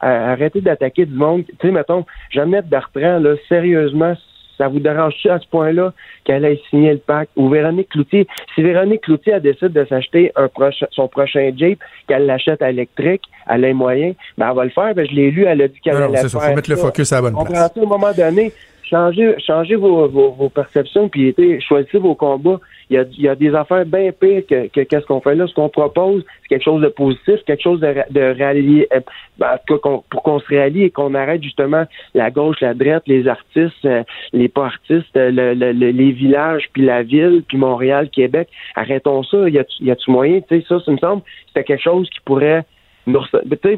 arrêter 0.00 0.60
d'attaquer 0.60 1.06
du 1.06 1.14
monde. 1.14 1.44
Tu 1.46 1.54
sais, 1.62 1.70
mettons, 1.70 2.04
Jeannette 2.30 2.68
Bertrand, 2.68 3.20
là, 3.20 3.36
sérieusement, 3.48 4.16
ça 4.60 4.68
vous 4.68 4.78
dérange-tu 4.78 5.30
à 5.30 5.38
ce 5.38 5.48
point-là 5.48 5.94
qu'elle 6.24 6.44
ait 6.44 6.60
signé 6.68 6.92
le 6.92 6.98
pacte? 6.98 7.30
Ou 7.36 7.48
Véronique 7.48 7.88
Cloutier, 7.88 8.26
si 8.54 8.62
Véronique 8.62 9.00
Cloutier 9.00 9.32
a 9.32 9.40
décidé 9.40 9.70
de 9.70 9.84
s'acheter 9.86 10.32
un 10.36 10.48
son 10.90 11.08
prochain 11.08 11.50
Jeep, 11.56 11.80
qu'elle 12.06 12.26
l'achète 12.26 12.60
à 12.60 12.68
électrique, 12.68 13.22
a 13.46 13.56
les 13.56 13.72
moyens, 13.72 14.14
ben 14.36 14.50
elle 14.50 14.56
va 14.56 14.64
le 14.64 14.70
faire. 14.70 14.94
Ben, 14.94 15.06
je 15.08 15.14
l'ai 15.14 15.30
lu, 15.30 15.44
elle 15.44 15.62
a 15.62 15.68
dit 15.68 15.80
qu'elle 15.80 15.96
allait 15.96 16.22
le 16.22 16.28
faire. 16.28 16.42
faut 16.42 16.54
mettre 16.54 16.70
le 16.70 16.76
focus 16.76 17.10
à 17.12 17.16
la 17.16 17.30
bonne 17.30 17.44
place. 17.46 17.72
à 17.74 17.80
un 17.80 17.86
moment 17.86 18.12
donné, 18.12 18.52
changez, 18.82 19.34
changez 19.38 19.76
vos, 19.76 20.06
vos, 20.08 20.32
vos 20.32 20.50
perceptions, 20.50 21.08
puis 21.08 21.34
choisissez 21.66 21.98
vos 21.98 22.14
combats. 22.14 22.60
Il 22.90 22.96
y 22.96 22.98
a, 22.98 23.04
il 23.16 23.22
y 23.22 23.28
a 23.28 23.36
des 23.36 23.54
affaires 23.54 23.86
bien 23.86 24.10
pires 24.12 24.42
que, 24.48 24.66
que 24.66 24.80
qu'est-ce 24.80 25.06
qu'on 25.06 25.20
fait 25.20 25.36
là. 25.36 25.46
Ce 25.46 25.54
qu'on 25.54 25.68
propose, 25.68 26.24
c'est 26.42 26.48
quelque 26.48 26.64
chose 26.64 26.82
de 26.82 26.88
positif, 26.88 27.36
quelque 27.46 27.62
chose 27.62 27.80
de, 27.80 27.94
de 28.10 28.42
rallier, 28.42 28.88
euh, 28.92 29.00
ben, 29.38 29.58
pour 29.66 30.22
qu'on 30.22 30.40
se 30.40 30.54
rallie 30.54 30.84
et 30.84 30.90
qu'on 30.90 31.14
arrête 31.14 31.42
justement 31.42 31.84
la 32.14 32.30
gauche, 32.30 32.60
la 32.60 32.74
droite, 32.74 33.04
les 33.06 33.28
artistes, 33.28 33.84
euh, 33.84 34.02
les 34.32 34.48
pas 34.48 34.66
artistes, 34.66 35.14
le, 35.14 35.52
les 35.54 36.12
villages, 36.12 36.64
puis 36.72 36.82
la 36.82 37.02
ville, 37.02 37.42
puis 37.46 37.56
Montréal, 37.56 38.10
Québec. 38.10 38.48
Arrêtons 38.74 39.22
ça. 39.22 39.48
Il 39.48 39.54
y 39.54 39.58
a, 39.58 39.64
y 39.80 39.90
a-tu 39.90 40.10
moyen, 40.10 40.40
tu 40.40 40.60
sais, 40.60 40.66
ça, 40.68 40.80
ça 40.80 40.90
me 40.90 40.98
semble, 40.98 41.22
c'était 41.48 41.64
quelque 41.64 41.82
chose 41.82 42.10
qui 42.10 42.20
pourrait 42.24 42.64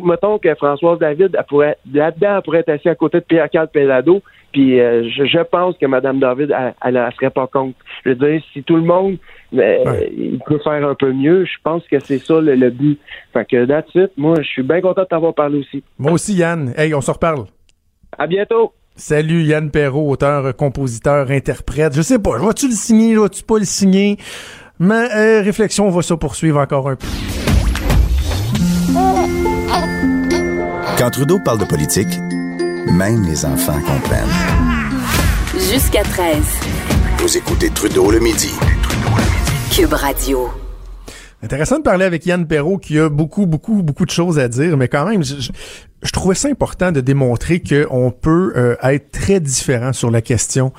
mettons 0.05 0.38
que 0.38 0.55
Françoise 0.55 0.99
David, 0.99 1.37
elle 1.38 1.45
pourrait, 1.49 1.77
là-dedans, 1.92 2.37
elle 2.37 2.42
pourrait 2.42 2.59
être 2.61 2.71
assise 2.71 2.87
à 2.88 2.95
côté 2.95 3.18
de 3.18 3.25
Pierre-Carl 3.25 3.68
Pelado, 3.68 4.23
puis 4.53 4.81
euh, 4.81 5.09
je, 5.09 5.42
pense 5.45 5.77
que 5.79 5.87
Mme 5.87 6.21
David, 6.21 6.55
elle, 6.85 6.95
ne 6.95 7.11
serait 7.12 7.31
pas 7.31 7.47
contre. 7.47 7.77
Je 8.05 8.11
veux 8.11 8.14
dire, 8.16 8.42
si 8.53 8.62
tout 8.62 8.77
le 8.77 8.83
monde 8.83 9.16
euh, 9.55 10.07
il 10.16 10.38
peut 10.47 10.59
faire 10.62 10.87
un 10.87 10.95
peu 10.95 11.12
mieux, 11.12 11.45
je 11.45 11.59
pense 11.62 11.83
que 11.88 11.99
c'est 12.01 12.18
ça 12.18 12.40
le, 12.40 12.71
but. 12.71 12.99
Fait 13.33 13.45
que 13.45 13.64
it. 13.64 14.12
Moi, 14.16 14.37
je 14.42 14.47
suis 14.47 14.62
bien 14.62 14.81
content 14.81 15.03
de 15.03 15.07
t'avoir 15.07 15.35
parlé 15.35 15.59
aussi. 15.59 15.83
Moi 15.99 16.12
aussi, 16.12 16.35
Yann. 16.35 16.73
Hey, 16.77 16.95
on 16.95 17.01
se 17.01 17.11
reparle. 17.11 17.45
À 18.18 18.27
bientôt. 18.27 18.73
Salut 18.95 19.42
Yann 19.42 19.71
Perrault, 19.71 20.11
auteur, 20.11 20.55
compositeur, 20.55 21.31
interprète. 21.31 21.95
Je 21.97 22.03
sais 22.03 22.18
pas, 22.18 22.37
vas-tu 22.38 22.66
le 22.66 22.75
signer, 22.75 23.16
vas-tu 23.16 23.42
pas 23.42 23.59
le 23.59 23.64
signer? 23.64 24.18
Mais 24.79 25.09
euh, 25.14 25.42
réflexion 25.42 25.88
va 25.88 26.03
se 26.03 26.12
poursuivre 26.12 26.61
encore 26.61 26.90
un 26.90 26.97
peu. 26.97 27.07
Quand 31.03 31.11
Trudeau 31.11 31.41
parle 31.41 31.59
de 31.59 31.65
politique, 31.65 32.17
même 32.87 33.25
les 33.27 33.45
enfants 33.45 33.81
comprennent. 33.81 34.29
Jusqu'à 35.53 36.05
13. 36.05 36.37
Vous 37.19 37.37
écoutez 37.37 37.71
Trudeau 37.71 38.12
le 38.12 38.21
midi. 38.21 38.53
Cube 39.73 39.95
Radio. 39.95 40.49
Intéressant 41.43 41.79
de 41.79 41.83
parler 41.83 42.05
avec 42.05 42.25
Yann 42.25 42.47
Perrault 42.47 42.79
qui 42.79 43.01
a 43.01 43.09
beaucoup, 43.09 43.47
beaucoup, 43.47 43.83
beaucoup 43.83 44.05
de 44.05 44.12
choses 44.12 44.38
à 44.38 44.47
dire, 44.47 44.77
mais 44.77 44.87
quand 44.87 45.05
même, 45.05 45.25
je, 45.25 45.41
je 45.41 45.51
trouvais 46.11 46.35
ça 46.35 46.49
important 46.49 46.91
de 46.91 47.01
démontrer 47.01 47.61
qu'on 47.61 48.11
peut 48.11 48.53
euh, 48.57 48.75
être 48.83 49.12
très 49.12 49.38
différent 49.38 49.93
sur 49.93 50.11
la 50.11 50.21
question 50.21 50.73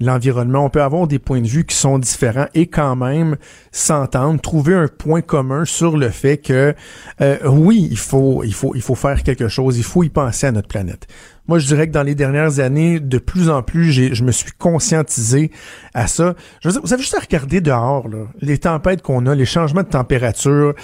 de 0.00 0.06
l'environnement. 0.06 0.64
On 0.64 0.70
peut 0.70 0.82
avoir 0.82 1.06
des 1.06 1.18
points 1.18 1.42
de 1.42 1.46
vue 1.46 1.66
qui 1.66 1.76
sont 1.76 1.98
différents 1.98 2.46
et 2.54 2.66
quand 2.66 2.96
même 2.96 3.36
s'entendre, 3.72 4.40
trouver 4.40 4.74
un 4.74 4.88
point 4.88 5.20
commun 5.20 5.66
sur 5.66 5.98
le 5.98 6.08
fait 6.08 6.38
que 6.38 6.74
euh, 7.20 7.36
oui, 7.46 7.88
il 7.90 7.98
faut, 7.98 8.42
il 8.42 8.54
faut, 8.54 8.74
il 8.74 8.80
faut 8.80 8.94
faire 8.94 9.22
quelque 9.22 9.48
chose, 9.48 9.76
il 9.76 9.84
faut 9.84 10.02
y 10.02 10.08
penser 10.08 10.46
à 10.46 10.52
notre 10.52 10.68
planète. 10.68 11.06
Moi, 11.46 11.58
je 11.58 11.66
dirais 11.66 11.88
que 11.88 11.92
dans 11.92 12.04
les 12.04 12.14
dernières 12.14 12.60
années, 12.60 13.00
de 13.00 13.18
plus 13.18 13.50
en 13.50 13.62
plus, 13.62 13.92
je 13.92 14.24
me 14.24 14.30
suis 14.30 14.52
conscientisé 14.52 15.50
à 15.94 16.06
ça. 16.06 16.34
Je 16.60 16.70
vous 16.70 16.92
avez 16.92 17.02
juste 17.02 17.16
à 17.16 17.20
regarder 17.20 17.60
dehors, 17.60 18.08
là, 18.08 18.26
les 18.40 18.58
tempêtes 18.58 19.02
qu'on 19.02 19.26
a, 19.26 19.34
les 19.34 19.44
changements 19.44 19.82
de 19.82 19.88
température, 19.88 20.74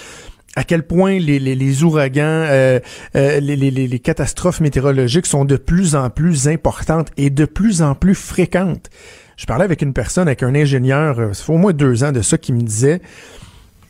à 0.57 0.65
quel 0.65 0.83
point 0.83 1.19
les, 1.19 1.39
les, 1.39 1.55
les 1.55 1.85
ouragans, 1.85 2.23
euh, 2.25 2.81
euh, 3.15 3.41
les, 3.41 3.57
les, 3.57 3.99
catastrophes 4.01 4.61
météorologiques 4.61 5.27
sont 5.27 5.45
de 5.45 5.57
plus 5.57 5.95
en 5.95 6.11
plus 6.11 6.49
importantes 6.49 7.09
et 7.17 7.31
de 7.31 7.45
plus 7.45 7.83
en 7.83 7.95
plus 7.95 8.15
fréquentes. 8.15 8.91
Je 9.37 9.47
parlais 9.47 9.65
avec 9.65 9.83
une 9.83 9.93
personne, 9.93 10.29
avec 10.29 10.43
un 10.43 10.55
ingénieur, 10.55 11.21
euh, 11.21 11.33
ça 11.35 11.45
fait 11.45 11.53
au 11.53 11.59
moins 11.59 11.73
deux 11.73 12.03
ans 12.03 12.13
de 12.13 12.23
ça, 12.23 12.39
qui 12.39 12.53
me 12.53 12.63
disait 12.63 13.01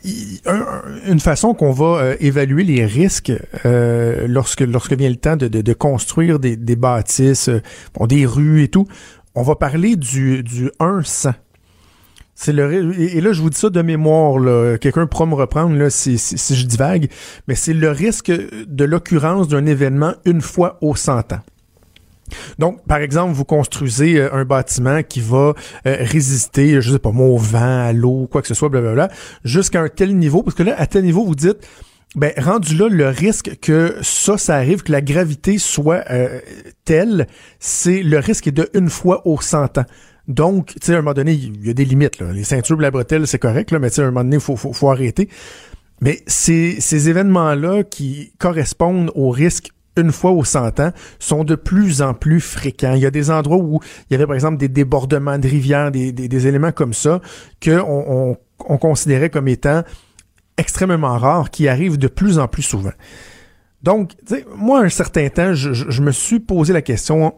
une 0.03 1.19
façon 1.19 1.53
qu'on 1.53 1.71
va 1.71 1.85
euh, 1.85 2.15
évaluer 2.19 2.63
les 2.63 2.85
risques 2.85 3.31
euh, 3.65 4.25
lorsque 4.27 4.61
lorsque 4.61 4.93
vient 4.93 5.09
le 5.09 5.15
temps 5.15 5.35
de, 5.35 5.47
de, 5.47 5.73
construire 5.73 6.39
des, 6.39 6.55
des 6.55 6.75
bâtisses, 6.75 7.49
euh, 7.49 7.61
des 8.07 8.25
rues 8.25 8.63
et 8.63 8.67
tout, 8.67 8.87
on 9.35 9.41
va 9.41 9.55
parler 9.55 9.95
du, 9.95 10.43
du 10.43 10.69
1-100. 10.79 11.33
C'est 12.39 12.53
le 12.53 12.93
et 13.01 13.19
là 13.19 13.31
je 13.33 13.41
vous 13.41 13.49
dis 13.49 13.57
ça 13.57 13.71
de 13.71 13.81
mémoire 13.81 14.37
là, 14.37 14.77
quelqu'un 14.77 15.07
pourra 15.07 15.25
me 15.25 15.33
reprendre 15.33 15.75
là 15.75 15.89
si, 15.89 16.19
si, 16.19 16.55
je 16.55 16.67
divague, 16.67 17.09
mais 17.47 17.55
c'est 17.55 17.73
le 17.73 17.89
risque 17.89 18.31
de 18.31 18.85
l'occurrence 18.85 19.47
d'un 19.47 19.65
événement 19.65 20.13
une 20.23 20.41
fois 20.41 20.77
au 20.81 20.95
100 20.95 21.33
ans. 21.33 21.39
Donc, 22.59 22.85
par 22.85 22.99
exemple, 22.99 23.33
vous 23.33 23.43
construisez 23.43 24.19
euh, 24.19 24.33
un 24.33 24.45
bâtiment 24.45 25.01
qui 25.01 25.19
va 25.19 25.55
euh, 25.87 25.97
résister, 26.01 26.79
je 26.79 26.91
sais 26.91 26.99
pas 26.99 27.11
moi, 27.11 27.25
au 27.25 27.37
vent, 27.37 27.87
à 27.87 27.93
l'eau, 27.93 28.27
quoi 28.29 28.41
que 28.41 28.47
ce 28.49 28.53
soit, 28.53 28.69
blablabla, 28.69 29.09
jusqu'à 29.43 29.81
un 29.81 29.87
tel 29.87 30.15
niveau, 30.15 30.43
parce 30.43 30.55
que 30.55 30.63
là, 30.63 30.75
à 30.77 30.87
tel 30.87 31.05
niveau, 31.05 31.25
vous 31.25 31.35
dites, 31.35 31.65
ben, 32.15 32.33
rendu 32.37 32.75
là, 32.75 32.89
le 32.89 33.07
risque 33.07 33.57
que 33.61 33.95
ça, 34.01 34.37
ça 34.37 34.55
arrive, 34.57 34.83
que 34.83 34.91
la 34.91 35.01
gravité 35.01 35.57
soit 35.57 36.03
euh, 36.09 36.39
telle, 36.85 37.27
c'est 37.59 38.03
le 38.03 38.19
risque 38.19 38.49
de 38.49 38.69
une 38.73 38.89
fois 38.89 39.25
au 39.25 39.39
100 39.39 39.77
ans. 39.77 39.85
Donc, 40.27 40.67
tu 40.67 40.87
sais, 40.87 40.93
à 40.93 40.97
un 40.97 41.01
moment 41.01 41.13
donné, 41.13 41.33
il 41.33 41.65
y 41.65 41.69
a 41.69 41.73
des 41.73 41.85
limites. 41.85 42.19
Là. 42.19 42.31
Les 42.33 42.43
ceintures 42.43 42.77
blabretelles, 42.77 43.19
bretelles, 43.19 43.27
c'est 43.27 43.39
correct, 43.39 43.71
là, 43.71 43.79
mais 43.79 43.89
tu 43.89 43.95
sais, 43.95 44.01
à 44.01 44.05
un 44.05 44.11
moment 44.11 44.23
donné, 44.23 44.37
il 44.37 44.57
faut, 44.57 44.89
arrêter. 44.89 45.29
Mais 46.01 46.21
ces, 46.27 46.79
ces 46.79 47.09
événements-là 47.09 47.83
qui 47.83 48.33
correspondent 48.37 49.11
au 49.15 49.29
risque 49.29 49.71
une 49.95 50.11
fois 50.11 50.31
aux 50.31 50.43
100 50.43 50.79
ans 50.79 50.91
sont 51.19 51.43
de 51.43 51.55
plus 51.55 52.01
en 52.01 52.13
plus 52.13 52.39
fréquents. 52.39 52.93
Il 52.93 53.01
y 53.01 53.05
a 53.05 53.11
des 53.11 53.31
endroits 53.31 53.57
où 53.57 53.79
il 54.09 54.13
y 54.13 54.15
avait 54.15 54.27
par 54.27 54.35
exemple 54.35 54.57
des 54.57 54.67
débordements 54.67 55.39
de 55.39 55.47
rivières, 55.47 55.91
des, 55.91 56.11
des, 56.11 56.47
éléments 56.47 56.71
comme 56.71 56.93
ça 56.93 57.19
que 57.59 57.81
on, 57.81 58.37
on, 58.59 58.77
considérait 58.77 59.31
comme 59.31 59.47
étant 59.47 59.83
extrêmement 60.57 61.17
rares, 61.17 61.49
qui 61.49 61.67
arrivent 61.67 61.97
de 61.97 62.07
plus 62.07 62.37
en 62.37 62.47
plus 62.47 62.63
souvent. 62.63 62.91
Donc, 63.83 64.13
moi, 64.55 64.81
un 64.81 64.89
certain 64.89 65.29
temps, 65.29 65.53
je, 65.53 65.73
je, 65.73 66.01
me 66.01 66.11
suis 66.11 66.39
posé 66.39 66.73
la 66.73 66.81
question 66.81 67.35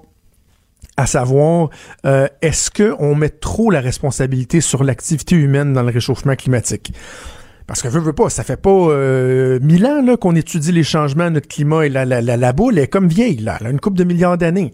à 0.99 1.05
savoir, 1.05 1.69
euh, 2.05 2.27
est-ce 2.41 2.69
qu'on 2.69 3.15
met 3.15 3.29
trop 3.29 3.71
la 3.71 3.79
responsabilité 3.79 4.59
sur 4.59 4.83
l'activité 4.83 5.33
humaine 5.37 5.71
dans 5.71 5.81
le 5.81 5.91
réchauffement 5.91 6.35
climatique? 6.35 6.91
Parce 7.67 7.81
que 7.81 7.87
veut, 7.87 8.01
veut 8.01 8.11
pas, 8.11 8.29
ça 8.29 8.43
fait 8.43 8.61
pas 8.61 8.69
euh, 8.69 9.59
mille 9.61 9.85
ans 9.85 10.01
là, 10.01 10.17
qu'on 10.17 10.35
étudie 10.35 10.73
les 10.73 10.83
changements 10.83 11.29
de 11.29 11.35
notre 11.35 11.47
climat 11.47 11.85
et 11.85 11.89
la, 11.89 12.03
la, 12.03 12.21
la, 12.21 12.35
la 12.35 12.51
boule 12.51 12.77
est 12.77 12.87
comme 12.87 13.07
vieille, 13.07 13.37
là, 13.37 13.57
une 13.61 13.79
couple 13.79 13.97
de 13.97 14.03
milliards 14.03 14.37
d'années. 14.37 14.73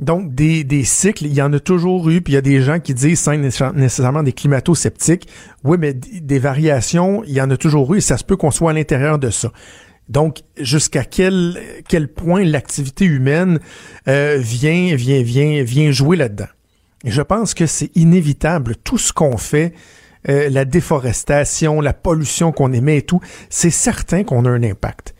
Donc, 0.00 0.34
des, 0.34 0.64
des 0.64 0.82
cycles, 0.82 1.26
il 1.26 1.32
y 1.32 1.40
en 1.40 1.52
a 1.52 1.60
toujours 1.60 2.10
eu, 2.10 2.22
puis 2.22 2.32
il 2.32 2.34
y 2.34 2.38
a 2.38 2.42
des 2.42 2.60
gens 2.60 2.80
qui 2.80 2.92
disent 2.92 3.20
sans 3.20 3.36
nécessairement 3.36 4.24
des 4.24 4.32
climato-sceptiques. 4.32 5.28
Oui, 5.62 5.76
mais 5.78 5.94
des 5.94 6.38
variations, 6.40 7.22
il 7.24 7.34
y 7.34 7.40
en 7.40 7.50
a 7.52 7.56
toujours 7.56 7.94
eu, 7.94 7.98
et 7.98 8.00
ça 8.00 8.16
se 8.16 8.24
peut 8.24 8.36
qu'on 8.36 8.50
soit 8.50 8.72
à 8.72 8.74
l'intérieur 8.74 9.20
de 9.20 9.30
ça. 9.30 9.52
Donc, 10.08 10.42
jusqu'à 10.58 11.04
quel, 11.04 11.58
quel 11.88 12.08
point 12.08 12.44
l'activité 12.44 13.04
humaine 13.04 13.58
euh, 14.08 14.38
vient, 14.38 14.94
vient, 14.94 15.22
vient, 15.22 15.62
vient 15.62 15.90
jouer 15.90 16.16
là-dedans. 16.16 16.46
Je 17.04 17.22
pense 17.22 17.54
que 17.54 17.66
c'est 17.66 17.94
inévitable. 17.96 18.76
Tout 18.76 18.98
ce 18.98 19.12
qu'on 19.12 19.36
fait, 19.36 19.74
euh, 20.28 20.48
la 20.48 20.64
déforestation, 20.64 21.80
la 21.80 21.92
pollution 21.92 22.52
qu'on 22.52 22.72
émet 22.72 22.98
et 22.98 23.02
tout, 23.02 23.20
c'est 23.50 23.70
certain 23.70 24.24
qu'on 24.24 24.44
a 24.44 24.50
un 24.50 24.62
impact. 24.62 25.14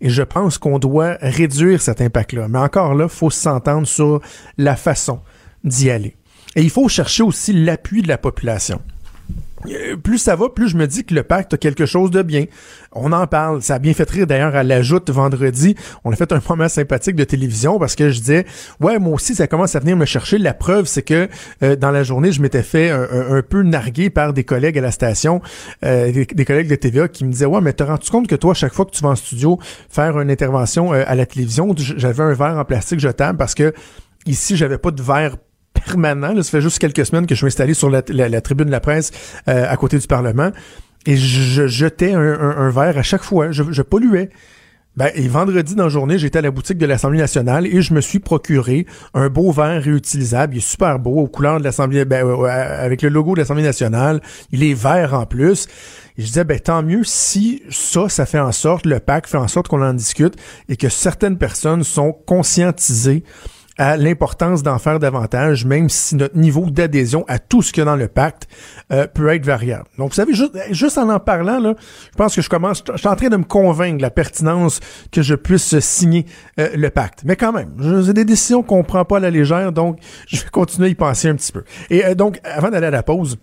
Et 0.00 0.10
je 0.10 0.22
pense 0.22 0.58
qu'on 0.58 0.78
doit 0.78 1.18
réduire 1.20 1.82
cet 1.82 2.00
impact-là. 2.00 2.48
Mais 2.48 2.58
encore 2.58 2.94
là, 2.94 3.08
faut 3.08 3.30
s'entendre 3.30 3.86
sur 3.86 4.20
la 4.56 4.76
façon 4.76 5.20
d'y 5.64 5.90
aller. 5.90 6.16
Et 6.54 6.62
il 6.62 6.70
faut 6.70 6.88
chercher 6.88 7.22
aussi 7.22 7.52
l'appui 7.52 8.02
de 8.02 8.08
la 8.08 8.18
population. 8.18 8.80
Euh, 9.66 9.96
plus 9.96 10.18
ça 10.18 10.36
va, 10.36 10.48
plus 10.48 10.68
je 10.68 10.76
me 10.76 10.86
dis 10.86 11.04
que 11.04 11.14
le 11.14 11.22
pacte 11.22 11.54
a 11.54 11.56
quelque 11.56 11.86
chose 11.86 12.10
de 12.10 12.22
bien. 12.22 12.44
On 12.92 13.12
en 13.12 13.26
parle. 13.26 13.62
Ça 13.62 13.74
a 13.74 13.78
bien 13.78 13.92
fait 13.94 14.08
rire 14.08 14.26
d'ailleurs 14.26 14.54
à 14.54 14.62
la 14.62 14.82
joute 14.82 15.10
vendredi. 15.10 15.74
On 16.04 16.12
a 16.12 16.16
fait 16.16 16.32
un 16.32 16.40
moment 16.48 16.68
sympathique 16.68 17.16
de 17.16 17.24
télévision 17.24 17.78
parce 17.78 17.94
que 17.94 18.10
je 18.10 18.20
disais, 18.20 18.46
ouais, 18.80 18.98
moi 18.98 19.14
aussi, 19.14 19.34
ça 19.34 19.46
commence 19.46 19.74
à 19.76 19.80
venir 19.80 19.96
me 19.96 20.04
chercher. 20.04 20.38
La 20.38 20.54
preuve, 20.54 20.86
c'est 20.86 21.02
que 21.02 21.28
euh, 21.62 21.76
dans 21.76 21.90
la 21.90 22.02
journée, 22.02 22.32
je 22.32 22.40
m'étais 22.40 22.62
fait 22.62 22.90
un, 22.90 23.42
peu 23.42 23.62
narguer 23.62 24.10
par 24.10 24.32
des 24.32 24.44
collègues 24.44 24.78
à 24.78 24.80
la 24.80 24.90
station, 24.90 25.40
euh, 25.84 26.12
des, 26.12 26.44
collègues 26.44 26.68
de 26.68 26.74
TVA 26.74 27.08
qui 27.08 27.24
me 27.24 27.32
disaient, 27.32 27.46
ouais, 27.46 27.60
mais 27.60 27.72
t'as 27.72 27.86
rendu 27.86 28.08
compte 28.10 28.26
que 28.26 28.34
toi, 28.34 28.54
chaque 28.54 28.74
fois 28.74 28.84
que 28.84 28.90
tu 28.90 29.02
vas 29.02 29.10
en 29.10 29.16
studio 29.16 29.58
faire 29.88 30.18
une 30.20 30.30
intervention 30.30 30.92
à 30.92 31.14
la 31.14 31.26
télévision, 31.26 31.74
j'avais 31.76 32.22
un 32.22 32.32
verre 32.32 32.58
en 32.58 32.64
plastique 32.64 33.00
jetable 33.00 33.38
parce 33.38 33.54
que 33.54 33.72
ici, 34.26 34.56
j'avais 34.56 34.78
pas 34.78 34.90
de 34.90 35.02
verre 35.02 35.36
permanent. 35.86 36.32
Là, 36.32 36.42
ça 36.42 36.50
fait 36.50 36.60
juste 36.60 36.78
quelques 36.78 37.06
semaines 37.06 37.26
que 37.26 37.34
je 37.34 37.38
suis 37.38 37.46
installé 37.46 37.74
sur 37.74 37.90
la, 37.90 38.02
tribune 38.40 38.66
de 38.66 38.70
la 38.70 38.80
presse 38.80 39.10
euh, 39.48 39.66
à 39.68 39.76
côté 39.76 39.98
du 39.98 40.06
Parlement. 40.06 40.50
Et 41.06 41.16
je, 41.16 41.66
jetais 41.66 42.12
un, 42.12 42.70
verre 42.70 42.98
à 42.98 43.02
chaque 43.02 43.22
fois. 43.22 43.50
Je, 43.50 43.82
polluais. 43.82 44.30
Ben, 44.96 45.10
et 45.14 45.28
vendredi 45.28 45.76
dans 45.76 45.84
la 45.84 45.88
journée, 45.88 46.18
j'étais 46.18 46.40
à 46.40 46.42
la 46.42 46.50
boutique 46.50 46.76
de 46.76 46.84
l'Assemblée 46.84 47.20
nationale 47.20 47.66
et 47.66 47.82
je 47.82 47.94
me 47.94 48.00
suis 48.00 48.18
procuré 48.18 48.84
un 49.14 49.28
beau 49.28 49.52
verre 49.52 49.80
réutilisable. 49.80 50.54
Il 50.54 50.58
est 50.58 50.60
super 50.60 50.98
beau, 50.98 51.20
aux 51.20 51.28
couleurs 51.28 51.60
de 51.60 51.64
l'Assemblée, 51.64 52.04
ben, 52.04 52.26
avec 52.44 53.02
le 53.02 53.08
logo 53.08 53.34
de 53.34 53.38
l'Assemblée 53.38 53.62
nationale. 53.62 54.20
Il 54.50 54.64
est 54.64 54.74
vert 54.74 55.14
en 55.14 55.24
plus. 55.24 55.68
Et 56.16 56.22
je 56.22 56.26
disais, 56.26 56.44
ben, 56.44 56.58
tant 56.58 56.82
mieux 56.82 57.04
si 57.04 57.62
ça, 57.70 58.08
ça 58.08 58.26
fait 58.26 58.40
en 58.40 58.50
sorte, 58.50 58.86
le 58.86 58.98
PAC 58.98 59.28
fait 59.28 59.38
en 59.38 59.46
sorte 59.46 59.68
qu'on 59.68 59.82
en 59.82 59.94
discute 59.94 60.34
et 60.68 60.76
que 60.76 60.88
certaines 60.88 61.38
personnes 61.38 61.84
sont 61.84 62.12
conscientisées 62.12 63.22
à 63.78 63.96
l'importance 63.96 64.64
d'en 64.64 64.78
faire 64.78 64.98
davantage, 64.98 65.64
même 65.64 65.88
si 65.88 66.16
notre 66.16 66.36
niveau 66.36 66.68
d'adhésion 66.68 67.24
à 67.28 67.38
tout 67.38 67.62
ce 67.62 67.72
qu'il 67.72 67.80
y 67.80 67.82
a 67.82 67.84
dans 67.84 67.96
le 67.96 68.08
pacte 68.08 68.48
euh, 68.92 69.06
peut 69.06 69.28
être 69.28 69.46
variable. 69.46 69.86
Donc, 69.96 70.10
vous 70.10 70.16
savez, 70.16 70.34
juste, 70.34 70.52
juste 70.72 70.98
en 70.98 71.08
en 71.08 71.20
parlant, 71.20 71.60
là, 71.60 71.74
je 72.10 72.16
pense 72.16 72.34
que 72.34 72.42
je 72.42 72.48
commence, 72.48 72.82
je 72.92 72.98
suis 72.98 73.08
en 73.08 73.14
train 73.14 73.28
de 73.28 73.36
me 73.36 73.44
convaincre 73.44 73.98
de 73.98 74.02
la 74.02 74.10
pertinence 74.10 74.80
que 75.12 75.22
je 75.22 75.36
puisse 75.36 75.78
signer 75.78 76.26
euh, 76.58 76.68
le 76.74 76.90
pacte. 76.90 77.22
Mais 77.24 77.36
quand 77.36 77.52
même, 77.52 77.70
c'est 78.04 78.12
des 78.12 78.24
décisions 78.24 78.64
qu'on 78.64 78.82
prend 78.82 79.04
pas 79.04 79.18
à 79.18 79.20
la 79.20 79.30
légère, 79.30 79.72
donc 79.72 79.98
je 80.26 80.42
vais 80.42 80.50
continuer 80.50 80.88
à 80.88 80.90
y 80.90 80.94
penser 80.96 81.28
un 81.28 81.36
petit 81.36 81.52
peu. 81.52 81.62
Et 81.88 82.04
euh, 82.04 82.14
donc, 82.16 82.40
avant 82.42 82.70
d'aller 82.70 82.88
à 82.88 82.90
la 82.90 83.04
pause, 83.04 83.38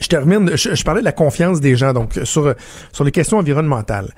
je 0.00 0.06
termine, 0.06 0.56
je, 0.56 0.84
parlais 0.84 1.00
de 1.00 1.04
la 1.04 1.12
confiance 1.12 1.60
des 1.60 1.74
gens, 1.74 1.92
donc 1.92 2.18
sur, 2.22 2.54
sur 2.92 3.04
les 3.04 3.10
questions 3.10 3.38
environnementales. 3.38 4.14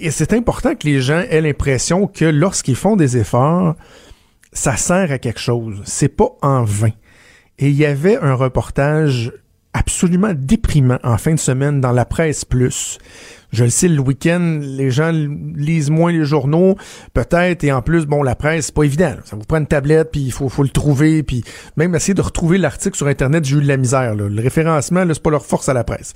Et 0.00 0.10
c'est 0.10 0.32
important 0.32 0.74
que 0.74 0.86
les 0.86 1.00
gens 1.00 1.22
aient 1.30 1.40
l'impression 1.40 2.08
que 2.08 2.24
lorsqu'ils 2.24 2.76
font 2.76 2.96
des 2.96 3.16
efforts, 3.16 3.76
ça 4.52 4.76
sert 4.76 5.12
à 5.12 5.18
quelque 5.18 5.40
chose. 5.40 5.80
C'est 5.84 6.08
pas 6.08 6.30
en 6.42 6.64
vain. 6.64 6.92
Et 7.58 7.68
il 7.68 7.76
y 7.76 7.84
avait 7.84 8.16
un 8.18 8.34
reportage 8.34 9.32
absolument 9.72 10.32
déprimant 10.34 10.98
en 11.04 11.16
fin 11.16 11.34
de 11.34 11.38
semaine 11.38 11.80
dans 11.80 11.92
la 11.92 12.04
presse 12.04 12.44
plus. 12.44 12.98
Je 13.52 13.64
le 13.64 13.70
sais, 13.70 13.88
le 13.88 14.00
week-end, 14.00 14.60
les 14.62 14.90
gens 14.90 15.12
lisent 15.12 15.90
moins 15.90 16.12
les 16.12 16.24
journaux, 16.24 16.76
peut-être, 17.14 17.64
et 17.64 17.72
en 17.72 17.82
plus, 17.82 18.06
bon, 18.06 18.22
la 18.22 18.36
presse, 18.36 18.66
c'est 18.66 18.74
pas 18.74 18.84
évident. 18.84 19.14
Ça 19.24 19.36
vous 19.36 19.42
prend 19.42 19.58
une 19.58 19.66
tablette, 19.66 20.10
puis 20.12 20.20
il 20.20 20.32
faut, 20.32 20.48
faut 20.48 20.62
le 20.62 20.68
trouver, 20.68 21.22
puis 21.22 21.42
même 21.76 21.94
essayer 21.94 22.14
de 22.14 22.22
retrouver 22.22 22.58
l'article 22.58 22.96
sur 22.96 23.08
Internet, 23.08 23.44
j'ai 23.44 23.56
eu 23.56 23.60
de 23.60 23.68
la 23.68 23.76
misère. 23.76 24.14
Le 24.14 24.40
référencement, 24.40 25.04
c'est 25.08 25.22
pas 25.22 25.30
leur 25.30 25.44
force 25.44 25.68
à 25.68 25.74
la 25.74 25.84
presse 25.84 26.14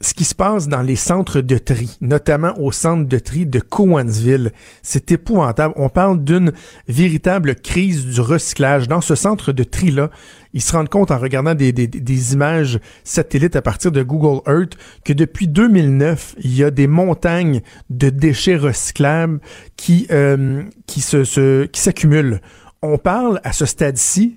ce 0.00 0.12
qui 0.12 0.24
se 0.24 0.34
passe 0.34 0.68
dans 0.68 0.82
les 0.82 0.96
centres 0.96 1.40
de 1.40 1.56
tri, 1.56 1.96
notamment 2.00 2.52
au 2.58 2.72
centre 2.72 3.08
de 3.08 3.18
tri 3.18 3.46
de 3.46 3.60
Cowansville, 3.60 4.52
c'est 4.82 5.12
épouvantable. 5.12 5.72
On 5.76 5.88
parle 5.88 6.22
d'une 6.22 6.52
véritable 6.88 7.54
crise 7.54 8.06
du 8.06 8.20
recyclage. 8.20 8.88
Dans 8.88 9.00
ce 9.00 9.14
centre 9.14 9.52
de 9.52 9.64
tri-là, 9.64 10.10
ils 10.52 10.62
se 10.62 10.72
rendent 10.72 10.88
compte 10.88 11.10
en 11.10 11.18
regardant 11.18 11.54
des, 11.54 11.72
des, 11.72 12.32
images 12.32 12.78
satellites 13.02 13.56
à 13.56 13.62
partir 13.62 13.92
de 13.92 14.02
Google 14.02 14.40
Earth 14.46 14.76
que 15.04 15.12
depuis 15.12 15.48
2009, 15.48 16.36
il 16.42 16.54
y 16.54 16.64
a 16.64 16.70
des 16.70 16.86
montagnes 16.86 17.62
de 17.90 18.10
déchets 18.10 18.56
recyclables 18.56 19.40
qui, 19.76 20.06
euh, 20.10 20.64
qui 20.86 21.00
se, 21.00 21.64
qui 21.66 21.80
s'accumulent. 21.80 22.40
On 22.82 22.98
parle 22.98 23.40
à 23.44 23.52
ce 23.52 23.64
stade-ci, 23.64 24.36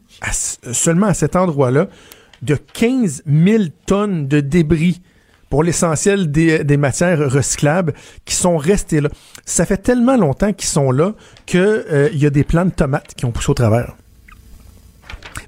seulement 0.71 1.07
à 1.07 1.13
cet 1.13 1.35
endroit-là, 1.35 1.87
de 2.41 2.55
15 2.55 3.23
000 3.25 3.63
tonnes 3.85 4.27
de 4.27 4.39
débris 4.39 5.01
pour 5.49 5.63
l'essentiel 5.63 6.31
des, 6.31 6.77
matières 6.77 7.31
recyclables 7.31 7.93
qui 8.25 8.35
sont 8.35 8.57
restées 8.57 9.01
là. 9.01 9.09
Ça 9.45 9.65
fait 9.65 9.77
tellement 9.77 10.17
longtemps 10.17 10.53
qu'ils 10.53 10.67
sont 10.67 10.91
là 10.91 11.13
qu'il 11.45 11.59
euh, 11.59 12.09
y 12.13 12.25
a 12.25 12.29
des 12.29 12.43
plants 12.43 12.65
de 12.65 12.71
tomates 12.71 13.13
qui 13.15 13.25
ont 13.25 13.31
poussé 13.31 13.49
au 13.49 13.53
travers. 13.53 13.95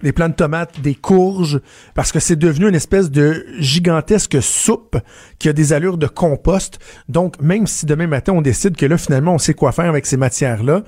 Des 0.02 0.14
plants 0.14 0.30
de 0.30 0.34
tomates, 0.34 0.80
des 0.80 0.96
courges, 0.96 1.60
parce 1.94 2.14
que 2.14 2.20
c'est 2.20 2.38
devenu 2.38 2.70
une 2.70 2.76
espèce 2.76 3.12
de 3.12 3.46
gigantesque 3.58 4.42
soupe 4.42 4.98
qui 5.40 5.50
a 5.50 5.54
des 5.54 5.74
allures 5.74 5.98
de 5.98 6.08
compost. 6.08 6.80
Donc, 7.10 7.42
même 7.42 7.68
si 7.68 7.86
demain 7.86 8.08
matin 8.08 8.32
on 8.34 8.42
décide 8.42 8.78
que 8.78 8.86
là, 8.86 8.98
finalement, 8.98 9.34
on 9.34 9.40
sait 9.40 9.54
quoi 9.54 9.74
faire 9.74 9.90
avec 9.90 10.06
ces 10.06 10.16
matières-là, 10.16 10.84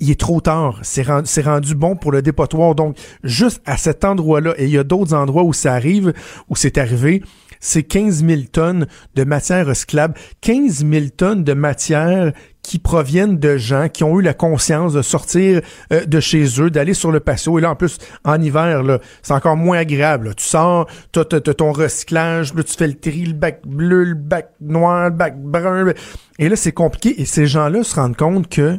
il 0.00 0.10
est 0.10 0.18
trop 0.18 0.40
tard. 0.40 0.80
C'est 0.82 1.04
rendu, 1.04 1.30
rendu, 1.44 1.74
bon 1.76 1.94
pour 1.94 2.10
le 2.10 2.22
dépotoir. 2.22 2.74
Donc, 2.74 2.96
juste 3.22 3.62
à 3.64 3.76
cet 3.76 4.04
endroit-là, 4.04 4.54
et 4.58 4.64
il 4.64 4.70
y 4.70 4.78
a 4.78 4.82
d'autres 4.82 5.14
endroits 5.14 5.44
où 5.44 5.52
ça 5.52 5.74
arrive, 5.74 6.12
où 6.48 6.56
c'est 6.56 6.76
arrivé, 6.76 7.22
c'est 7.62 7.84
15 7.84 8.26
000 8.26 8.42
tonnes 8.50 8.86
de 9.14 9.24
matière 9.24 9.66
recyclable, 9.66 10.14
15 10.42 10.84
000 10.84 11.06
tonnes 11.16 11.44
de 11.44 11.54
matière 11.54 12.32
qui 12.62 12.78
proviennent 12.78 13.38
de 13.38 13.56
gens 13.56 13.88
qui 13.88 14.04
ont 14.04 14.18
eu 14.18 14.22
la 14.22 14.34
conscience 14.34 14.92
de 14.92 15.02
sortir 15.02 15.62
euh, 15.92 16.04
de 16.04 16.20
chez 16.20 16.44
eux, 16.60 16.70
d'aller 16.70 16.92
sur 16.92 17.12
le 17.12 17.20
patio. 17.20 17.58
Et 17.58 17.62
là, 17.62 17.70
en 17.70 17.76
plus, 17.76 17.98
en 18.24 18.40
hiver, 18.40 18.82
c'est 19.22 19.32
encore 19.32 19.56
moins 19.56 19.78
agréable. 19.78 20.34
Tu 20.34 20.44
sors, 20.44 20.88
t'as, 21.12 21.24
ton 21.24 21.72
recyclage, 21.72 22.52
là, 22.54 22.62
tu 22.64 22.74
fais 22.74 22.88
le 22.88 22.94
tri, 22.94 23.24
le 23.24 23.32
bac 23.32 23.62
bleu, 23.64 24.04
le 24.04 24.14
bac 24.14 24.50
noir, 24.60 25.04
le 25.04 25.16
bac 25.16 25.40
brun. 25.40 25.92
Et 26.38 26.48
là, 26.48 26.56
c'est 26.56 26.72
compliqué. 26.72 27.20
Et 27.20 27.24
ces 27.24 27.46
gens-là 27.46 27.84
se 27.84 27.94
rendent 27.94 28.16
compte 28.16 28.48
que 28.48 28.78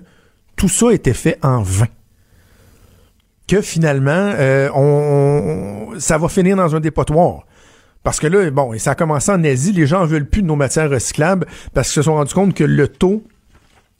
tout 0.55 0.69
ça 0.69 0.91
était 0.93 1.13
fait 1.13 1.39
en 1.41 1.61
vain 1.61 1.87
que 3.47 3.61
finalement, 3.61 4.11
euh, 4.11 4.69
on, 4.73 5.99
ça 5.99 6.17
va 6.17 6.29
finir 6.29 6.55
dans 6.55 6.75
un 6.75 6.79
dépotoir. 6.79 7.45
Parce 8.03 8.19
que 8.19 8.27
là, 8.27 8.49
bon, 8.51 8.77
ça 8.77 8.91
a 8.91 8.95
commencé 8.95 9.31
en 9.31 9.43
Asie, 9.43 9.71
les 9.71 9.87
gens 9.87 10.01
en 10.01 10.05
veulent 10.05 10.27
plus 10.27 10.41
de 10.41 10.47
nos 10.47 10.55
matières 10.55 10.89
recyclables 10.89 11.47
parce 11.73 11.87
qu'ils 11.87 11.95
se 11.95 12.03
sont 12.03 12.15
rendus 12.15 12.33
compte 12.33 12.53
que 12.53 12.63
le 12.63 12.87
taux 12.87 13.23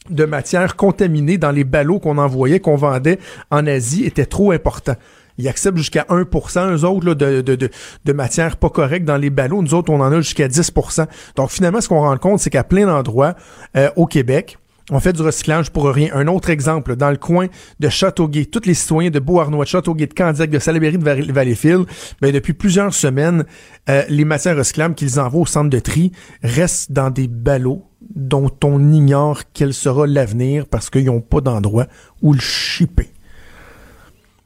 de 0.10 0.26
matières 0.26 0.76
contaminées 0.76 1.38
dans 1.38 1.52
les 1.52 1.64
ballots 1.64 2.00
qu'on 2.00 2.18
envoyait, 2.18 2.60
qu'on 2.60 2.76
vendait 2.76 3.20
en 3.52 3.66
Asie 3.66 4.04
était 4.04 4.26
trop 4.26 4.52
important. 4.52 4.96
Ils 5.38 5.48
acceptent 5.48 5.78
jusqu'à 5.78 6.06
1%, 6.10 6.76
eux 6.76 6.86
autres, 6.86 7.06
là, 7.06 7.16
de, 7.16 7.42
de, 7.42 7.56
de, 7.56 7.70
de 8.06 8.14
matière 8.14 8.58
pas 8.58 8.70
correcte 8.70 9.06
dans 9.06 9.18
les 9.18 9.30
ballots. 9.30 9.62
Nous 9.62 9.74
autres, 9.74 9.92
on 9.92 10.00
en 10.00 10.12
a 10.12 10.18
jusqu'à 10.18 10.48
10%. 10.48 11.08
Donc, 11.36 11.50
finalement, 11.50 11.82
ce 11.82 11.90
qu'on 11.90 12.02
rend 12.02 12.18
compte, 12.18 12.40
c'est 12.40 12.52
qu'à 12.52 12.64
plein 12.64 12.86
d'endroits 12.86 13.36
euh, 13.76 13.90
au 13.96 14.06
Québec, 14.06 14.58
on 14.92 15.00
fait 15.00 15.14
du 15.14 15.22
recyclage 15.22 15.72
pour 15.72 15.88
rien. 15.88 16.10
Un 16.14 16.28
autre 16.28 16.50
exemple, 16.50 16.96
dans 16.96 17.10
le 17.10 17.18
coin 17.18 17.48
de 17.80 17.90
Châteauguay, 17.90 18.46
tous 18.46 18.66
les 18.66 18.74
citoyens 18.74 19.10
de 19.10 19.20
Beauharnois, 19.20 19.66
de 19.66 19.70
Châteauguay, 19.70 20.08
de 20.08 20.14
Candiac, 20.14 20.50
de 20.50 20.60
Salaberry, 20.60 20.98
de 20.98 21.32
Valleyfield, 21.32 21.86
ben, 22.22 22.32
depuis 22.32 22.54
plusieurs 22.54 22.94
semaines, 22.94 23.46
euh, 23.90 24.04
les 24.10 24.26
matières 24.26 24.58
recyclables 24.58 24.96
qu'ils 24.96 25.20
envoient 25.20 25.42
au 25.42 25.46
centre 25.46 25.70
de 25.70 25.80
tri 25.80 26.12
restent 26.44 26.92
dans 26.92 27.10
des 27.10 27.28
ballots 27.28 27.84
dont 28.16 28.52
on 28.64 28.92
ignore 28.92 29.42
quel 29.54 29.74
sera 29.74 30.06
l'avenir 30.06 30.68
parce 30.68 30.90
qu'ils 30.90 31.06
n'ont 31.06 31.22
pas 31.22 31.42
d'endroit 31.42 31.88
où 32.22 32.34
le 32.34 32.40
chipper. 32.40 33.10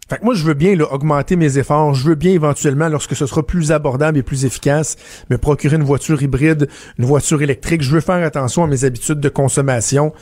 Fait 0.09 0.19
que 0.19 0.23
moi, 0.23 0.33
je 0.33 0.43
veux 0.43 0.53
bien 0.53 0.79
augmenter 0.79 1.35
mes 1.35 1.57
efforts. 1.57 1.93
Je 1.93 2.07
veux 2.07 2.15
bien 2.15 2.31
éventuellement, 2.31 2.87
lorsque 2.87 3.15
ce 3.15 3.25
sera 3.25 3.45
plus 3.45 3.71
abordable 3.71 4.17
et 4.17 4.23
plus 4.23 4.45
efficace, 4.45 4.95
me 5.29 5.37
procurer 5.37 5.75
une 5.75 5.83
voiture 5.83 6.21
hybride, 6.21 6.69
une 6.97 7.05
voiture 7.05 7.41
électrique. 7.41 7.81
Je 7.81 7.91
veux 7.91 7.99
faire 7.99 8.23
attention 8.25 8.63
à 8.63 8.67
mes 8.67 8.85
habitudes 8.85 9.19
de 9.19 9.29
consommation. 9.29 10.13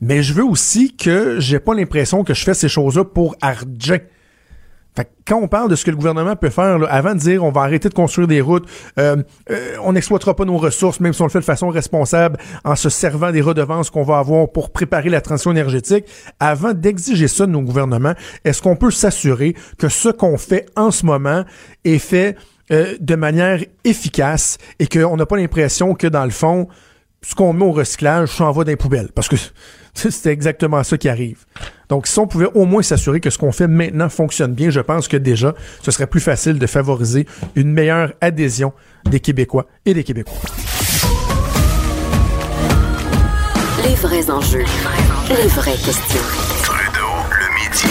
Mais 0.00 0.22
je 0.22 0.32
veux 0.32 0.44
aussi 0.44 0.96
que 0.96 1.38
j'ai 1.38 1.60
pas 1.60 1.74
l'impression 1.74 2.24
que 2.24 2.34
je 2.34 2.42
fais 2.42 2.54
ces 2.54 2.68
choses-là 2.68 3.04
pour 3.04 3.36
argent. 3.40 3.98
Fait 4.96 5.08
quand 5.26 5.38
on 5.40 5.46
parle 5.46 5.70
de 5.70 5.76
ce 5.76 5.84
que 5.84 5.90
le 5.90 5.96
gouvernement 5.96 6.34
peut 6.34 6.50
faire, 6.50 6.78
avant 6.88 7.14
de 7.14 7.20
dire 7.20 7.44
on 7.44 7.52
va 7.52 7.62
arrêter 7.62 7.88
de 7.88 7.94
construire 7.94 8.26
des 8.26 8.40
routes, 8.40 8.68
euh, 8.98 9.16
euh, 9.50 9.76
on 9.82 9.92
n'exploitera 9.92 10.34
pas 10.34 10.44
nos 10.44 10.56
ressources, 10.56 10.98
même 10.98 11.12
si 11.12 11.22
on 11.22 11.26
le 11.26 11.30
fait 11.30 11.38
de 11.38 11.44
façon 11.44 11.68
responsable, 11.68 12.38
en 12.64 12.74
se 12.74 12.88
servant 12.88 13.30
des 13.30 13.40
redevances 13.40 13.90
qu'on 13.90 14.02
va 14.02 14.18
avoir 14.18 14.50
pour 14.50 14.70
préparer 14.70 15.08
la 15.08 15.20
transition 15.20 15.52
énergétique, 15.52 16.06
avant 16.40 16.72
d'exiger 16.72 17.28
ça 17.28 17.46
de 17.46 17.52
nos 17.52 17.62
gouvernements, 17.62 18.14
est-ce 18.44 18.60
qu'on 18.62 18.76
peut 18.76 18.90
s'assurer 18.90 19.54
que 19.78 19.88
ce 19.88 20.08
qu'on 20.08 20.36
fait 20.38 20.66
en 20.74 20.90
ce 20.90 21.06
moment 21.06 21.44
est 21.84 21.98
fait 21.98 22.36
euh, 22.72 22.96
de 23.00 23.14
manière 23.14 23.60
efficace 23.84 24.58
et 24.80 24.88
qu'on 24.88 25.16
n'a 25.16 25.26
pas 25.26 25.36
l'impression 25.36 25.94
que 25.94 26.08
dans 26.08 26.24
le 26.24 26.30
fond, 26.30 26.66
ce 27.22 27.34
qu'on 27.34 27.52
met 27.52 27.64
au 27.64 27.72
recyclage 27.72 28.30
s'en 28.30 28.50
va 28.50 28.64
dans 28.64 28.70
les 28.70 28.76
poubelles? 28.76 29.10
Parce 29.14 29.28
que 29.28 29.36
c'est 29.94 30.26
exactement 30.26 30.82
ça 30.82 30.98
qui 30.98 31.08
arrive. 31.08 31.44
Donc, 31.90 32.06
si 32.06 32.18
on 32.20 32.26
pouvait 32.28 32.48
au 32.54 32.64
moins 32.66 32.82
s'assurer 32.82 33.18
que 33.18 33.30
ce 33.30 33.36
qu'on 33.36 33.50
fait 33.50 33.66
maintenant 33.66 34.08
fonctionne 34.08 34.54
bien, 34.54 34.70
je 34.70 34.78
pense 34.78 35.08
que 35.08 35.16
déjà, 35.16 35.54
ce 35.82 35.90
serait 35.90 36.06
plus 36.06 36.20
facile 36.20 36.58
de 36.60 36.66
favoriser 36.66 37.26
une 37.56 37.72
meilleure 37.72 38.12
adhésion 38.20 38.72
des 39.10 39.18
Québécois 39.18 39.66
et 39.84 39.92
des 39.92 40.04
Québécois. 40.04 40.38
Les 43.84 43.94
vrais 43.96 44.30
enjeux, 44.30 44.64
les 45.30 45.48
vraies 45.48 45.72
questions. 45.72 46.20
Trudeau, 46.62 47.10
le 47.32 47.46
midi. 47.58 47.88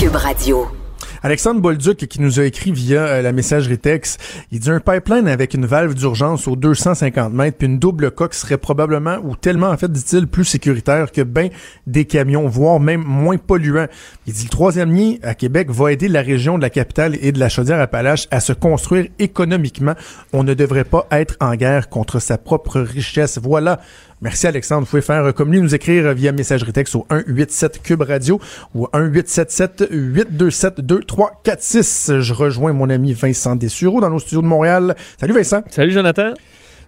Cube 0.00 0.16
Radio. 0.16 0.85
Alexandre 1.26 1.60
Bolduc 1.60 2.06
qui 2.06 2.20
nous 2.20 2.38
a 2.38 2.44
écrit 2.44 2.70
via 2.70 3.00
euh, 3.00 3.20
la 3.20 3.32
messagerie 3.32 3.78
texte, 3.78 4.22
il 4.52 4.60
dit 4.60 4.70
un 4.70 4.78
pipeline 4.78 5.26
avec 5.26 5.54
une 5.54 5.66
valve 5.66 5.92
d'urgence 5.92 6.46
aux 6.46 6.54
250 6.54 7.32
mètres 7.32 7.58
puis 7.58 7.66
une 7.66 7.80
double 7.80 8.12
coque 8.12 8.32
serait 8.32 8.58
probablement 8.58 9.18
ou 9.24 9.34
tellement 9.34 9.70
en 9.70 9.76
fait 9.76 9.90
dit-il 9.90 10.28
plus 10.28 10.44
sécuritaire 10.44 11.10
que 11.10 11.22
ben 11.22 11.50
des 11.88 12.04
camions, 12.04 12.46
voire 12.46 12.78
même 12.78 13.02
moins 13.02 13.38
polluant. 13.38 13.88
Il 14.28 14.34
dit 14.34 14.44
le 14.44 14.50
troisième 14.50 14.94
lien 14.94 15.14
à 15.24 15.34
Québec 15.34 15.68
va 15.68 15.90
aider 15.90 16.06
la 16.06 16.22
région 16.22 16.58
de 16.58 16.62
la 16.62 16.70
capitale 16.70 17.16
et 17.20 17.32
de 17.32 17.40
la 17.40 17.48
Chaudière-Appalaches 17.48 18.28
à 18.30 18.38
se 18.38 18.52
construire 18.52 19.08
économiquement. 19.18 19.94
On 20.32 20.44
ne 20.44 20.54
devrait 20.54 20.84
pas 20.84 21.08
être 21.10 21.34
en 21.40 21.56
guerre 21.56 21.88
contre 21.88 22.20
sa 22.20 22.38
propre 22.38 22.78
richesse. 22.78 23.40
Voilà 23.42 23.80
Merci 24.22 24.46
Alexandre. 24.46 24.82
Vous 24.82 24.90
pouvez 24.90 25.02
faire 25.02 25.34
comme 25.34 25.52
lui, 25.52 25.60
nous 25.60 25.74
écrire 25.74 26.12
via 26.14 26.32
messagerie 26.32 26.72
texte 26.72 26.94
au 26.94 27.06
187 27.10 27.82
Cube 27.82 28.02
Radio 28.02 28.40
ou 28.74 28.88
1877 28.94 29.88
827 29.90 30.80
2346. 30.80 32.12
Je 32.20 32.32
rejoins 32.32 32.72
mon 32.72 32.88
ami 32.88 33.12
Vincent 33.12 33.56
Dessureau 33.56 34.00
dans 34.00 34.10
nos 34.10 34.18
studios 34.18 34.42
de 34.42 34.46
Montréal. 34.46 34.96
Salut 35.20 35.34
Vincent. 35.34 35.62
Salut 35.70 35.92
Jonathan. 35.92 36.32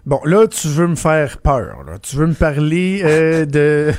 Bon, 0.05 0.19
là, 0.25 0.47
tu 0.47 0.67
veux 0.69 0.87
me 0.87 0.95
faire 0.95 1.37
peur. 1.37 1.83
Là. 1.85 1.99
Tu 2.01 2.15
veux 2.15 2.25
me 2.25 2.33
parler 2.33 3.01
euh, 3.03 3.45
de 3.45 3.91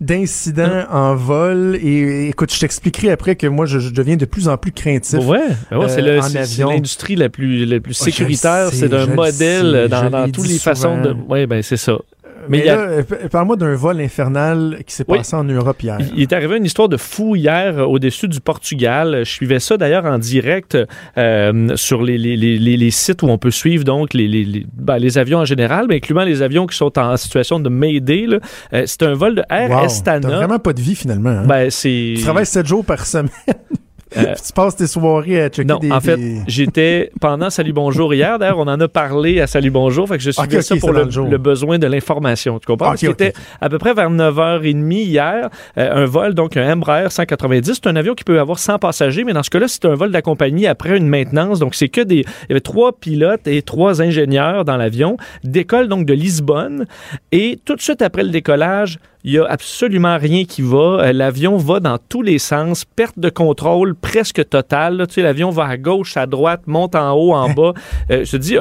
d'incidents 0.00 0.86
en 0.90 1.14
vol. 1.14 1.76
Et 1.80 2.28
écoute, 2.28 2.52
je 2.52 2.58
t'expliquerai 2.58 3.10
après 3.10 3.36
que 3.36 3.46
moi, 3.46 3.66
je, 3.66 3.78
je, 3.78 3.90
deviens 3.90 4.16
de 4.16 4.24
plus 4.24 4.48
en 4.48 4.56
plus 4.56 4.72
craintif. 4.72 5.20
Ouais, 5.20 5.40
ben 5.70 5.78
ouais 5.78 5.88
c'est 5.88 6.02
euh, 6.02 6.66
l'industrie 6.66 7.14
la 7.14 7.28
plus, 7.28 7.64
la 7.64 7.78
plus 7.78 7.94
sécuritaire. 7.94 8.70
c'est 8.72 8.92
un 8.92 9.06
modèle 9.06 9.88
dans, 9.88 10.10
dans 10.10 10.30
toutes 10.30 10.48
les 10.48 10.58
façons 10.58 11.00
de. 11.00 11.14
Ouais, 11.28 11.46
ben 11.46 11.62
c'est 11.62 11.76
ça. 11.76 11.98
Mais, 12.48 12.64
là, 12.64 12.78
euh, 12.78 13.02
parle-moi 13.30 13.56
d'un 13.56 13.74
vol 13.74 14.00
infernal 14.00 14.78
qui 14.86 14.94
s'est 14.94 15.04
passé 15.04 15.36
en 15.36 15.44
Europe 15.44 15.82
hier. 15.82 15.98
Il 16.14 16.22
est 16.22 16.32
arrivé 16.32 16.56
une 16.56 16.64
histoire 16.64 16.88
de 16.88 16.96
fou 16.96 17.36
hier 17.36 17.78
euh, 17.78 17.84
au-dessus 17.84 18.28
du 18.28 18.40
Portugal. 18.40 19.20
Je 19.24 19.30
suivais 19.30 19.60
ça 19.60 19.76
d'ailleurs 19.76 20.04
en 20.04 20.18
direct 20.18 20.76
euh, 21.16 21.76
sur 21.76 22.02
les, 22.02 22.18
les, 22.18 22.36
les, 22.36 22.58
les, 22.58 22.90
sites 22.90 23.22
où 23.22 23.28
on 23.28 23.38
peut 23.38 23.50
suivre 23.50 23.84
donc 23.84 24.14
les, 24.14 24.64
ben, 24.74 24.98
les, 24.98 25.18
avions 25.18 25.38
en 25.38 25.44
général, 25.44 25.86
mais 25.88 25.96
incluant 25.96 26.24
les 26.24 26.42
avions 26.42 26.66
qui 26.66 26.76
sont 26.76 26.98
en 26.98 27.16
situation 27.16 27.60
de 27.60 27.68
Mayday. 27.68 28.26
c'est 28.72 29.02
un 29.02 29.14
vol 29.14 29.36
de 29.36 29.42
Air 29.50 29.70
wow, 29.70 29.84
Estana. 29.84 30.20
T'as 30.20 30.36
vraiment 30.36 30.58
pas 30.58 30.72
de 30.72 30.80
vie 30.80 30.94
finalement. 30.94 31.30
Hein? 31.30 31.46
Ben, 31.46 31.70
c'est... 31.70 32.14
Tu 32.16 32.22
travailles 32.22 32.46
7 32.46 32.66
jours 32.66 32.84
par 32.84 33.06
semaine. 33.06 33.30
Euh, 34.16 34.34
tu 34.34 34.52
passes 34.52 34.76
tes 34.76 34.86
soirées 34.86 35.42
à 35.42 35.48
checker 35.48 35.64
non, 35.68 35.78
des... 35.78 35.90
en 35.90 36.00
fait, 36.00 36.18
j'étais 36.46 37.10
pendant 37.20 37.50
Salut 37.50 37.72
Bonjour 37.72 38.12
hier. 38.14 38.38
D'ailleurs, 38.38 38.58
on 38.58 38.68
en 38.68 38.80
a 38.80 38.88
parlé 38.88 39.40
à 39.40 39.46
Salut 39.46 39.70
Bonjour. 39.70 40.08
Fait 40.08 40.18
que 40.18 40.22
je 40.22 40.30
suivais 40.30 40.62
ça 40.62 40.76
pour 40.76 40.92
le, 40.92 41.38
besoin 41.38 41.78
de 41.78 41.86
l'information. 41.86 42.58
Tu 42.58 42.66
comprends? 42.66 42.96
C'était 42.96 43.32
à 43.60 43.68
peu 43.68 43.78
près 43.78 43.94
vers 43.94 44.10
9h30 44.10 44.92
hier. 44.92 45.50
Euh, 45.78 46.04
un 46.04 46.06
vol, 46.06 46.34
donc 46.34 46.56
un 46.56 46.72
Embraer 46.72 47.10
190. 47.10 47.74
C'est 47.74 47.86
un 47.88 47.96
avion 47.96 48.14
qui 48.14 48.24
peut 48.24 48.38
avoir 48.40 48.58
100 48.58 48.78
passagers, 48.78 49.24
mais 49.24 49.32
dans 49.32 49.42
ce 49.42 49.50
cas-là, 49.50 49.68
c'est 49.68 49.84
un 49.84 49.94
vol 49.94 50.10
d'accompagnie 50.10 50.66
après 50.66 50.96
une 50.96 51.08
maintenance. 51.08 51.58
Donc, 51.58 51.74
c'est 51.74 51.88
que 51.88 52.00
des... 52.00 52.20
Il 52.20 52.50
y 52.50 52.52
avait 52.52 52.60
trois 52.60 52.92
pilotes 52.92 53.46
et 53.46 53.62
trois 53.62 54.02
ingénieurs 54.02 54.64
dans 54.64 54.76
l'avion. 54.76 55.16
Décolle 55.44 55.88
donc 55.88 56.06
de 56.06 56.14
Lisbonne. 56.14 56.86
Et 57.30 57.58
tout 57.64 57.76
de 57.76 57.80
suite 57.80 58.02
après 58.02 58.22
le 58.22 58.30
décollage, 58.30 58.98
il 59.24 59.32
y 59.32 59.38
a 59.38 59.44
absolument 59.44 60.18
rien 60.18 60.44
qui 60.44 60.62
va. 60.62 60.98
Euh, 61.00 61.12
l'avion 61.12 61.56
va 61.56 61.80
dans 61.80 61.98
tous 61.98 62.22
les 62.22 62.38
sens, 62.38 62.84
perte 62.84 63.18
de 63.18 63.28
contrôle 63.28 63.94
presque 63.94 64.48
totale. 64.48 65.04
Tu 65.08 65.14
sais, 65.14 65.22
l'avion 65.22 65.50
va 65.50 65.66
à 65.66 65.76
gauche, 65.76 66.16
à 66.16 66.26
droite, 66.26 66.62
monte 66.66 66.94
en 66.96 67.12
haut, 67.12 67.32
en 67.32 67.50
bas. 67.54 67.72
Euh, 68.10 68.24
je 68.24 68.32
te 68.32 68.36
dis 68.36 68.56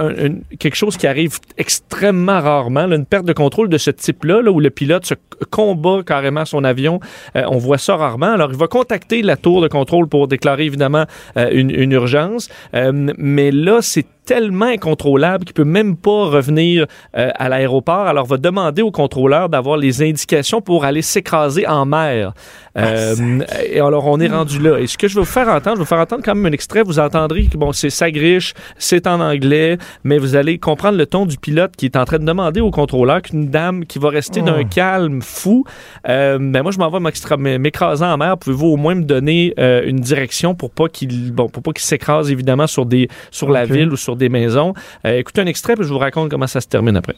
quelque 0.59 0.75
chose 0.75 0.97
qui 0.97 1.07
arrive 1.07 1.39
extrêmement 1.57 2.39
rarement, 2.39 2.91
une 2.91 3.05
perte 3.05 3.25
de 3.25 3.33
contrôle 3.33 3.69
de 3.69 3.77
ce 3.77 3.89
type-là, 3.89 4.41
là, 4.41 4.51
où 4.51 4.59
le 4.59 4.69
pilote 4.69 5.05
se 5.05 5.15
combat 5.49 6.03
carrément 6.05 6.45
son 6.45 6.63
avion. 6.63 6.99
Euh, 7.35 7.43
on 7.47 7.57
voit 7.57 7.79
ça 7.79 7.95
rarement. 7.95 8.33
Alors, 8.33 8.51
il 8.51 8.57
va 8.57 8.67
contacter 8.67 9.23
la 9.23 9.37
tour 9.37 9.61
de 9.61 9.67
contrôle 9.67 10.07
pour 10.07 10.27
déclarer 10.27 10.65
évidemment 10.65 11.05
une, 11.35 11.71
une, 11.71 11.91
urgence. 11.91 12.49
mais 12.73 13.51
là, 13.51 13.79
c'est 13.81 14.05
tellement 14.31 14.67
incontrôlable 14.67 15.43
qu'il 15.43 15.53
peut 15.53 15.65
même 15.65 15.97
pas 15.97 16.27
revenir 16.27 16.85
euh, 17.17 17.31
à 17.35 17.49
l'aéroport. 17.49 18.07
Alors, 18.07 18.25
va 18.25 18.37
demander 18.37 18.81
au 18.81 18.89
contrôleur 18.89 19.49
d'avoir 19.49 19.75
les 19.75 20.01
indications 20.01 20.61
pour 20.61 20.85
aller 20.85 21.01
s'écraser 21.01 21.67
en 21.67 21.85
mer. 21.85 22.31
Euh, 22.77 23.39
et 23.65 23.79
alors, 23.79 24.07
on 24.07 24.19
est 24.19 24.27
rendu 24.27 24.59
là. 24.59 24.79
Et 24.79 24.87
ce 24.87 24.97
que 24.97 25.07
je 25.07 25.15
vais 25.15 25.21
vous 25.21 25.25
faire 25.25 25.47
entendre, 25.49 25.75
je 25.75 25.79
vais 25.79 25.79
vous 25.79 25.85
faire 25.85 25.99
entendre 25.99 26.23
quand 26.23 26.35
même 26.35 26.45
un 26.45 26.51
extrait. 26.51 26.83
Vous 26.83 26.99
entendrez 26.99 27.45
que, 27.45 27.57
bon, 27.57 27.71
c'est 27.71 27.89
sagriche, 27.89 28.53
c'est 28.77 29.07
en 29.07 29.19
anglais, 29.19 29.77
mais 30.03 30.17
vous 30.17 30.35
allez 30.35 30.57
comprendre 30.57 30.97
le 30.97 31.05
ton 31.05 31.25
du 31.25 31.37
pilote 31.37 31.75
qui 31.75 31.85
est 31.85 31.97
en 31.97 32.05
train 32.05 32.19
de 32.19 32.25
demander 32.25 32.61
au 32.61 32.71
contrôleur 32.71 33.21
qu'une 33.21 33.49
dame 33.49 33.85
qui 33.85 33.99
va 33.99 34.09
rester 34.09 34.41
d'un 34.41 34.61
oh. 34.61 34.67
calme 34.73 35.21
fou, 35.21 35.65
euh, 36.07 36.37
ben 36.39 36.63
moi, 36.63 36.71
je 36.71 36.79
m'en 36.79 36.89
vais 36.89 37.57
m'écraser 37.57 38.05
en 38.05 38.17
mer. 38.17 38.37
Pouvez-vous 38.37 38.67
au 38.67 38.77
moins 38.77 38.95
me 38.95 39.03
donner 39.03 39.53
euh, 39.59 39.81
une 39.85 39.99
direction 39.99 40.55
pour 40.55 40.71
pas 40.71 40.87
qu'il, 40.87 41.33
bon, 41.33 41.49
pour 41.49 41.63
pas 41.63 41.71
qu'il 41.71 41.83
s'écrase 41.83 42.31
évidemment 42.31 42.67
sur 42.67 42.85
des, 42.85 43.09
sur 43.31 43.49
la 43.49 43.65
ville 43.65 43.91
ou 43.91 43.97
sur 43.97 44.15
des 44.15 44.29
maisons. 44.29 44.73
Euh, 45.05 45.17
écoutez 45.17 45.41
un 45.41 45.47
extrait, 45.47 45.75
puis 45.75 45.85
je 45.85 45.89
vous 45.91 45.99
raconte 45.99 46.29
comment 46.29 46.47
ça 46.47 46.61
se 46.61 46.67
termine 46.67 46.95
après. 46.95 47.15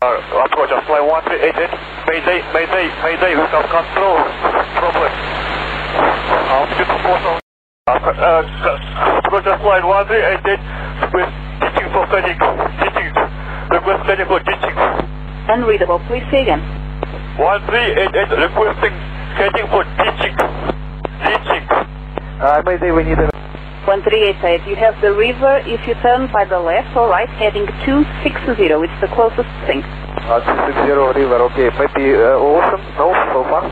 Uh, 0.00 0.06
Altitude 7.08 7.40
4000. 7.40 7.40
Uh, 7.88 9.20
approach, 9.24 9.48
fly 9.64 9.80
138, 9.80 10.60
with 11.16 11.30
ditching 11.56 11.88
for 11.88 12.04
panic, 12.12 12.36
ditching, 12.84 13.08
request 13.72 14.04
panic 14.04 14.28
for 14.28 14.40
ditching. 14.44 14.76
Unreadable, 15.48 16.00
please 16.04 16.24
say 16.28 16.44
again. 16.44 16.60
1388, 17.40 18.44
requesting 18.44 18.92
heading 19.40 19.68
for 19.72 19.88
ditching, 19.96 20.36
ditching. 21.24 21.64
Uh, 22.44 22.60
Mayday, 22.68 22.92
we 22.92 23.04
need 23.08 23.16
a... 23.16 23.32
1388, 23.88 24.68
you 24.68 24.76
have 24.76 24.92
the 25.00 25.08
river 25.16 25.64
if 25.64 25.80
you 25.88 25.96
turn 26.04 26.28
by 26.28 26.44
the 26.44 26.60
left 26.60 26.92
or 26.92 27.08
right 27.08 27.30
heading 27.40 27.64
260, 27.88 28.52
it's 28.84 29.00
the 29.00 29.08
closest 29.16 29.48
thing. 29.64 29.80
Uh, 30.28 30.44
260 30.44 31.24
river, 31.24 31.40
okay. 31.48 31.72
Maybe 31.72 32.12
uh, 32.20 32.36
ocean, 32.36 32.84
no, 33.00 33.16
so 33.32 33.48
far? 33.48 33.64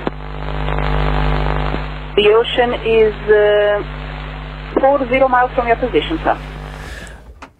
The 2.17 2.33
ocean 2.33 2.73
is 2.81 3.15
uh, 3.29 4.81
40 4.81 5.07
miles 5.29 5.53
from 5.55 5.67
your 5.69 5.77
position, 5.77 6.19
sir. 6.25 6.56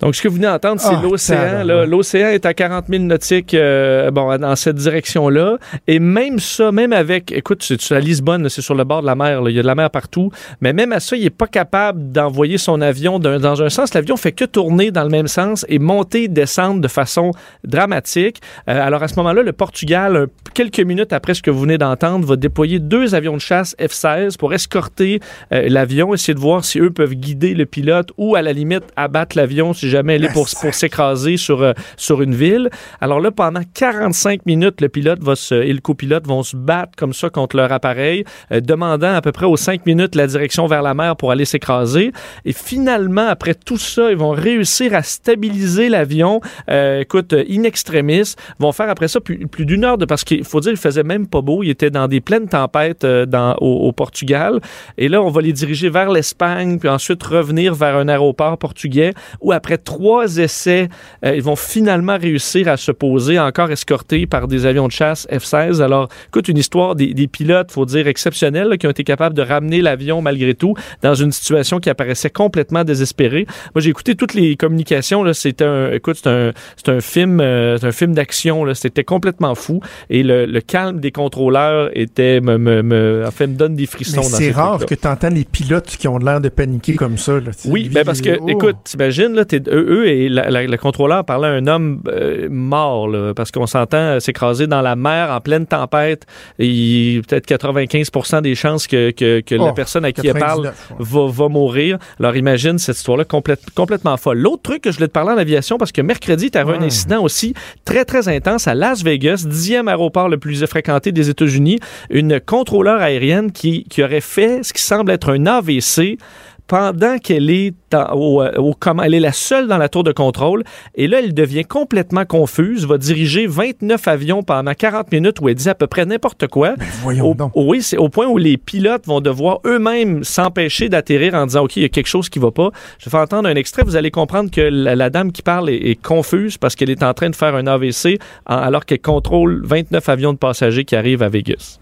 Donc, 0.01 0.15
ce 0.15 0.21
que 0.21 0.29
vous 0.29 0.37
venez 0.37 0.47
d'entendre, 0.47 0.79
c'est 0.79 0.95
ah, 0.95 1.01
l'océan. 1.03 1.87
L'océan 1.87 2.29
est 2.29 2.45
à 2.45 2.53
40 2.53 2.87
000 2.89 3.05
nautiques 3.05 3.55
euh, 3.55 4.11
bon, 4.11 4.37
dans 4.37 4.55
cette 4.55 4.77
direction-là. 4.77 5.57
Et 5.87 5.99
même 5.99 6.39
ça, 6.39 6.71
même 6.71 6.93
avec, 6.93 7.33
écoute, 7.33 7.65
c'est 7.67 7.95
à 7.95 8.01
Lisbonne, 8.01 8.49
c'est 8.51 8.61
sur 8.61 8.75
le 8.75 8.85
bord 8.85 9.01
de 9.01 9.07
la 9.07 9.15
mer, 9.15 9.41
il 9.49 9.57
y 9.57 9.59
a 9.59 9.63
de 9.63 9.67
la 9.67 9.75
mer 9.75 9.91
partout, 9.91 10.31
mais 10.61 10.75
même 10.75 10.93
à 10.93 11.01
ça, 11.01 11.17
il 11.17 11.25
n'est 11.25 11.31
pas 11.31 11.47
capable 11.47 12.13
d'envoyer 12.13 12.59
son 12.59 12.83
avion 12.83 13.19
dans 13.19 13.63
un 13.63 13.69
sens. 13.71 13.95
L'avion 13.95 14.17
fait 14.19 14.33
que 14.33 14.45
tourner 14.45 14.91
dans 14.91 15.03
le 15.03 15.09
même 15.09 15.29
sens 15.29 15.65
et 15.69 15.79
monter, 15.79 16.29
descendre 16.29 16.83
de 16.83 16.89
façon 16.89 17.31
dramatique. 17.65 18.41
Euh, 18.69 18.87
alors, 18.87 19.03
à 19.03 19.09
ce 19.09 19.17
moment-là, 19.17 19.43
le 19.43 19.53
Portugal, 19.53 20.27
quelques 20.53 20.81
minutes 20.81 21.15
après 21.15 21.33
ce 21.33 21.41
que 21.41 21.51
vous 21.51 21.61
venez 21.61 21.79
d'entendre, 21.79 22.27
va 22.27 22.37
déployer 22.37 22.81
deux 22.81 23.15
avions 23.15 23.35
de 23.35 23.41
chasse 23.41 23.75
F-16 23.81 24.37
pour 24.37 24.53
escorter 24.53 25.21
euh, 25.53 25.69
l'avion, 25.71 26.13
essayer 26.13 26.35
de 26.35 26.41
voir 26.41 26.67
si 26.67 26.81
eux 26.81 26.91
peuvent 26.91 27.15
guider 27.15 27.55
le 27.55 27.65
pilote 27.65 28.11
ou, 28.19 28.37
à 28.37 28.43
la 28.43 28.53
limite, 28.53 28.85
abattre 28.97 29.39
l'avion 29.39 29.73
jamais 29.89 30.17
elle 30.17 30.25
est 30.25 30.33
pour, 30.33 30.49
pour 30.61 30.75
s'écraser 30.75 31.37
sur, 31.37 31.63
euh, 31.63 31.73
sur 31.97 32.23
une 32.23 32.35
ville. 32.35 32.71
Alors 33.01 33.21
là, 33.21 33.31
pendant 33.31 33.63
45 33.75 34.47
minutes, 34.47 34.81
le 34.81 34.89
pilote 34.89 35.23
va 35.23 35.37
se, 35.37 35.55
et 35.55 35.73
le 35.73 35.81
copilote 35.81 36.27
vont 36.27 36.43
se 36.43 36.57
battre 36.57 36.93
comme 36.97 37.13
ça 37.13 37.31
contre 37.31 37.57
leur 37.57 37.73
appareil, 37.73 38.25
euh, 38.53 38.61
demandant 38.61 39.15
à 39.15 39.23
peu 39.23 39.33
près 39.33 39.47
aux 39.47 39.57
5 39.57 39.87
minutes 39.87 40.15
la 40.15 40.27
direction 40.27 40.67
vers 40.67 40.83
la 40.83 40.95
mer 40.95 41.17
pour 41.17 41.31
aller 41.31 41.45
s'écraser. 41.45 42.13
Et 42.45 42.53
finalement, 42.53 43.27
après 43.29 43.55
tout 43.55 43.79
ça, 43.79 44.11
ils 44.11 44.17
vont 44.17 44.31
réussir 44.31 44.95
à 44.95 45.03
stabiliser 45.03 45.89
l'avion. 45.89 46.41
Euh, 46.71 47.01
écoute, 47.01 47.33
in 47.33 47.63
extremis, 47.65 48.35
vont 48.59 48.73
faire 48.73 48.89
après 48.89 49.09
ça 49.09 49.21
plus, 49.21 49.47
plus 49.47 49.67
d'une 49.67 49.85
heure 49.85 49.99
de 49.99 50.05
parce 50.05 50.25
qu'il 50.25 50.45
faut 50.45 50.61
dire, 50.61 50.73
il 50.73 50.79
faisait 50.79 51.03
même 51.03 51.27
pas 51.27 51.41
beau. 51.41 51.63
Il 51.63 51.71
était 51.71 51.91
dans 51.91 52.09
des 52.09 52.21
pleines 52.21 52.49
tempêtes 52.49 53.05
dans, 53.05 53.55
au, 53.61 53.89
au 53.89 53.93
Portugal. 53.93 54.61
Et 54.99 55.09
là, 55.09 55.23
on 55.23 55.31
va 55.31 55.41
les 55.43 55.53
diriger 55.53 55.89
vers 55.89 56.11
l'Espagne, 56.11 56.79
puis 56.79 56.89
ensuite 56.89 57.23
revenir 57.23 57.75
vers 57.75 57.97
un 57.97 58.09
aéroport 58.09 58.59
portugais 58.59 59.13
où 59.41 59.53
après 59.53 59.76
trois 59.77 60.37
essais, 60.39 60.89
euh, 61.25 61.37
ils 61.37 61.43
vont 61.43 61.57
finalement 61.57 62.19
réussir 62.19 62.69
à 62.69 62.77
se 62.77 62.93
poser, 62.93 63.39
encore 63.39 63.71
escortés 63.71 64.27
par 64.27 64.49
des 64.49 64.67
avions 64.67 64.87
de 64.87 64.93
chasse 64.93 65.27
F-16. 65.31 65.83
Alors, 65.83 66.09
écoute, 66.29 66.49
une 66.49 66.59
histoire 66.59 66.95
des, 66.95 67.15
des 67.15 67.27
pilotes, 67.27 67.71
faut 67.71 67.87
dire, 67.87 68.07
exceptionnels, 68.07 68.77
qui 68.79 68.87
ont 68.87 68.91
été 68.91 69.05
capables 69.05 69.35
de 69.35 69.43
ramener 69.43 69.81
l'avion 69.81 70.23
malgré 70.23 70.55
tout 70.55 70.75
dans 71.03 71.15
une 71.15 71.33
situation 71.33 71.81
qui 71.81 71.91
apparaissait 71.91 72.31
complètement 72.31 72.85
désespérée. 72.85 73.47
Moi, 73.75 73.83
j'ai 73.83 73.91
écouté 73.91 74.15
toutes 74.15 74.35
les 74.35 74.57
communications. 74.57 75.25
C'était 75.33 75.65
un, 75.65 75.93
écoute, 75.93 76.19
c'est 76.23 76.29
un, 76.29 76.53
un 76.87 77.01
film, 77.01 77.41
euh, 77.41 77.79
c'est 77.79 77.87
un 77.87 77.93
film 77.93 78.15
d'action. 78.15 78.65
C'était 78.75 79.05
complètement 79.05 79.55
fou. 79.55 79.81
Et 80.11 80.23
le, 80.23 80.47
le, 80.47 80.61
calme 80.61 81.01
des 81.01 81.13
contrôleurs 81.13 81.91
était, 81.95 82.41
me, 82.41 82.59
me, 82.59 82.83
me, 82.83 83.25
en 83.27 83.31
fait, 83.31 83.47
me 83.47 83.55
donne 83.55 83.75
des 83.75 83.87
frissons. 83.87 84.23
c'est 84.23 84.51
rare 84.51 84.85
que 84.85 84.95
tu 84.95 85.07
entends 85.09 85.29
les 85.29 85.45
pilotes 85.45 85.87
qui 85.87 86.09
ont 86.09 86.19
l'air 86.19 86.41
de 86.41 86.49
paniquer 86.49 86.95
comme 86.95 87.19
ça. 87.19 87.35
Là, 87.35 87.51
oui, 87.67 87.89
ben 87.93 88.05
parce 88.05 88.21
que, 88.21 88.39
oh. 88.41 88.49
écoute, 88.49 88.77
t'imagines, 88.85 89.35
là, 89.35 89.45
t'es 89.45 89.61
eux, 89.69 90.07
et 90.07 90.29
le 90.29 90.77
contrôleur 90.77 91.25
parlait 91.25 91.49
à 91.49 91.53
un 91.53 91.67
homme 91.67 92.03
euh, 92.09 92.49
mort, 92.51 93.09
parce 93.35 93.51
qu'on 93.51 93.67
s'entend 93.67 94.21
s'écraser 94.21 94.67
dans 94.67 94.83
la 94.83 94.97
mer 94.97 95.31
en 95.31 95.41
pleine 95.41 95.67
tempête. 95.67 96.27
Et 96.59 97.21
peut-être 97.27 97.47
95 97.47 98.43
des 98.43 98.55
chances 98.55 98.87
que, 98.87 99.13
la 99.51 99.65
oh, 99.65 99.73
personne 99.73 100.05
à 100.05 100.13
qui 100.13 100.27
elle 100.27 100.39
parle 100.39 100.73
va, 100.99 101.27
va 101.27 101.49
mourir. 101.49 101.99
Alors 102.19 102.37
imagine 102.37 102.79
cette 102.79 102.97
histoire-là 102.97 103.25
complètement 103.25 104.17
folle. 104.17 104.39
L'autre 104.39 104.63
truc 104.63 104.83
que 104.83 104.91
je 104.91 104.97
voulais 104.97 105.09
te 105.09 105.13
parler 105.13 105.33
en 105.33 105.39
aviation, 105.39 105.79
parce 105.79 105.93
que 105.93 106.03
mercredi, 106.03 106.51
tu 106.51 106.59
avais 106.59 106.75
un 106.75 106.83
incident 106.83 107.23
aussi 107.23 107.55
très, 107.85 108.05
très 108.05 108.29
intense 108.29 108.69
à 108.69 108.75
Las 108.75 109.03
Vegas, 109.03 109.45
dixième 109.47 109.89
aéroport 109.89 110.29
le 110.29 110.39
plus 110.39 110.65
fréquenté 110.67 111.13
des 111.13 111.31
États-Unis, 111.31 111.79
une 112.11 112.41
contrôleur 112.41 113.01
aérienne 113.01 113.53
qui, 113.53 113.85
qui 113.85 114.03
aurait 114.03 114.21
fait 114.21 114.63
ce 114.63 114.73
qui 114.73 114.83
semble 114.83 115.11
être 115.11 115.33
un 115.33 115.47
AVC 115.47 116.19
pendant 116.67 117.19
qu'elle 117.19 117.51
est 117.51 117.75
au, 118.13 118.43
au, 118.43 118.75
elle 119.03 119.15
est 119.15 119.21
la 119.21 119.33
seule 119.33 119.69
dans 119.69 119.79
la 119.79 119.89
tour 119.89 120.03
de 120.03 120.13
contrôle. 120.13 120.65
Et 120.95 121.07
là, 121.07 121.21
elle 121.21 121.35
devient 121.35 121.65
complètement 121.65 122.25
confuse, 122.25 122.87
va 122.87 122.99
diriger 122.99 123.47
29 123.47 124.09
avions 124.09 124.43
pendant 124.43 124.73
40 124.75 125.13
minutes 125.13 125.41
où 125.41 125.49
elle 125.49 125.55
dit 125.55 125.69
à 125.69 125.75
peu 125.75 125.87
près 125.87 126.05
n'importe 126.05 126.47
quoi. 126.49 126.75
Ben, 126.77 126.87
voyons 127.03 127.35
donc. 127.35 127.53
Oui, 127.55 127.83
c'est 127.83 127.97
au 127.97 128.09
point 128.09 128.27
où 128.27 128.39
les 128.39 128.57
pilotes 128.57 129.07
vont 129.07 129.21
devoir 129.21 129.61
eux-mêmes 129.65 130.25
s'empêcher 130.25 130.89
d'atterrir 130.89 131.35
en 131.35 131.47
disant, 131.47 131.65
OK, 131.65 131.77
il 131.77 131.83
y 131.83 131.87
a 131.87 131.89
quelque 131.89 132.09
chose 132.09 132.29
qui 132.29 132.39
va 132.39 132.51
pas. 132.51 132.71
Je 132.99 133.09
vais 133.09 133.19
entendre 133.19 133.49
un 133.49 133.55
extrait. 133.55 133.83
Vous 133.85 133.97
allez 133.97 134.11
comprendre 134.11 134.51
que 134.51 134.61
la, 134.61 135.11
dame 135.11 135.33
qui 135.33 135.43
parle 135.43 135.71
est, 135.71 135.97
confuse 136.03 136.59
parce 136.59 136.75
qu'elle 136.75 136.91
est 136.91 137.03
en 137.03 137.15
train 137.15 137.31
de 137.31 137.37
faire 137.37 137.55
un 137.55 137.67
AVC 137.67 138.19
alors 138.45 138.85
qu'elle 138.85 139.01
contrôle 139.01 139.63
29 139.65 140.09
avions 140.09 140.33
de 140.33 140.39
passagers 140.39 140.85
qui 140.85 140.97
arrivent 140.97 141.23
à 141.23 141.29
Vegas. 141.29 141.79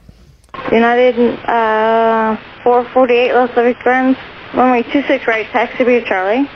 United 0.71 1.17
uh, 1.49 2.37
448 2.63 4.34
One 4.55 4.71
way, 4.71 4.85
two 4.85 5.03
six 5.09 5.27
right, 5.27 5.47
taxi 5.47 5.83
be 5.83 6.01
Charlie. 6.05 6.49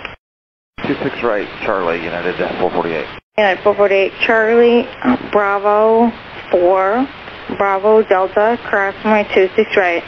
Two 0.87 0.95
six 1.03 1.21
right, 1.21 1.49
Charlie, 1.65 2.01
United 2.01 2.37
448. 2.37 3.05
United 3.37 3.63
448, 3.65 4.13
Charlie, 4.21 4.89
Bravo 5.33 6.13
4, 6.53 7.09
Bravo 7.57 8.03
Delta, 8.05 8.57
cross 8.63 8.95
my 9.03 9.25
two 9.35 9.49
six 9.57 9.77
right. 9.77 10.05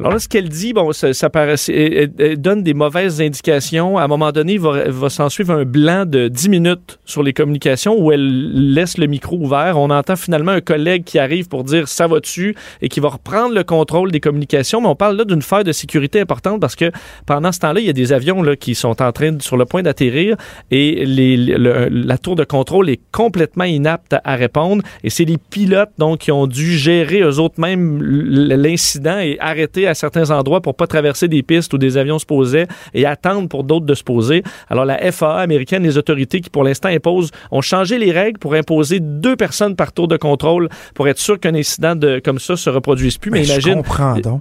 Alors 0.00 0.12
là, 0.12 0.18
ce 0.18 0.28
qu'elle 0.28 0.48
dit, 0.48 0.72
bon, 0.72 0.92
ça, 0.92 1.12
ça 1.12 1.28
paraît, 1.28 1.56
elle, 1.68 2.40
donne 2.40 2.62
des 2.62 2.72
mauvaises 2.72 3.20
indications. 3.20 3.98
À 3.98 4.04
un 4.04 4.08
moment 4.08 4.32
donné, 4.32 4.54
il 4.54 4.60
va, 4.60 4.88
va 4.88 5.10
s'en 5.10 5.28
suivre 5.28 5.52
un 5.52 5.66
blanc 5.66 6.06
de 6.06 6.28
10 6.28 6.48
minutes 6.48 6.98
sur 7.04 7.22
les 7.22 7.34
communications 7.34 7.94
où 8.00 8.10
elle 8.10 8.72
laisse 8.72 8.96
le 8.96 9.06
micro 9.06 9.36
ouvert. 9.36 9.78
On 9.78 9.90
entend 9.90 10.16
finalement 10.16 10.52
un 10.52 10.62
collègue 10.62 11.04
qui 11.04 11.18
arrive 11.18 11.48
pour 11.48 11.64
dire 11.64 11.86
ça 11.86 12.06
va 12.06 12.18
dessus 12.18 12.54
et 12.80 12.88
qui 12.88 12.98
va 12.98 13.10
reprendre 13.10 13.54
le 13.54 13.62
contrôle 13.62 14.10
des 14.10 14.20
communications. 14.20 14.80
Mais 14.80 14.88
on 14.88 14.96
parle 14.96 15.18
là 15.18 15.24
d'une 15.26 15.42
faille 15.42 15.64
de 15.64 15.72
sécurité 15.72 16.18
importante 16.18 16.62
parce 16.62 16.76
que 16.76 16.90
pendant 17.26 17.52
ce 17.52 17.58
temps-là, 17.58 17.80
il 17.80 17.86
y 17.86 17.90
a 17.90 17.92
des 17.92 18.14
avions 18.14 18.42
là, 18.42 18.56
qui 18.56 18.74
sont 18.74 19.02
en 19.02 19.12
train, 19.12 19.38
sur 19.40 19.58
le 19.58 19.66
point 19.66 19.82
d'atterrir 19.82 20.36
et 20.70 21.04
les, 21.04 21.36
la 21.36 22.16
tour 22.16 22.36
de 22.36 22.44
contrôle 22.44 22.88
est 22.88 23.00
complètement 23.12 23.64
inapte 23.64 24.16
à 24.24 24.34
répondre. 24.36 24.82
Et 25.04 25.10
c'est 25.10 25.26
les 25.26 25.36
pilotes 25.36 25.90
donc 25.98 26.20
qui 26.20 26.32
ont 26.32 26.46
dû 26.46 26.78
gérer 26.78 27.20
eux 27.20 27.38
autres 27.38 27.60
même 27.60 28.00
l'incident 28.00 29.18
et 29.18 29.36
arrêter 29.40 29.89
à 29.90 29.94
certains 29.94 30.30
endroits 30.30 30.60
pour 30.60 30.74
pas 30.74 30.86
traverser 30.86 31.28
des 31.28 31.42
pistes 31.42 31.72
où 31.74 31.78
des 31.78 31.96
avions 31.96 32.18
se 32.18 32.26
posaient 32.26 32.66
et 32.94 33.06
attendre 33.06 33.48
pour 33.48 33.64
d'autres 33.64 33.86
de 33.86 33.94
se 33.94 34.04
poser. 34.04 34.42
Alors 34.68 34.84
la 34.84 35.12
FAA 35.12 35.36
américaine, 35.36 35.82
les 35.82 35.98
autorités 35.98 36.40
qui 36.40 36.50
pour 36.50 36.64
l'instant 36.64 36.88
imposent, 36.88 37.30
ont 37.50 37.60
changé 37.60 37.98
les 37.98 38.12
règles 38.12 38.38
pour 38.38 38.54
imposer 38.54 39.00
deux 39.00 39.36
personnes 39.36 39.76
par 39.76 39.92
tour 39.92 40.08
de 40.08 40.16
contrôle 40.16 40.68
pour 40.94 41.08
être 41.08 41.18
sûr 41.18 41.38
qu'un 41.38 41.54
incident 41.54 41.96
de, 41.96 42.20
comme 42.24 42.38
ça 42.38 42.56
se 42.56 42.70
reproduise 42.70 43.18
plus. 43.18 43.30
Mais, 43.30 43.40
ben, 43.40 43.48
imagine, 43.48 43.82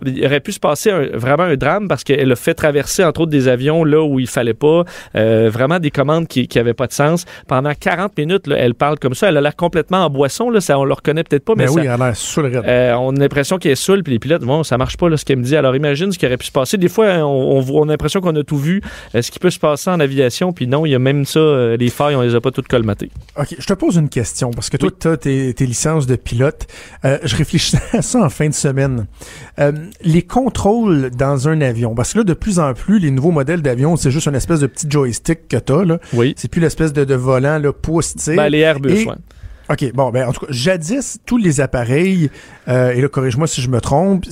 il 0.06 0.26
aurait 0.26 0.40
pu 0.40 0.52
se 0.52 0.60
passer 0.60 0.92
vraiment 1.14 1.44
un 1.44 1.56
drame 1.56 1.88
parce 1.88 2.04
qu'elle 2.04 2.32
a 2.32 2.36
fait 2.36 2.54
traverser 2.54 3.04
entre 3.04 3.22
autres 3.22 3.32
des 3.32 3.48
avions 3.48 3.84
là 3.84 4.04
où 4.04 4.20
il 4.20 4.28
fallait 4.28 4.54
pas, 4.54 4.84
euh, 5.16 5.50
vraiment 5.52 5.80
des 5.80 5.92
commandes 5.92 6.28
qui 6.28 6.48
qui 6.48 6.60
avaient 6.60 6.74
pas 6.74 6.88
de 6.88 6.94
sens. 6.94 7.26
Pendant 7.48 7.74
40 7.74 8.18
minutes, 8.18 8.48
là, 8.48 8.58
elle 8.58 8.76
parle 8.76 9.00
comme 9.00 9.14
ça, 9.14 9.30
elle 9.30 9.38
a 9.38 9.42
l'air 9.42 9.56
complètement 9.56 10.06
en 10.06 10.10
boisson 10.10 10.50
là, 10.50 10.62
ça 10.62 10.78
on 10.80 10.86
le 10.86 10.94
reconnaît 10.94 11.24
peut-être 11.24 11.46
pas, 11.46 11.54
mais, 11.56 11.66
ben 11.66 11.72
oui, 11.72 11.82
elle 11.84 11.90
a 11.90 11.98
l'air 11.98 12.16
euh, 12.68 12.94
On 12.94 13.16
a 13.16 13.20
l'impression 13.20 13.58
qu'elle 13.58 13.74
est 13.74 13.76
saoule 13.76 14.04
puis 14.04 14.14
les 14.14 14.20
pilotes, 14.20 14.44
bon, 14.44 14.64
ça 14.64 14.78
marche 14.78 14.98
pas 14.98 15.10
là 15.10 15.18
ce 15.18 15.26
qu'elle 15.26 15.39
dit. 15.42 15.56
Alors 15.56 15.76
imagine 15.76 16.12
ce 16.12 16.18
qui 16.18 16.26
aurait 16.26 16.38
pu 16.38 16.46
se 16.46 16.52
passer. 16.52 16.78
Des 16.78 16.90
fois, 16.90 17.08
on, 17.20 17.64
on, 17.70 17.84
a 17.84 17.88
l'impression 17.88 18.22
qu'on 18.22 18.36
a 18.36 18.44
tout 18.44 18.58
vu. 18.58 18.82
Euh, 19.16 19.22
ce 19.22 19.32
qui 19.32 19.40
peut 19.40 19.50
se 19.50 19.60
passer 19.60 19.90
en 19.90 20.00
aviation, 20.00 20.54
puis 20.54 20.68
non, 20.68 20.86
il 20.86 20.92
y 20.92 20.96
a 20.96 21.00
même 21.00 21.26
ça, 21.26 21.40
euh, 21.40 21.78
les 21.78 21.90
failles, 21.90 22.16
on 22.16 22.22
les 22.22 22.36
a 22.36 22.42
pas 22.42 22.52
toutes 22.52 22.68
colmatées. 22.68 23.12
OK, 23.38 23.56
je 23.58 23.66
te 23.66 23.74
pose 23.74 23.98
une 23.98 24.10
question, 24.10 24.52
parce 24.52 24.70
que 24.70 24.78
toi, 24.78 24.90
tu 24.98 25.08
as 25.08 25.18
tes, 25.18 25.54
licences 25.60 26.08
de 26.08 26.16
pilote. 26.16 26.68
Euh, 27.06 27.18
je 27.24 27.36
réfléchissais 27.36 27.80
à 27.94 28.02
ça 28.02 28.22
en 28.22 28.30
fin 28.30 28.48
de 28.50 28.54
semaine. 28.54 29.06
les 30.04 30.22
contrôles 30.22 31.10
dans 31.12 31.48
un 31.48 31.62
avion, 31.62 31.96
parce 31.96 32.14
que 32.14 32.20
là, 32.20 32.24
de 32.24 32.34
plus 32.34 32.60
en 32.60 32.74
plus, 32.74 33.00
les 33.00 33.12
nouveaux 33.12 33.32
modèles 33.32 33.62
d'avion, 33.62 33.96
c'est 33.96 34.12
juste 34.12 34.28
une 34.28 34.36
espèce 34.36 34.60
de 34.60 34.68
petit 34.68 34.88
joystick 34.90 35.48
que 35.48 35.58
tu 35.58 35.74
as. 35.74 35.86
Là. 35.86 36.00
Oui. 36.14 36.34
C'est 36.38 36.50
plus 36.50 36.62
l'espèce 36.62 36.94
de, 36.94 37.04
de 37.04 37.16
volant 37.16 37.60
là, 37.60 37.72
pouce, 37.74 38.16
ben, 38.28 38.50
les 38.50 38.60
Airbus, 38.60 39.08
OK, 39.72 39.94
bon, 39.94 40.10
ben 40.10 40.28
en 40.28 40.32
tout 40.32 40.46
cas, 40.46 40.52
jadis, 40.52 41.20
tous 41.26 41.38
les 41.38 41.62
appareils, 41.62 42.32
euh, 42.68 42.92
et 42.92 43.02
là, 43.02 43.08
corrige-moi 43.08 43.46
si 43.46 43.62
je 43.62 43.70
me 43.70 43.80
trompe, 43.80 44.26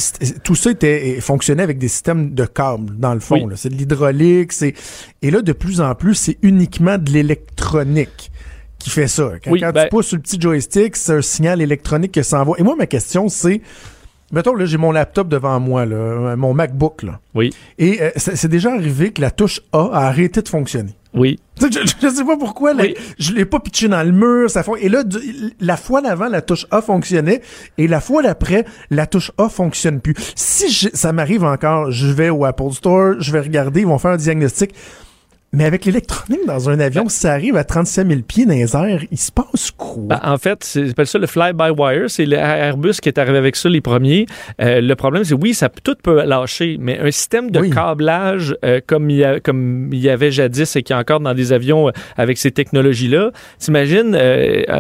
tout 0.44 0.56
ça 0.56 0.72
était 0.72 1.22
fonctionnait 1.22 1.62
avec 1.62 1.78
des 1.78 1.88
systèmes 1.88 2.34
de 2.34 2.46
câbles, 2.46 2.98
dans 2.98 3.14
le 3.14 3.20
fond. 3.20 3.48
C'est 3.56 3.70
de 3.70 3.76
l'hydraulique, 3.76 4.52
c'est 4.52 4.74
et 5.22 5.30
là, 5.30 5.42
de 5.42 5.54
plus 5.54 5.80
en 5.80 5.94
plus, 5.94 6.16
c'est 6.16 6.38
uniquement 6.42 6.98
de 6.98 7.12
l'électronique 7.12 8.32
qui 8.80 8.90
fait 8.90 9.08
ça. 9.08 9.34
Quand, 9.44 9.54
tu 9.54 9.60
ben 9.60 9.88
pousses 9.90 10.08
sur 10.08 10.18
le 10.18 10.24
petit 10.24 10.42
joystick, 10.42 10.96
c'est 10.96 11.14
un 11.14 11.22
signal 11.22 11.62
électronique 11.62 12.12
qui 12.14 12.24
s'envoie. 12.24 12.60
Et 12.60 12.64
moi, 12.64 12.76
ma 12.76 12.88
question, 12.88 13.30
c'est 13.30 13.62
Mettons, 14.32 14.56
là, 14.56 14.66
j'ai 14.66 14.78
mon 14.78 14.92
laptop 14.92 15.30
devant 15.30 15.58
moi, 15.60 15.86
là, 15.86 16.36
mon 16.36 16.54
MacBook, 16.54 17.04
là. 17.04 17.22
Oui. 17.34 17.52
Et 17.78 18.02
euh, 18.02 18.10
c'est 18.18 18.50
déjà 18.50 18.74
arrivé 18.74 19.12
que 19.12 19.22
la 19.22 19.32
touche 19.32 19.62
A 19.72 19.90
a 19.94 20.08
arrêté 20.08 20.42
de 20.42 20.50
fonctionner. 20.50 20.92
Oui. 21.18 21.40
Je, 21.60 22.10
sais 22.10 22.24
pas 22.24 22.38
pourquoi, 22.38 22.74
là, 22.74 22.84
je 23.18 23.34
l'ai 23.34 23.46
pas 23.46 23.60
pitché 23.60 23.88
dans 23.88 24.04
le 24.04 24.12
mur, 24.12 24.48
ça 24.50 24.64
Et 24.80 24.90
là, 24.90 25.04
la 25.60 25.76
fois 25.76 26.02
d'avant, 26.02 26.28
la 26.28 26.44
touche 26.44 26.68
A 26.70 26.82
fonctionnait, 26.84 27.42
et 27.80 27.88
la 27.88 28.00
fois 28.00 28.22
d'après, 28.22 28.64
la 28.92 29.08
touche 29.08 29.32
A 29.40 29.50
fonctionne 29.50 30.00
plus. 30.00 30.14
Si 30.36 30.90
ça 30.94 31.12
m'arrive 31.14 31.44
encore, 31.44 31.92
je 31.92 32.08
vais 32.08 32.30
au 32.30 32.46
Apple 32.46 32.72
Store, 32.74 33.16
je 33.20 33.32
vais 33.32 33.40
regarder, 33.40 33.82
ils 33.82 33.88
vont 33.88 33.98
faire 33.98 34.12
un 34.12 34.18
diagnostic. 34.18 34.74
Mais 35.54 35.64
avec 35.64 35.86
l'électronique 35.86 36.46
dans 36.46 36.70
un 36.70 36.78
avion, 36.82 37.08
si 37.08 37.20
ça 37.20 37.32
arrive 37.32 37.56
à 37.56 37.64
35 37.64 38.08
000 38.08 38.22
pieds 38.22 38.46
dans 38.46 38.54
les 38.54 38.76
airs, 38.76 39.02
il 39.10 39.18
se 39.18 39.32
passe 39.32 39.72
quoi? 39.72 40.04
Ben, 40.04 40.20
en 40.22 40.38
fait, 40.38 40.62
c'est 40.62 41.06
ça 41.06 41.18
le 41.18 41.26
fly-by-wire. 41.26 42.10
C'est 42.10 42.30
Airbus 42.30 42.96
qui 43.02 43.08
est 43.08 43.18
arrivé 43.18 43.38
avec 43.38 43.56
ça 43.56 43.70
les 43.70 43.80
premiers. 43.80 44.26
Euh, 44.62 44.82
le 44.82 44.96
problème, 44.96 45.24
c'est 45.24 45.34
oui, 45.34 45.54
ça 45.54 45.70
tout 45.70 45.96
peut 46.04 46.22
lâcher, 46.26 46.76
mais 46.82 47.00
un 47.00 47.12
système 47.12 47.50
de 47.50 47.62
câblage 47.62 48.58
euh, 48.66 48.82
comme, 48.86 49.10
il 49.10 49.18
y 49.18 49.24
a, 49.24 49.40
comme 49.40 49.90
il 49.94 50.00
y 50.00 50.10
avait 50.10 50.32
jadis 50.32 50.76
et 50.76 50.84
qui 50.84 50.92
est 50.92 50.98
encore 50.98 51.22
dans 51.22 51.34
des 51.34 51.54
avions 51.54 51.88
euh, 51.88 51.92
avec 52.18 52.38
ces 52.38 52.52
technologies-là, 52.52 53.32
t'imagines 53.58 54.18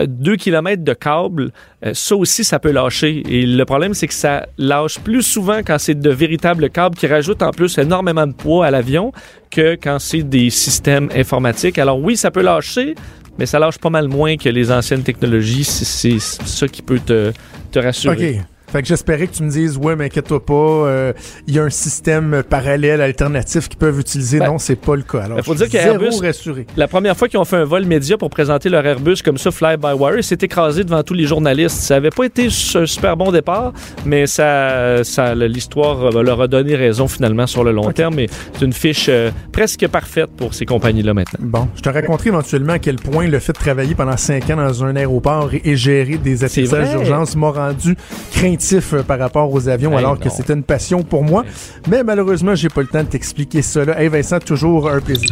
deux 0.08 0.36
kilomètres 0.36 0.84
de 0.84 0.94
câble, 0.94 1.52
ça 1.94 2.16
aussi, 2.16 2.44
ça 2.44 2.60
peut 2.60 2.72
lâcher. 2.72 3.24
Et 3.30 3.46
le 3.46 3.64
problème, 3.64 3.94
c'est 3.94 4.08
que 4.08 4.14
ça 4.14 4.48
lâche 4.58 5.00
plus 5.00 5.22
souvent 5.22 5.60
quand 5.66 5.78
c'est 5.78 5.98
de 5.98 6.10
véritables 6.10 6.70
câbles 6.70 6.96
qui 6.96 7.08
rajoutent 7.08 7.42
en 7.44 7.52
plus 7.52 7.78
énormément 7.78 8.28
de 8.28 8.34
poids 8.34 8.66
à 8.66 8.72
l'avion 8.72 9.14
que 9.50 9.76
quand 9.76 10.00
c'est 10.00 10.24
des 10.24 10.50
systèmes 10.50 11.10
informatiques. 11.16 11.78
Alors 11.78 12.00
oui, 12.00 12.18
ça 12.18 12.32
peut 12.32 12.42
lâcher, 12.42 12.96
mais 13.38 13.46
ça 13.46 13.60
lâche 13.60 13.78
pas 13.78 13.90
mal 13.90 14.08
moins 14.08 14.38
que 14.38 14.50
les 14.50 14.72
anciennes 14.72 15.04
technologies. 15.04 15.64
C'est 15.64 16.20
ça 16.20 16.68
qui 16.68 16.82
peut 16.82 17.00
te, 17.00 17.32
te 17.72 17.80
rassurer. 17.80 18.42
Fait 18.72 18.82
que 18.82 18.88
j'espérais 18.88 19.28
que 19.28 19.34
tu 19.34 19.44
me 19.44 19.50
dises, 19.50 19.78
ouais, 19.78 19.96
mais 19.96 20.06
inquiète-toi 20.06 20.46
pas, 20.46 20.54
euh, 20.54 21.14
il 21.48 21.56
y 21.56 21.60
a 21.60 21.64
un 21.64 21.70
système 21.70 22.44
parallèle, 22.50 23.00
alternatif 23.00 23.70
qu'ils 23.70 23.80
peuvent 23.80 23.98
utiliser. 23.98 24.40
Ben, 24.40 24.48
non, 24.48 24.58
c'est 24.58 24.76
pas 24.76 24.96
le 24.96 25.04
cas. 25.04 25.22
Alors, 25.22 25.38
il 25.38 25.44
faut 25.44 25.56
dire 25.56 25.70
qu'Airbus, 25.70 26.20
rassuré. 26.22 26.68
la 26.76 26.90
première 26.90 27.16
fois 27.16 27.30
qu'ils 27.30 27.40
ont 27.40 27.46
fait 27.46 27.56
un 27.56 27.64
vol 27.64 27.86
média 27.86 28.18
pour 28.18 28.30
présenter 28.30 28.68
leur 28.68 28.86
Airbus 28.86 29.18
comme 29.24 29.38
ça, 29.38 29.52
fly-by-wire, 29.52 30.22
s'est 30.22 30.38
écrasé 30.42 30.84
devant 30.84 31.02
tous 31.02 31.14
les 31.14 31.26
journalistes. 31.26 31.78
Ça 31.78 31.96
avait 31.96 32.10
pas 32.10 32.26
été 32.26 32.48
un 32.76 32.86
super 32.86 33.16
bon 33.16 33.32
départ, 33.32 33.72
mais 34.06 34.28
ça, 34.28 35.04
ça 35.06 35.34
l'histoire 35.34 36.12
leur 36.12 36.42
a 36.42 36.48
donné 36.48 36.76
raison 36.76 37.08
finalement 37.08 37.48
sur 37.48 37.64
le 37.64 37.72
long 37.72 37.92
terme. 37.94 38.18
C'est 38.54 38.66
une 38.66 38.74
fiche 38.74 39.08
euh, 39.10 39.32
presque 39.54 39.88
parfaite 39.88 40.30
pour 40.36 40.54
ces 40.54 40.66
compagnies-là 40.66 41.14
maintenant. 41.14 41.40
Bon, 41.42 41.68
je 41.76 41.82
te 41.82 41.90
raconterai 41.90 42.30
éventuellement 42.30 42.74
à 42.74 42.80
quel 42.80 42.98
point 42.98 43.28
le 43.28 43.40
fait 43.40 43.54
de 43.54 43.58
travailler 43.58 43.96
pendant 43.96 44.18
cinq 44.18 44.50
ans 44.50 44.58
dans 44.58 44.84
un 44.84 44.96
aéroport 44.96 45.52
et, 45.54 45.78
gérer 45.78 46.18
des 46.18 46.44
atterrissages 46.44 46.90
d'urgence 46.90 47.36
m'a 47.36 47.52
rendu 47.52 47.96
craintif 48.32 48.58
euh, 48.74 49.04
par 49.04 49.20
rapport 49.20 49.52
aux 49.52 49.68
avions, 49.68 49.96
alors 49.98 50.20
que 50.20 50.30
c'était 50.30 50.54
une 50.54 50.64
passion 50.64 51.04
pour 51.04 51.24
moi. 51.24 51.44
Mais 51.88 52.04
malheureusement, 52.04 52.56
j'ai 52.56 52.70
pas 52.70 52.82
le 52.82 52.88
temps 52.88 53.04
de 53.04 53.10
t'expliquer 53.10 53.62
cela. 53.62 54.02
Hey 54.02 54.10
Vincent, 54.10 54.40
toujours 54.40 54.90
un 54.90 55.00
plaisir. 55.00 55.30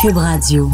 Cube 0.00 0.16
Radio. 0.16 0.70